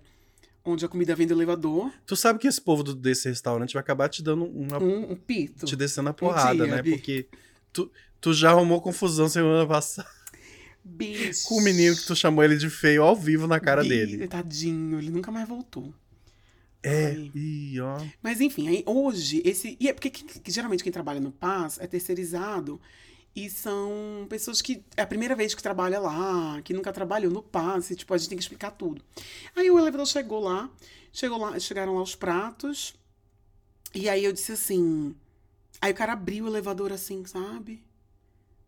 onde 0.63 0.85
a 0.85 0.87
comida 0.87 1.15
vem 1.15 1.25
do 1.27 1.33
elevador. 1.33 1.91
Tu 2.05 2.15
sabe 2.15 2.37
que 2.39 2.47
esse 2.47 2.61
povo 2.61 2.83
do- 2.83 2.95
desse 2.95 3.27
restaurante 3.29 3.73
vai 3.73 3.81
acabar 3.81 4.09
te 4.09 4.21
dando 4.23 4.45
uma. 4.45 4.81
Um, 4.81 5.11
um 5.11 5.15
pito. 5.15 5.65
te 5.65 5.75
descendo 5.75 6.09
a 6.09 6.13
porrada, 6.13 6.65
dia, 6.65 6.75
né? 6.75 6.81
Bi. 6.81 6.91
Porque 6.91 7.27
tu, 7.71 7.91
tu 8.23 8.33
já 8.33 8.49
arrumou 8.51 8.81
confusão 8.81 9.27
semana 9.29 9.67
passada 9.67 10.09
Bicho. 10.83 11.47
com 11.47 11.55
o 11.57 11.61
menino 11.61 11.95
que 11.95 12.05
tu 12.05 12.15
chamou 12.15 12.43
ele 12.43 12.57
de 12.57 12.69
feio 12.69 13.03
ao 13.03 13.15
vivo 13.15 13.45
na 13.47 13.59
cara 13.59 13.83
Bi- 13.83 13.89
dele. 13.89 14.27
Tadinho, 14.27 14.97
ele 14.97 15.09
nunca 15.11 15.31
mais 15.31 15.47
voltou. 15.47 15.93
É, 16.81 17.13
ih, 17.35 17.79
ó. 17.79 17.97
Mas 18.21 18.41
enfim, 18.41 18.67
aí 18.67 18.83
hoje, 18.85 19.41
esse. 19.45 19.77
E 19.79 19.87
é 19.87 19.93
porque 19.93 20.09
que- 20.09 20.39
que 20.39 20.51
geralmente 20.51 20.83
quem 20.83 20.91
trabalha 20.91 21.19
no 21.19 21.31
Paz 21.31 21.77
é 21.79 21.87
terceirizado. 21.87 22.79
E 23.35 23.49
são 23.49 24.27
pessoas 24.29 24.61
que 24.61 24.83
é 24.95 25.01
a 25.01 25.07
primeira 25.07 25.35
vez 25.35 25.55
que 25.55 25.63
trabalha 25.63 25.99
lá, 25.99 26.61
que 26.61 26.73
nunca 26.73 26.91
trabalhou 26.93 27.31
no 27.31 27.41
Paz, 27.41 27.89
e, 27.89 27.95
tipo, 27.95 28.13
a 28.13 28.17
gente 28.17 28.29
tem 28.29 28.37
que 28.37 28.43
explicar 28.43 28.71
tudo. 28.71 29.01
Aí 29.55 29.71
o 29.71 29.79
elevador 29.79 30.05
chegou 30.05 30.39
lá, 30.41 30.69
chegou 31.11 31.39
lá, 31.39 31.57
chegaram 31.59 31.95
lá 31.95 32.01
os 32.03 32.13
pratos, 32.15 32.93
e 33.95 34.07
aí 34.09 34.23
eu 34.23 34.31
disse 34.33 34.51
assim. 34.51 35.15
Aí 35.81 35.91
o 35.91 35.95
cara 35.95 36.13
abriu 36.13 36.45
o 36.45 36.47
elevador 36.47 36.91
assim, 36.91 37.25
sabe? 37.25 37.81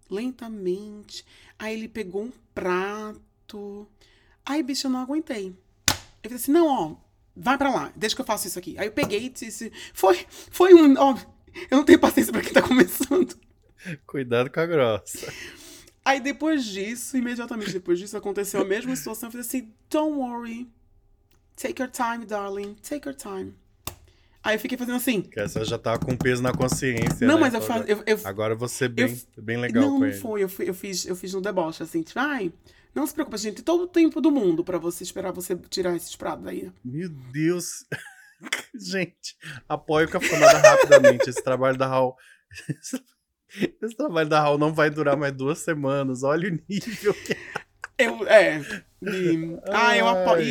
Lentamente. 0.09 1.25
Aí 1.57 1.73
ele 1.73 1.87
pegou 1.87 2.23
um 2.23 2.31
prato. 2.53 3.87
Aí, 4.45 4.61
bicho, 4.61 4.87
eu 4.87 4.91
não 4.91 4.99
aguentei. 4.99 5.55
Eu 5.87 6.29
falei 6.29 6.35
assim: 6.35 6.51
não, 6.51 6.67
ó, 6.67 6.95
vai 7.35 7.57
pra 7.57 7.69
lá, 7.69 7.91
deixa 7.95 8.15
que 8.15 8.21
eu 8.21 8.25
faço 8.25 8.47
isso 8.47 8.59
aqui. 8.59 8.75
Aí 8.77 8.87
eu 8.87 8.91
peguei 8.91 9.25
e 9.25 9.29
disse: 9.29 9.71
foi, 9.93 10.25
foi 10.29 10.73
um. 10.73 10.95
Ó, 10.97 11.17
eu 11.69 11.77
não 11.77 11.85
tenho 11.85 11.99
paciência 11.99 12.31
pra 12.31 12.41
quem 12.41 12.53
tá 12.53 12.61
começando. 12.61 13.37
Cuidado 14.05 14.49
com 14.49 14.59
a 14.59 14.65
grossa. 14.65 15.31
Aí 16.03 16.19
depois 16.19 16.65
disso, 16.65 17.17
imediatamente 17.17 17.71
depois 17.71 17.97
disso, 17.99 18.15
aconteceu 18.15 18.61
a 18.61 18.65
mesma 18.65 18.95
situação. 18.95 19.27
Eu 19.27 19.31
falei 19.31 19.45
assim: 19.45 19.73
don't 19.89 20.17
worry. 20.17 20.69
Take 21.55 21.81
your 21.81 21.89
time, 21.89 22.25
darling. 22.25 22.75
Take 22.75 23.07
your 23.07 23.15
time. 23.15 23.55
Aí 24.45 24.55
eu 24.55 24.59
fiquei 24.59 24.77
fazendo 24.77 24.95
assim. 24.95 25.21
Que 25.23 25.39
essa 25.39 25.65
já 25.65 25.77
tava 25.77 25.97
com 25.99 26.15
peso 26.15 26.41
na 26.43 26.53
consciência. 26.53 27.25
Não, 27.27 27.35
né? 27.35 27.41
mas 27.41 27.53
eu, 27.55 27.61
Agora- 27.63 27.83
fa 27.83 27.89
eu, 27.91 28.03
eu, 28.05 28.19
Agora 28.23 28.53
eu 28.53 28.57
vou 28.57 28.67
ser 28.67 28.89
bem, 28.89 29.19
bem 29.39 29.57
legal 29.57 29.83
não, 29.83 29.93
com 29.93 29.99
não 30.01 30.07
ele. 30.07 30.17
foi. 30.17 30.43
Eu, 30.43 30.49
fui- 30.49 30.69
eu 30.69 30.73
fiz, 30.73 31.05
eu 31.05 31.15
fiz 31.15 31.33
no 31.33 31.41
deboche, 31.41 31.81
assim, 31.81 32.03
tipo, 32.03 32.19
ai, 32.19 32.53
não 32.93 33.07
se 33.07 33.13
preocupe, 33.13 33.37
gente, 33.37 33.55
tem 33.55 33.63
todo 33.65 33.83
o 33.83 33.87
tempo 33.87 34.21
do 34.21 34.31
mundo 34.31 34.63
pra 34.63 34.77
você 34.77 35.03
esperar 35.03 35.31
você 35.33 35.55
tirar 35.69 35.95
esses 35.95 36.15
pratos 36.15 36.45
aí. 36.47 36.71
Meu 36.83 37.09
Deus. 37.09 37.85
Gente, 38.77 39.35
apoio 39.67 40.07
cafonada 40.09 40.59
rapidamente. 40.59 41.29
Esse 41.29 41.41
trabalho 41.43 41.77
da 41.77 41.87
Raul. 41.87 42.15
Esse 43.81 43.95
trabalho 43.95 44.27
da 44.29 44.41
Raul 44.41 44.57
não 44.57 44.73
vai 44.73 44.89
durar 44.89 45.15
mais 45.15 45.33
duas 45.33 45.59
semanas. 45.59 46.23
Olha 46.23 46.49
o 46.49 46.59
nível 46.69 47.13
que 47.13 47.35
Eu, 47.97 48.27
é. 48.27 48.59
E, 49.01 49.57
ah, 49.71 49.97
eu 49.97 50.07
apoio. 50.07 50.43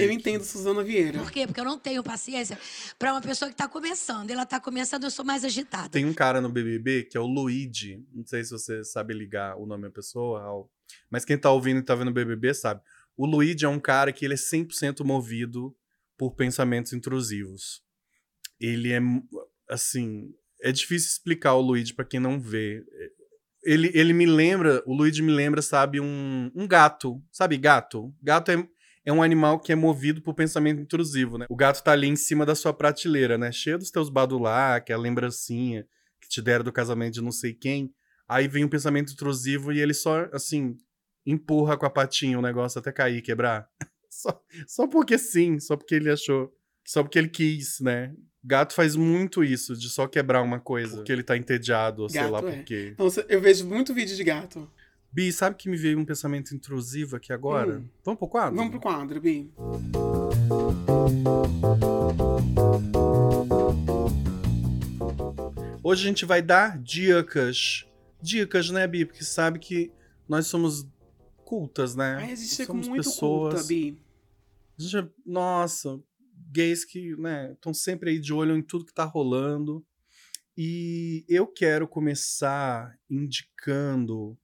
Eu 0.00 0.10
entendo 0.10 0.44
Suzana 0.44 0.82
Vieira. 0.82 1.18
Por 1.18 1.30
quê? 1.30 1.46
Porque 1.46 1.60
eu 1.60 1.64
não 1.64 1.78
tenho 1.78 2.02
paciência 2.02 2.58
pra 2.98 3.12
uma 3.12 3.20
pessoa 3.20 3.50
que 3.50 3.56
tá 3.56 3.66
começando. 3.66 4.30
Ela 4.30 4.46
tá 4.46 4.60
começando, 4.60 5.04
eu 5.04 5.10
sou 5.10 5.24
mais 5.24 5.44
agitada. 5.44 5.88
Tem 5.88 6.04
um 6.04 6.14
cara 6.14 6.40
no 6.40 6.48
BBB 6.48 7.04
que 7.04 7.16
é 7.16 7.20
o 7.20 7.26
Luigi. 7.26 8.04
Não 8.12 8.24
sei 8.26 8.44
se 8.44 8.50
você 8.50 8.84
sabe 8.84 9.14
ligar 9.14 9.56
o 9.56 9.66
nome 9.66 9.84
da 9.84 9.90
pessoa, 9.90 10.40
Raul. 10.40 10.70
Mas 11.10 11.24
quem 11.24 11.38
tá 11.38 11.50
ouvindo 11.50 11.80
e 11.80 11.82
tá 11.82 11.94
vendo 11.94 12.08
o 12.08 12.14
BBB 12.14 12.54
sabe. 12.54 12.80
O 13.16 13.26
Luigi 13.26 13.64
é 13.64 13.68
um 13.68 13.80
cara 13.80 14.12
que 14.12 14.24
ele 14.24 14.34
é 14.34 14.36
100% 14.36 15.04
movido 15.04 15.74
por 16.16 16.34
pensamentos 16.34 16.92
intrusivos. 16.92 17.82
Ele 18.60 18.92
é, 18.92 19.00
assim... 19.68 20.34
É 20.60 20.72
difícil 20.72 21.08
explicar 21.08 21.54
o 21.54 21.60
Luigi 21.60 21.92
pra 21.92 22.04
quem 22.04 22.18
não 22.18 22.40
vê. 22.40 22.82
Ele, 23.64 23.90
ele 23.94 24.12
me 24.12 24.26
lembra... 24.26 24.82
O 24.86 24.94
Luigi 24.94 25.22
me 25.22 25.32
lembra, 25.32 25.62
sabe, 25.62 26.00
um, 26.00 26.50
um 26.54 26.66
gato. 26.66 27.22
Sabe 27.32 27.56
gato? 27.56 28.14
Gato 28.22 28.50
é, 28.50 28.68
é 29.04 29.12
um 29.12 29.22
animal 29.22 29.58
que 29.60 29.72
é 29.72 29.74
movido 29.74 30.22
por 30.22 30.34
pensamento 30.34 30.80
intrusivo, 30.80 31.38
né? 31.38 31.46
O 31.48 31.56
gato 31.56 31.82
tá 31.82 31.92
ali 31.92 32.08
em 32.08 32.16
cima 32.16 32.46
da 32.46 32.54
sua 32.54 32.72
prateleira, 32.72 33.36
né? 33.36 33.50
Cheio 33.52 33.78
dos 33.78 33.90
teus 33.90 34.08
badulá, 34.08 34.80
que 34.80 34.92
é 34.92 34.94
a 34.94 34.98
lembrancinha 34.98 35.86
que 36.20 36.28
te 36.28 36.40
deram 36.40 36.64
do 36.64 36.72
casamento 36.72 37.14
de 37.14 37.22
não 37.22 37.32
sei 37.32 37.52
quem. 37.52 37.92
Aí 38.28 38.48
vem 38.48 38.64
um 38.64 38.68
pensamento 38.68 39.12
intrusivo 39.12 39.72
e 39.72 39.80
ele 39.80 39.92
só, 39.92 40.28
assim, 40.32 40.76
empurra 41.26 41.76
com 41.76 41.86
a 41.86 41.90
patinha 41.90 42.38
o 42.38 42.42
negócio 42.42 42.78
até 42.78 42.90
cair, 42.90 43.22
quebrar. 43.22 43.68
Só, 44.16 44.40
só 44.68 44.86
porque 44.86 45.18
sim, 45.18 45.58
só 45.58 45.76
porque 45.76 45.96
ele 45.96 46.08
achou. 46.08 46.48
Só 46.86 47.02
porque 47.02 47.18
ele 47.18 47.28
quis, 47.28 47.80
né? 47.80 48.14
Gato 48.46 48.74
faz 48.74 48.94
muito 48.94 49.42
isso, 49.42 49.74
de 49.74 49.88
só 49.88 50.06
quebrar 50.06 50.42
uma 50.42 50.60
coisa. 50.60 50.96
Porque 50.96 51.10
ele 51.10 51.22
tá 51.22 51.34
entediado, 51.34 52.02
ou 52.02 52.10
sei 52.10 52.28
lá 52.28 52.40
é. 52.40 52.42
por 52.42 52.64
quê. 52.64 52.94
Nossa, 52.98 53.24
eu 53.26 53.40
vejo 53.40 53.66
muito 53.66 53.94
vídeo 53.94 54.14
de 54.14 54.22
gato. 54.22 54.70
Bi, 55.10 55.32
sabe 55.32 55.56
que 55.56 55.66
me 55.66 55.78
veio 55.78 55.98
um 55.98 56.04
pensamento 56.04 56.54
intrusivo 56.54 57.16
aqui 57.16 57.32
agora? 57.32 57.78
Hum. 57.78 57.88
Vamos 58.04 58.18
pro 58.18 58.28
quadro? 58.28 58.56
Vamos 58.56 58.70
pro 58.70 58.80
quadro, 58.80 59.18
Bi. 59.18 59.50
Hoje 65.82 66.04
a 66.04 66.08
gente 66.08 66.26
vai 66.26 66.42
dar 66.42 66.78
dicas. 66.78 67.86
Dicas, 68.20 68.68
né, 68.68 68.86
Bi? 68.86 69.06
Porque 69.06 69.24
sabe 69.24 69.58
que 69.58 69.90
nós 70.28 70.48
somos 70.48 70.86
cultas, 71.46 71.94
né? 71.94 72.16
Ai, 72.18 72.32
a 72.32 72.34
gente 72.34 72.48
chega 72.48 72.66
somos 72.66 72.88
muito 72.88 73.04
pessoas. 73.04 73.54
culta, 73.54 73.66
Bi. 73.66 73.98
A 74.78 74.82
gente 74.82 74.98
é- 74.98 75.08
nossa, 75.24 75.98
gays 76.54 76.84
que, 76.84 77.16
né, 77.16 77.52
estão 77.52 77.74
sempre 77.74 78.10
aí 78.10 78.20
de 78.20 78.32
olho 78.32 78.56
em 78.56 78.62
tudo 78.62 78.86
que 78.86 78.94
tá 78.94 79.04
rolando. 79.04 79.84
E 80.56 81.24
eu 81.28 81.48
quero 81.48 81.88
começar 81.88 82.96
indicando 83.10 84.38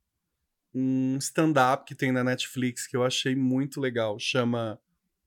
um 0.75 1.17
stand-up 1.19 1.85
que 1.85 1.95
tem 1.95 2.11
na 2.11 2.25
Netflix 2.25 2.89
que 2.89 2.97
eu 2.97 3.05
achei 3.05 3.37
muito 3.37 3.81
legal. 3.81 4.19
Chama 4.19 4.81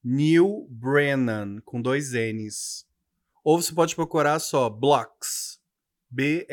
Neil 0.03 0.67
Brennan, 0.69 1.61
com 1.61 1.81
dois 1.81 2.11
N's. 2.11 2.85
Ou 3.45 3.61
você 3.61 3.73
pode 3.73 3.95
procurar 3.95 4.39
só 4.39 4.69
Blocks. 4.69 5.61
B-L-O-C-K-S. 6.09 6.43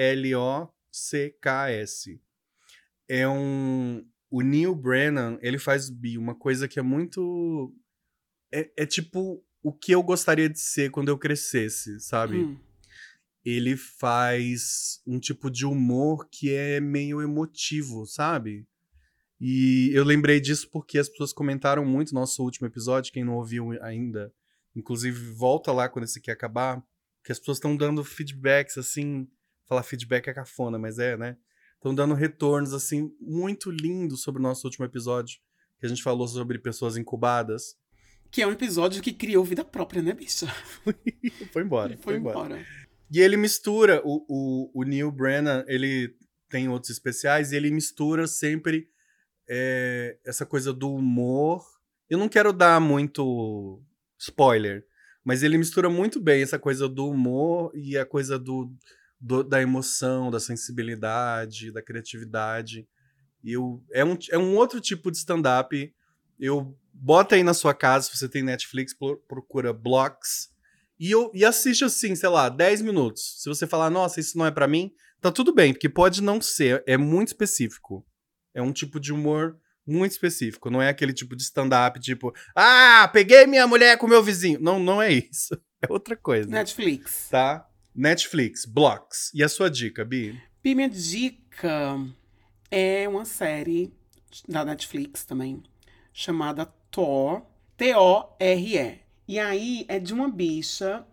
É 3.08 3.28
um. 3.28 4.08
O 4.30 4.42
Neil 4.42 4.76
Brennan, 4.76 5.38
ele 5.42 5.58
faz 5.58 5.90
uma 6.16 6.36
coisa 6.36 6.68
que 6.68 6.78
é 6.78 6.82
muito. 6.82 7.74
É, 8.52 8.70
é 8.76 8.86
tipo 8.86 9.44
o 9.62 9.72
que 9.72 9.92
eu 9.92 10.02
gostaria 10.02 10.48
de 10.48 10.58
ser 10.58 10.90
quando 10.90 11.08
eu 11.08 11.18
crescesse, 11.18 12.00
sabe? 12.00 12.38
Hum. 12.38 12.58
Ele 13.44 13.76
faz 13.76 15.00
um 15.06 15.18
tipo 15.18 15.50
de 15.50 15.64
humor 15.64 16.28
que 16.30 16.52
é 16.52 16.80
meio 16.80 17.22
emotivo, 17.22 18.06
sabe? 18.06 18.66
E 19.40 19.90
eu 19.94 20.04
lembrei 20.04 20.38
disso 20.38 20.68
porque 20.70 20.98
as 20.98 21.08
pessoas 21.08 21.32
comentaram 21.32 21.84
muito 21.84 22.12
no 22.12 22.20
nosso 22.20 22.42
último 22.42 22.66
episódio, 22.66 23.12
quem 23.12 23.24
não 23.24 23.36
ouviu 23.36 23.70
ainda. 23.82 24.32
Inclusive, 24.76 25.32
volta 25.32 25.72
lá 25.72 25.88
quando 25.88 26.04
esse 26.04 26.18
aqui 26.18 26.30
acabar, 26.30 26.82
que 27.24 27.32
as 27.32 27.38
pessoas 27.38 27.56
estão 27.56 27.76
dando 27.76 28.04
feedbacks, 28.04 28.76
assim. 28.76 29.26
Falar 29.66 29.82
feedback 29.82 30.28
é 30.28 30.34
cafona, 30.34 30.78
mas 30.78 30.98
é, 30.98 31.16
né? 31.16 31.36
Estão 31.76 31.94
dando 31.94 32.12
retornos, 32.12 32.74
assim, 32.74 33.10
muito 33.18 33.70
lindos 33.70 34.22
sobre 34.22 34.40
o 34.40 34.42
nosso 34.42 34.66
último 34.66 34.84
episódio, 34.84 35.40
que 35.78 35.86
a 35.86 35.88
gente 35.88 36.02
falou 36.02 36.28
sobre 36.28 36.58
pessoas 36.58 36.98
incubadas. 36.98 37.76
Que 38.30 38.42
é 38.42 38.46
um 38.46 38.52
episódio 38.52 39.02
que 39.02 39.12
criou 39.12 39.44
vida 39.44 39.64
própria, 39.64 40.00
né, 40.02 40.12
bicha? 40.12 40.46
Foi 41.52 41.62
embora. 41.62 41.96
Foi 41.98 42.16
embora. 42.16 42.64
E 43.10 43.18
ele 43.20 43.36
mistura 43.36 44.00
o, 44.04 44.24
o, 44.28 44.70
o 44.80 44.84
Neil 44.84 45.10
Brennan, 45.10 45.64
ele 45.66 46.14
tem 46.48 46.68
outros 46.68 46.90
especiais, 46.90 47.50
e 47.50 47.56
ele 47.56 47.70
mistura 47.70 48.26
sempre 48.26 48.88
é, 49.48 50.16
essa 50.24 50.46
coisa 50.46 50.72
do 50.72 50.92
humor. 50.94 51.64
Eu 52.08 52.18
não 52.18 52.28
quero 52.28 52.52
dar 52.52 52.80
muito 52.80 53.82
spoiler, 54.18 54.84
mas 55.24 55.42
ele 55.42 55.58
mistura 55.58 55.88
muito 55.90 56.20
bem 56.20 56.42
essa 56.42 56.58
coisa 56.58 56.88
do 56.88 57.08
humor 57.08 57.72
e 57.74 57.96
a 57.98 58.06
coisa 58.06 58.38
do, 58.38 58.72
do- 59.20 59.42
da 59.42 59.60
emoção, 59.60 60.30
da 60.30 60.38
sensibilidade, 60.38 61.72
da 61.72 61.82
criatividade. 61.82 62.86
E 63.42 63.52
eu, 63.52 63.82
é, 63.92 64.04
um, 64.04 64.16
é 64.30 64.38
um 64.38 64.54
outro 64.56 64.80
tipo 64.80 65.10
de 65.10 65.16
stand-up. 65.18 65.92
Eu 66.38 66.76
bota 67.00 67.34
aí 67.34 67.42
na 67.42 67.54
sua 67.54 67.72
casa, 67.74 68.06
se 68.10 68.16
você 68.16 68.28
tem 68.28 68.42
Netflix, 68.42 68.92
pro- 68.94 69.16
procura 69.28 69.72
Blocks. 69.72 70.48
E, 70.98 71.10
eu, 71.10 71.30
e 71.34 71.44
assiste 71.44 71.82
assim, 71.84 72.14
sei 72.14 72.28
lá, 72.28 72.48
10 72.48 72.82
minutos. 72.82 73.40
Se 73.42 73.48
você 73.48 73.66
falar, 73.66 73.88
nossa, 73.90 74.20
isso 74.20 74.36
não 74.36 74.44
é 74.46 74.50
pra 74.50 74.68
mim, 74.68 74.92
tá 75.20 75.32
tudo 75.32 75.54
bem, 75.54 75.72
porque 75.72 75.88
pode 75.88 76.22
não 76.22 76.40
ser. 76.40 76.84
É 76.86 76.96
muito 76.96 77.28
específico. 77.28 78.06
É 78.54 78.60
um 78.60 78.72
tipo 78.72 79.00
de 79.00 79.12
humor 79.12 79.56
muito 79.86 80.12
específico. 80.12 80.68
Não 80.70 80.82
é 80.82 80.88
aquele 80.90 81.12
tipo 81.14 81.34
de 81.34 81.42
stand-up, 81.42 81.98
tipo, 82.00 82.34
ah, 82.54 83.08
peguei 83.12 83.46
minha 83.46 83.66
mulher 83.66 83.96
com 83.96 84.06
meu 84.06 84.22
vizinho. 84.22 84.60
Não, 84.60 84.78
não 84.78 85.00
é 85.00 85.12
isso. 85.12 85.58
É 85.82 85.90
outra 85.90 86.14
coisa. 86.14 86.46
Netflix. 86.50 87.28
Tá? 87.30 87.66
Netflix, 87.94 88.66
Blocks. 88.66 89.30
E 89.32 89.42
a 89.42 89.48
sua 89.48 89.70
dica, 89.70 90.04
Bi? 90.04 90.38
E 90.62 90.74
minha 90.74 90.90
dica 90.90 91.96
é 92.70 93.08
uma 93.08 93.24
série 93.24 93.90
da 94.46 94.62
Netflix 94.62 95.24
também, 95.24 95.62
chamada 96.12 96.66
Thor, 96.90 97.42
T-O-R-E. 97.76 98.98
E 99.28 99.38
aí 99.38 99.84
é 99.88 99.98
de 99.98 100.12
uma 100.12 100.28
bicha. 100.28 101.04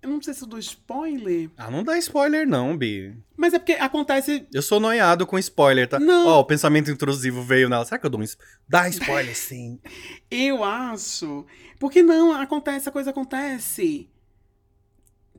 Eu 0.00 0.10
não 0.10 0.20
sei 0.20 0.34
se 0.34 0.42
eu 0.42 0.48
dou 0.48 0.58
spoiler, 0.58 1.48
Ah, 1.56 1.70
não 1.70 1.84
dá 1.84 1.96
spoiler, 1.96 2.44
não, 2.44 2.76
Bi. 2.76 3.16
mas 3.36 3.54
é 3.54 3.58
porque 3.60 3.74
acontece. 3.74 4.44
Eu 4.52 4.60
sou 4.60 4.80
noiado 4.80 5.24
com 5.24 5.38
spoiler, 5.38 5.88
tá? 5.88 6.00
Não. 6.00 6.26
Ó, 6.26 6.40
o 6.40 6.44
pensamento 6.44 6.90
intrusivo 6.90 7.40
veio 7.40 7.68
nela. 7.68 7.84
Será 7.84 8.00
que 8.00 8.06
eu 8.06 8.10
dou 8.10 8.18
um 8.20 8.24
spoiler? 8.24 8.58
Dá 8.68 8.88
spoiler, 8.88 9.36
sim. 9.36 9.78
Eu 10.28 10.64
acho. 10.64 11.46
Porque 11.78 12.02
não, 12.02 12.32
acontece, 12.32 12.88
a 12.88 12.92
coisa 12.92 13.10
acontece. 13.10 14.08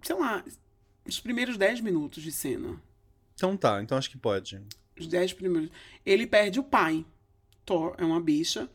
Sei 0.02 0.16
lá, 0.16 0.42
os 1.06 1.20
primeiros 1.20 1.58
10 1.58 1.82
minutos 1.82 2.24
de 2.24 2.32
cena. 2.32 2.82
Então 3.36 3.58
tá, 3.58 3.82
então 3.84 3.98
acho 3.98 4.10
que 4.10 4.18
pode. 4.18 4.62
Os 4.98 5.08
10 5.08 5.34
primeiros. 5.34 5.70
Ele 6.06 6.26
perde 6.26 6.60
o 6.62 6.64
pai. 6.64 7.06
Thor 7.66 7.96
é 7.98 8.06
uma 8.06 8.22
bicha. 8.22 8.70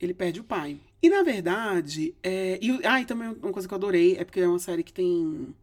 Ele 0.00 0.14
perde 0.14 0.40
o 0.40 0.44
pai. 0.44 0.80
E 1.02 1.10
na 1.10 1.22
verdade. 1.22 2.14
É... 2.22 2.58
E, 2.62 2.80
ah, 2.84 3.00
e 3.00 3.04
também 3.04 3.28
uma 3.28 3.52
coisa 3.52 3.68
que 3.68 3.74
eu 3.74 3.76
adorei 3.76 4.16
é 4.16 4.24
porque 4.24 4.40
é 4.40 4.48
uma 4.48 4.58
série 4.58 4.82
que 4.82 4.92
tem. 4.92 5.54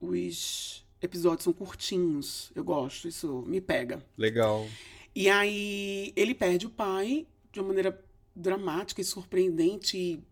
Os 0.00 0.84
episódios 1.00 1.44
são 1.44 1.52
curtinhos. 1.52 2.52
Eu 2.54 2.62
gosto, 2.62 3.08
isso 3.08 3.42
me 3.46 3.60
pega. 3.60 4.04
Legal. 4.16 4.66
E 5.14 5.30
aí 5.30 6.12
ele 6.14 6.34
perde 6.34 6.66
o 6.66 6.70
pai 6.70 7.26
de 7.50 7.60
uma 7.60 7.68
maneira 7.68 8.04
dramática 8.34 9.00
e 9.00 9.04
surpreendente, 9.04 10.22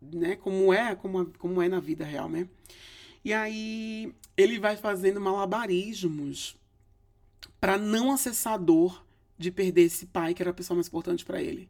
né? 0.00 0.36
Como 0.36 0.72
é, 0.72 0.94
como, 0.94 1.26
como 1.38 1.60
é 1.60 1.68
na 1.68 1.78
vida 1.78 2.04
real, 2.04 2.28
né? 2.28 2.48
E 3.22 3.34
aí 3.34 4.14
ele 4.34 4.58
vai 4.58 4.76
fazendo 4.76 5.20
malabarismos 5.20 6.56
para 7.60 7.76
não 7.76 8.10
acessar 8.10 8.54
a 8.54 8.56
dor 8.56 9.04
de 9.36 9.50
perder 9.50 9.82
esse 9.82 10.06
pai 10.06 10.32
que 10.32 10.42
era 10.42 10.50
a 10.50 10.54
pessoa 10.54 10.76
mais 10.76 10.88
importante 10.88 11.24
para 11.24 11.42
ele. 11.42 11.68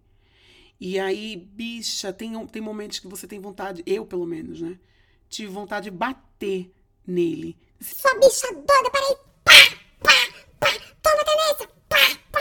E 0.80 0.98
aí, 0.98 1.36
bicha, 1.36 2.12
tem, 2.12 2.46
tem 2.46 2.62
momentos 2.62 2.98
que 3.00 3.06
você 3.06 3.26
tem 3.26 3.38
vontade, 3.38 3.82
eu 3.86 4.06
pelo 4.06 4.26
menos, 4.26 4.60
né? 4.62 4.78
Tive 5.28 5.52
vontade 5.52 5.90
de 5.90 5.96
bater 5.96 6.72
nele. 7.06 7.56
Sua 7.80 8.14
bicha 8.18 8.46
doida, 8.52 8.90
peraí. 8.90 9.16
Pá, 9.44 9.52
pá, 10.02 10.12
pá. 10.58 10.68
Toma 11.02 11.24
caneta. 11.24 11.74
Pá, 11.88 11.96
pá. 12.32 12.40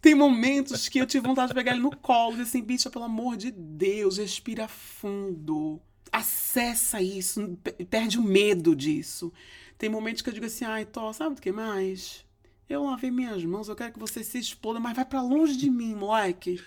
Tem 0.00 0.14
momentos 0.14 0.88
que 0.88 0.98
eu 0.98 1.06
tive 1.06 1.26
vontade 1.26 1.48
de 1.48 1.54
pegar 1.54 1.72
ele 1.72 1.80
no 1.80 1.96
colo 1.96 2.38
e 2.38 2.42
assim, 2.42 2.62
bicha, 2.62 2.90
pelo 2.90 3.04
amor 3.04 3.36
de 3.36 3.50
Deus, 3.52 4.18
respira 4.18 4.66
fundo. 4.68 5.80
Acessa 6.10 7.00
isso, 7.00 7.56
pe- 7.62 7.84
perde 7.84 8.18
o 8.18 8.22
medo 8.22 8.74
disso. 8.74 9.32
Tem 9.76 9.88
momentos 9.88 10.22
que 10.22 10.28
eu 10.30 10.34
digo 10.34 10.46
assim, 10.46 10.64
ai, 10.64 10.84
Tó, 10.84 11.12
sabe 11.12 11.36
do 11.36 11.40
que 11.42 11.52
mais? 11.52 12.24
Eu 12.68 12.84
lavei 12.84 13.10
minhas 13.10 13.44
mãos, 13.44 13.68
eu 13.68 13.76
quero 13.76 13.92
que 13.92 13.98
você 13.98 14.24
se 14.24 14.38
exploda, 14.38 14.80
mas 14.80 14.96
vai 14.96 15.04
pra 15.04 15.22
longe 15.22 15.56
de 15.56 15.70
mim, 15.70 15.94
moleque. 15.94 16.60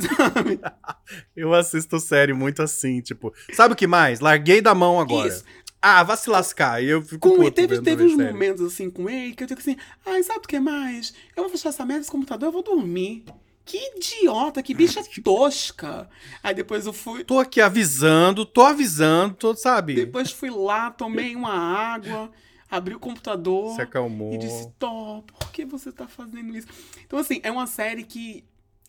Sabe? 0.00 0.60
Eu 1.36 1.54
assisto 1.54 1.98
série 2.00 2.32
muito 2.32 2.62
assim, 2.62 3.00
tipo, 3.00 3.32
sabe 3.52 3.74
o 3.74 3.76
que 3.76 3.86
mais? 3.86 4.20
Larguei 4.20 4.60
da 4.60 4.74
mão 4.74 4.98
agora. 5.00 5.28
Isso. 5.28 5.44
Ah, 5.80 6.02
vai 6.02 6.16
se 6.16 6.28
lascar. 6.28 6.82
E 6.82 6.88
eu 6.88 7.00
fico 7.02 7.28
Com 7.28 7.36
puto 7.36 7.52
teve, 7.52 7.80
teve 7.80 8.04
uns 8.04 8.16
série. 8.16 8.32
momentos 8.32 8.64
assim 8.64 8.90
com 8.90 9.08
ele 9.08 9.34
que 9.34 9.44
eu 9.44 9.46
digo 9.46 9.60
assim, 9.60 9.76
ai, 10.04 10.22
sabe 10.22 10.40
do 10.40 10.48
que 10.48 10.58
mais? 10.58 11.14
Eu 11.36 11.44
vou 11.44 11.50
fechar 11.52 11.68
essa 11.68 11.84
merda 11.84 12.00
desse 12.00 12.10
computador, 12.10 12.48
eu 12.48 12.52
vou 12.52 12.62
dormir. 12.62 13.24
Que 13.64 13.78
idiota, 13.96 14.62
que 14.62 14.72
bicha 14.74 15.00
tosca. 15.22 16.08
Aí 16.42 16.54
depois 16.54 16.86
eu 16.86 16.92
fui, 16.92 17.24
Tô 17.24 17.38
aqui 17.38 17.60
avisando, 17.60 18.44
tô 18.44 18.62
avisando, 18.62 19.34
tô, 19.34 19.54
sabe? 19.54 19.94
Depois 19.94 20.30
fui 20.32 20.50
lá, 20.50 20.90
tomei 20.90 21.36
uma 21.36 21.52
água, 21.52 22.30
abri 22.70 22.94
o 22.94 22.98
computador 23.00 23.74
Se 23.74 23.82
acalmou. 23.82 24.32
e 24.34 24.38
disse: 24.38 24.68
Tó, 24.78 25.22
por 25.38 25.50
que 25.52 25.64
você 25.64 25.92
tá 25.92 26.06
fazendo 26.08 26.56
isso? 26.56 26.68
Então, 27.04 27.18
assim, 27.18 27.40
é 27.42 27.50
uma 27.50 27.66
série 27.66 28.02
que 28.04 28.44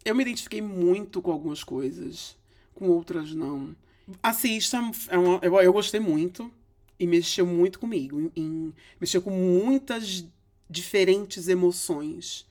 eu 0.08 0.16
me 0.16 0.24
identifiquei 0.24 0.62
muito 0.62 1.22
com 1.22 1.32
algumas 1.32 1.64
coisas, 1.64 2.36
com 2.74 2.88
outras 2.90 3.34
não. 3.34 3.76
Assista, 4.24 4.78
é 5.10 5.18
uma- 5.18 5.40
eu, 5.44 5.56
eu 5.62 5.74
gostei 5.74 6.00
muito 6.00 6.52
e 7.00 7.06
mexeu 7.06 7.46
muito 7.46 7.80
comigo. 7.80 8.20
em- 8.22 8.32
em- 8.36 8.74
mexeu 9.00 9.22
com 9.22 9.32
muitas 9.32 10.26
diferentes 10.70 11.48
emoções. 11.48 12.46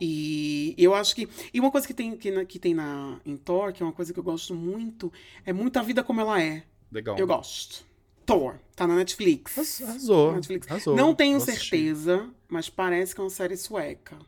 E 0.00 0.74
eu 0.78 0.94
acho 0.94 1.14
que. 1.14 1.28
E 1.52 1.60
uma 1.60 1.70
coisa 1.70 1.86
que 1.86 1.92
tem, 1.94 2.16
que, 2.16 2.44
que 2.46 2.58
tem 2.58 2.72
na, 2.74 3.20
em 3.24 3.36
Thor, 3.36 3.72
que 3.72 3.82
é 3.82 3.86
uma 3.86 3.92
coisa 3.92 4.12
que 4.12 4.18
eu 4.18 4.24
gosto 4.24 4.54
muito, 4.54 5.12
é 5.44 5.52
muito 5.52 5.78
a 5.78 5.82
vida 5.82 6.02
como 6.02 6.20
ela 6.20 6.40
é. 6.42 6.62
Legal. 6.90 7.18
Eu 7.18 7.26
gosto. 7.26 7.84
Thor, 8.24 8.56
tá 8.76 8.86
na 8.86 8.94
Netflix. 8.96 9.82
Arrasou. 9.82 10.32
Netflix. 10.34 10.66
arrasou. 10.70 10.96
Não 10.96 11.14
tenho 11.14 11.38
Vou 11.38 11.42
assistir. 11.48 11.68
certeza, 11.94 12.30
mas 12.48 12.68
parece 12.70 13.14
que 13.14 13.20
é 13.20 13.24
uma 13.24 13.30
série 13.30 13.56
sueca. 13.56 14.18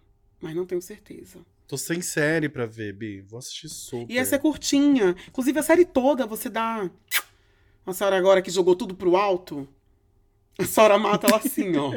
Mas 0.40 0.54
não 0.54 0.64
tenho 0.66 0.80
certeza. 0.82 1.38
Tô 1.70 1.78
sem 1.78 2.02
série 2.02 2.48
pra 2.48 2.66
ver, 2.66 2.92
Bi. 2.92 3.20
Vou 3.20 3.38
assistir 3.38 3.68
super. 3.68 4.12
E 4.12 4.18
essa 4.18 4.34
é 4.34 4.38
curtinha. 4.40 5.14
Inclusive, 5.28 5.56
a 5.56 5.62
série 5.62 5.84
toda 5.84 6.26
você 6.26 6.48
dá. 6.50 6.90
A 7.86 7.92
senhora 7.92 8.18
agora 8.18 8.42
que 8.42 8.50
jogou 8.50 8.74
tudo 8.74 8.92
pro 8.92 9.14
alto. 9.14 9.68
A 10.58 10.64
senhora 10.64 10.98
mata 10.98 11.28
ela 11.28 11.36
assim, 11.36 11.76
ó. 11.76 11.92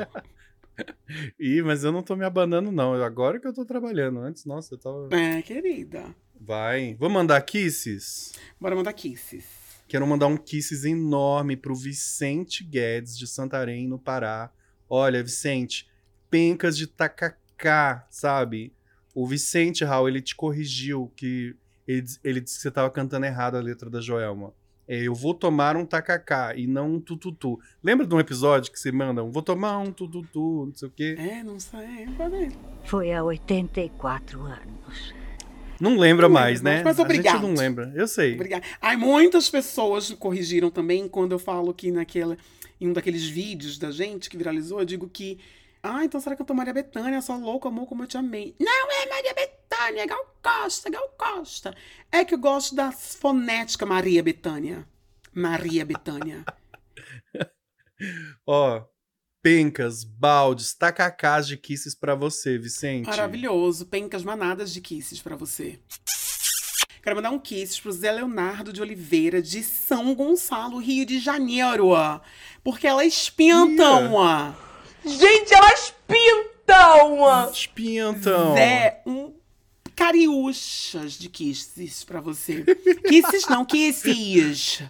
Ih, 1.42 1.64
mas 1.64 1.84
eu 1.84 1.92
não 1.92 2.04
tô 2.04 2.16
me 2.16 2.24
abanando, 2.24 2.72
não. 2.72 2.94
Agora 3.02 3.40
que 3.40 3.48
eu 3.48 3.54
tô 3.54 3.66
trabalhando. 3.66 4.20
Antes, 4.20 4.46
nossa, 4.46 4.76
eu 4.76 4.78
tava. 4.78 5.10
É, 5.12 5.42
querida. 5.42 6.06
Vai. 6.40 6.96
Vou 7.00 7.10
mandar 7.10 7.42
kisses? 7.42 8.34
Bora 8.62 8.76
mandar 8.76 8.94
kisses. 8.94 9.44
Quero 9.88 10.06
mandar 10.06 10.28
um 10.28 10.38
kisses 10.38 10.86
enorme 10.86 11.58
pro 11.58 11.74
Vicente 11.74 12.64
Guedes, 12.64 13.18
de 13.18 13.26
Santarém, 13.26 13.88
no 13.88 13.98
Pará. 13.98 14.52
Olha, 14.88 15.24
Vicente, 15.24 15.90
pencas 16.30 16.78
de 16.78 16.86
tacacá, 16.86 18.06
sabe? 18.12 18.72
O 19.14 19.28
Vicente, 19.28 19.84
Raul, 19.84 20.08
ele 20.10 20.22
te 20.22 20.36
corrigiu 20.36 21.12
que 21.16 21.56
ele, 21.88 22.04
ele 22.24 22.42
disse 22.42 22.58
que 22.58 22.62
você 22.64 22.72
tava 22.72 22.90
cantando 22.90 23.26
errado 23.26 23.56
a 23.56 23.60
letra 23.62 23.90
da 23.90 24.02
Joelma. 24.02 24.54
É, 24.88 25.02
eu 25.04 25.16
vou 25.16 25.34
tomar 25.34 25.78
um 25.78 25.86
tacacá 25.86 26.54
e 26.56 26.68
não 26.68 26.96
um 26.96 27.00
tututu. 27.00 27.58
Lembra 27.82 28.06
de 28.06 28.14
um 28.14 28.20
episódio 28.20 28.72
que 28.72 28.78
você 28.80 28.92
manda 28.92 29.24
um 29.24 29.32
vou 29.32 29.42
tomar 29.42 29.78
um 29.80 29.92
tututu, 29.92 30.66
não 30.68 30.76
sei 30.76 30.88
o 30.90 30.92
quê? 30.92 31.16
É, 31.18 31.42
não 31.44 31.58
sei. 31.60 32.08
Foi 32.84 33.14
há 33.14 33.24
84 33.24 34.42
anos. 34.42 35.14
Não 35.80 35.98
lembra 35.98 36.28
Não 36.28 36.34
mais, 36.34 36.62
lembro, 36.62 36.78
né? 36.80 36.84
mas 36.84 37.00
A 37.00 37.04
obrigado. 37.04 37.34
gente 37.42 37.42
não 37.50 37.54
lembra. 37.56 37.92
Eu 37.96 38.08
sei. 38.08 38.36
Obrigada. 38.36 38.64
Ai, 38.82 38.96
muitas 38.96 39.50
pessoas 39.50 40.10
corrigiram 40.12 40.70
também 40.70 41.08
quando 41.08 41.32
eu 41.32 41.40
falo 41.40 41.74
que 41.74 41.92
naquela, 41.92 42.38
em 42.80 42.88
um 42.88 42.94
daqueles 42.94 43.24
vídeos 43.28 43.78
da 43.78 43.90
gente 43.92 44.30
que 44.30 44.38
viralizou, 44.38 44.80
eu 44.80 44.86
digo 44.86 45.10
que. 45.10 45.40
Ah, 45.86 46.06
então 46.06 46.22
será 46.22 46.34
que 46.34 46.42
eu 46.42 46.46
tô 46.46 46.54
Maria 46.54 46.74
Bethânia, 46.74 47.22
só 47.22 47.36
louco, 47.36 47.68
amor, 47.68 47.86
como 47.88 48.04
eu 48.04 48.08
te 48.08 48.18
amei? 48.18 48.56
Não 48.58 48.92
é 48.92 49.06
Maria 49.10 49.34
Bethânia, 49.34 50.04
é 50.04 50.08
Gal 50.08 50.34
Costa, 50.42 50.90
Gal 50.90 51.10
Costa. 51.18 51.76
É 52.10 52.24
que 52.24 52.34
eu 52.34 52.38
gosto 52.38 52.74
da 52.74 52.90
fonética 52.94 53.86
Maria 53.86 54.24
Bethânia. 54.24 54.88
Maria 55.34 55.84
Bethânia. 55.84 56.46
Ó, 58.48 58.86
pencas, 59.42 60.06
baldes, 60.06 60.74
tacacás 60.74 61.46
de 61.48 61.58
kisses 61.58 61.94
pra 61.94 62.16
você, 62.16 62.58
Vicente. 62.58 63.08
Maravilhoso. 63.08 63.86
Pencas 63.86 64.24
manadas 64.24 64.72
de 64.72 64.80
kisses 64.80 65.22
pra 65.22 65.36
você. 65.36 65.82
Quero 67.02 67.18
mandar 67.18 67.32
um 67.32 67.40
kisses 67.40 67.78
pro 67.78 67.92
Zé 67.92 68.10
Leonardo 68.10 68.72
de 68.72 68.82
Oliveira, 68.82 69.42
de 69.42 69.62
São 69.62 70.16
Gonçalo, 70.16 70.78
Rio 70.78 71.06
de 71.06 71.20
Janeiro. 71.20 71.90
Porque 72.64 72.88
elas 72.88 73.30
pintam. 73.30 74.14
Gente, 75.06 75.54
elas 75.54 75.94
pintam! 76.08 77.52
Espintam. 77.52 78.54
Zé, 78.56 79.02
um 79.06 79.34
cariúchas 79.96 81.14
de 81.14 81.30
kisses 81.30 82.04
pra 82.04 82.20
você. 82.22 82.64
Kisses 83.08 83.48
não, 83.48 83.66
kisses. 83.66 84.82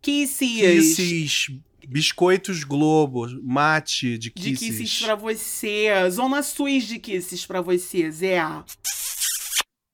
Kisses. 0.00 0.58
Kisses, 0.60 1.50
biscoitos 1.86 2.64
Globo, 2.64 3.26
mate 3.42 4.18
de 4.18 4.30
De 4.30 4.30
kisses. 4.30 4.58
kisses 4.78 5.02
pra 5.02 5.14
você. 5.14 5.88
Zona 6.10 6.42
Suíça 6.42 6.88
de 6.88 6.98
kisses 6.98 7.44
pra 7.46 7.60
você, 7.60 8.10
Zé. 8.10 8.40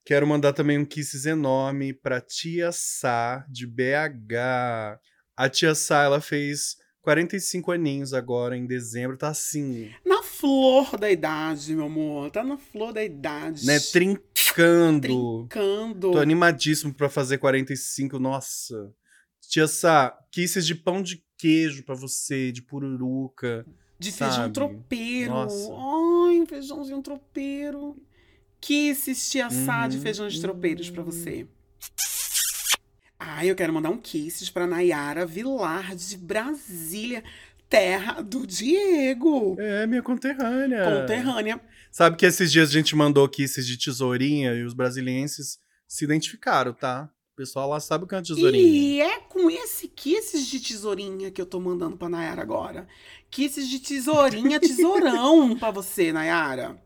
Quero 0.06 0.26
mandar 0.26 0.52
também 0.52 0.78
um 0.78 0.84
kisses 0.84 1.24
enorme 1.24 1.92
pra 1.92 2.20
tia 2.20 2.70
Sá, 2.72 3.44
de 3.48 3.66
BH. 3.66 4.98
A 5.36 5.48
tia 5.48 5.74
Sá, 5.74 6.02
ela 6.04 6.20
fez 6.20 6.76
45 7.04 7.70
aninhos 7.70 8.14
agora, 8.14 8.56
em 8.56 8.66
dezembro. 8.66 9.16
Tá 9.16 9.28
assim, 9.28 9.90
Na 10.04 10.22
flor 10.22 10.96
da 10.98 11.10
idade, 11.10 11.76
meu 11.76 11.84
amor. 11.84 12.30
Tá 12.30 12.42
na 12.42 12.56
flor 12.56 12.92
da 12.92 13.04
idade. 13.04 13.66
né? 13.66 13.78
Trincando. 13.78 15.46
Trincando. 15.48 16.12
Tô 16.12 16.18
animadíssimo 16.18 16.92
pra 16.94 17.08
fazer 17.08 17.38
45, 17.38 18.18
nossa. 18.18 18.90
Tia 19.48 19.68
Sá, 19.68 20.18
kisses 20.32 20.66
de 20.66 20.74
pão 20.74 21.02
de 21.02 21.22
queijo 21.36 21.84
pra 21.84 21.94
você, 21.94 22.50
de 22.50 22.62
pururuca. 22.62 23.66
De 23.98 24.10
feijão 24.10 24.36
sabe? 24.44 24.54
tropeiro. 24.54 25.30
Nossa. 25.30 25.70
Ai, 25.72 26.40
um 26.40 26.46
feijãozinho 26.46 27.02
tropeiro. 27.02 27.96
Kisses 28.60 29.30
tia 29.30 29.50
Sá 29.50 29.86
de 29.86 29.96
Uhum. 29.98 30.02
feijões 30.02 30.38
tropeiros 30.40 30.88
pra 30.90 31.02
você. 31.02 31.46
Ai, 33.36 33.50
eu 33.50 33.56
quero 33.56 33.72
mandar 33.72 33.90
um 33.90 33.96
kisses 33.96 34.48
pra 34.48 34.64
Nayara 34.64 35.26
Vilar 35.26 35.96
de 35.96 36.16
Brasília, 36.16 37.24
terra 37.68 38.22
do 38.22 38.46
Diego. 38.46 39.56
É, 39.58 39.88
minha 39.88 40.04
conterrânea. 40.04 41.00
Conterrânea. 41.00 41.60
Sabe 41.90 42.16
que 42.16 42.24
esses 42.24 42.52
dias 42.52 42.70
a 42.70 42.72
gente 42.72 42.94
mandou 42.94 43.28
kisses 43.28 43.66
de 43.66 43.76
tesourinha 43.76 44.54
e 44.54 44.62
os 44.62 44.72
brasilienses 44.72 45.58
se 45.88 46.04
identificaram, 46.04 46.72
tá? 46.72 47.10
O 47.32 47.36
pessoal 47.36 47.68
lá 47.68 47.80
sabe 47.80 48.04
o 48.04 48.06
que 48.06 48.14
é 48.14 48.18
uma 48.18 48.24
tesourinha. 48.24 48.62
E 48.62 49.00
é 49.00 49.18
com 49.18 49.50
esse 49.50 49.88
kisses 49.88 50.46
de 50.46 50.60
tesourinha 50.60 51.32
que 51.32 51.42
eu 51.42 51.46
tô 51.46 51.58
mandando 51.58 51.96
pra 51.96 52.08
Nayara 52.08 52.40
agora. 52.40 52.86
Kisses 53.28 53.68
de 53.68 53.80
tesourinha, 53.80 54.60
tesourão 54.62 55.58
pra 55.58 55.72
você, 55.72 56.12
Nayara. 56.12 56.80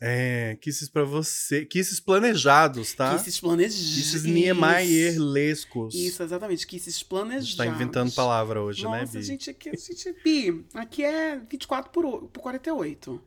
É, 0.00 0.56
kisses 0.60 0.88
pra 0.88 1.04
você. 1.04 1.64
Kisses 1.64 1.98
planejados, 2.00 2.92
tá? 2.92 3.16
Kisses 3.16 3.40
planejados. 3.40 3.94
Kisses 3.94 4.24
Niemeyer-lescos. 4.24 5.94
Isso, 5.94 6.22
exatamente. 6.22 6.66
Kisses 6.66 7.00
A 7.00 7.04
planejados. 7.08 7.46
gente 7.48 7.56
tá 7.56 7.66
inventando 7.66 8.12
palavra 8.12 8.60
hoje, 8.62 8.84
né, 8.84 9.00
Nossa, 9.00 9.18
Bi? 9.18 9.24
gente, 9.24 9.48
aqui, 9.50 9.70
a 9.70 9.72
gente, 9.72 10.14
Bi, 10.22 10.66
aqui 10.74 11.02
é 11.02 11.38
24 11.38 11.90
por, 11.90 12.28
por 12.28 12.40
48. 12.40 13.20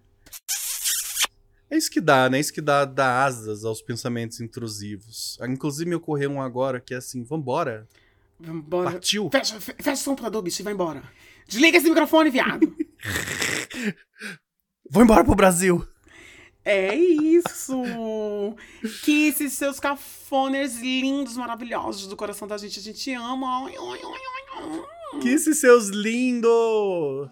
É 1.72 1.78
isso 1.78 1.89
que 1.91 2.01
dá, 2.01 2.30
né? 2.30 2.39
Isso 2.39 2.51
que 2.53 2.61
dá, 2.61 2.84
dá 2.86 3.24
asas 3.24 3.63
aos 3.63 3.82
pensamentos 3.82 4.39
intrusivos. 4.39 5.38
Ah, 5.39 5.47
Inclusive 5.47 5.88
me 5.89 5.95
ocorreu 5.95 6.32
um 6.32 6.41
agora 6.41 6.80
que 6.80 6.93
é 6.93 6.97
assim, 6.97 7.24
vambora? 7.24 7.88
Vambora. 8.39 8.91
Partiu? 8.91 9.30
Fecha, 9.32 9.59
fe- 9.59 9.76
fecha 9.80 10.01
o 10.01 10.05
computador, 10.05 10.41
bicho, 10.41 10.61
e 10.61 10.63
vai 10.63 10.74
embora. 10.74 11.03
Desliga 11.47 11.78
esse 11.78 11.88
microfone, 11.89 12.30
viado. 12.32 12.76
Vou 14.89 15.03
embora 15.03 15.24
pro 15.24 15.36
Brasil! 15.36 15.86
É 16.64 16.93
isso! 16.93 17.82
Que 19.03 19.28
esses 19.28 19.53
seus 19.53 19.80
cafoners 19.80 20.78
lindos, 20.80 21.38
maravilhosos 21.38 22.07
do 22.07 22.16
coração 22.16 22.47
da 22.47 22.57
gente, 22.57 22.80
a 22.80 22.82
gente 22.82 23.12
ama. 23.14 23.66
Ai, 23.66 23.76
ai, 23.78 23.99
ai, 24.03 24.22
ai, 24.64 24.84
ai. 25.14 25.20
Kisses 25.22 25.60
seus 25.60 25.88
lindos! 25.88 27.30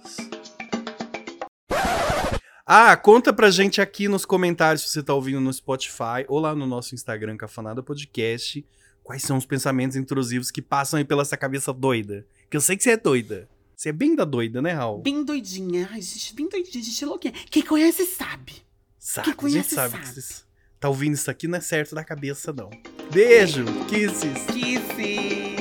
Ah, 2.65 2.97
conta 2.97 3.32
pra 3.32 3.49
gente 3.49 3.80
aqui 3.80 4.07
nos 4.07 4.25
comentários 4.25 4.82
se 4.82 4.89
você 4.89 5.03
tá 5.03 5.13
ouvindo 5.13 5.39
no 5.39 5.53
Spotify 5.53 6.25
ou 6.28 6.39
lá 6.39 6.53
no 6.55 6.65
nosso 6.65 6.95
Instagram, 6.95 7.38
Cafanada 7.38 7.82
Podcast, 7.82 8.65
quais 9.03 9.23
são 9.23 9.38
os 9.38 9.45
pensamentos 9.45 9.95
intrusivos 9.95 10.51
que 10.51 10.61
passam 10.61 10.97
aí 10.97 11.05
pela 11.05 11.21
essa 11.21 11.38
cabeça 11.38 11.71
doida. 11.71 12.25
Que 12.49 12.57
eu 12.57 12.61
sei 12.61 12.75
que 12.75 12.84
você 12.84 12.91
é 12.91 12.97
doida. 12.97 13.47
Você 13.75 13.89
é 13.89 13.93
bem 13.93 14.15
da 14.15 14.25
doida, 14.25 14.61
né, 14.61 14.71
Raul? 14.71 15.01
Bem 15.01 15.23
doidinha. 15.23 15.88
Ai, 15.91 16.01
gente, 16.01 16.34
bem 16.34 16.49
doidinha, 16.49 16.84
gente 16.84 17.05
louquinha. 17.05 17.34
Quem 17.49 17.63
conhece 17.63 18.05
sabe. 18.05 18.66
Sabe, 19.08 19.24
Quem 19.24 19.32
a 19.32 19.49
gente 19.49 19.70
conhece 19.70 19.76
sabe. 19.76 19.97
que 19.99 20.05
sabe. 20.05 20.14
vocês 20.22 20.45
tá 20.82 20.89
ouvindo 20.89 21.14
isso 21.14 21.32
aqui 21.32 21.47
não 21.47 21.58
é 21.58 21.62
certo 21.62 21.95
da 21.95 22.03
cabeça, 22.03 22.51
não. 22.51 22.70
Beijo, 23.10 23.64
kisses. 23.88 24.45
Kisses. 24.51 25.57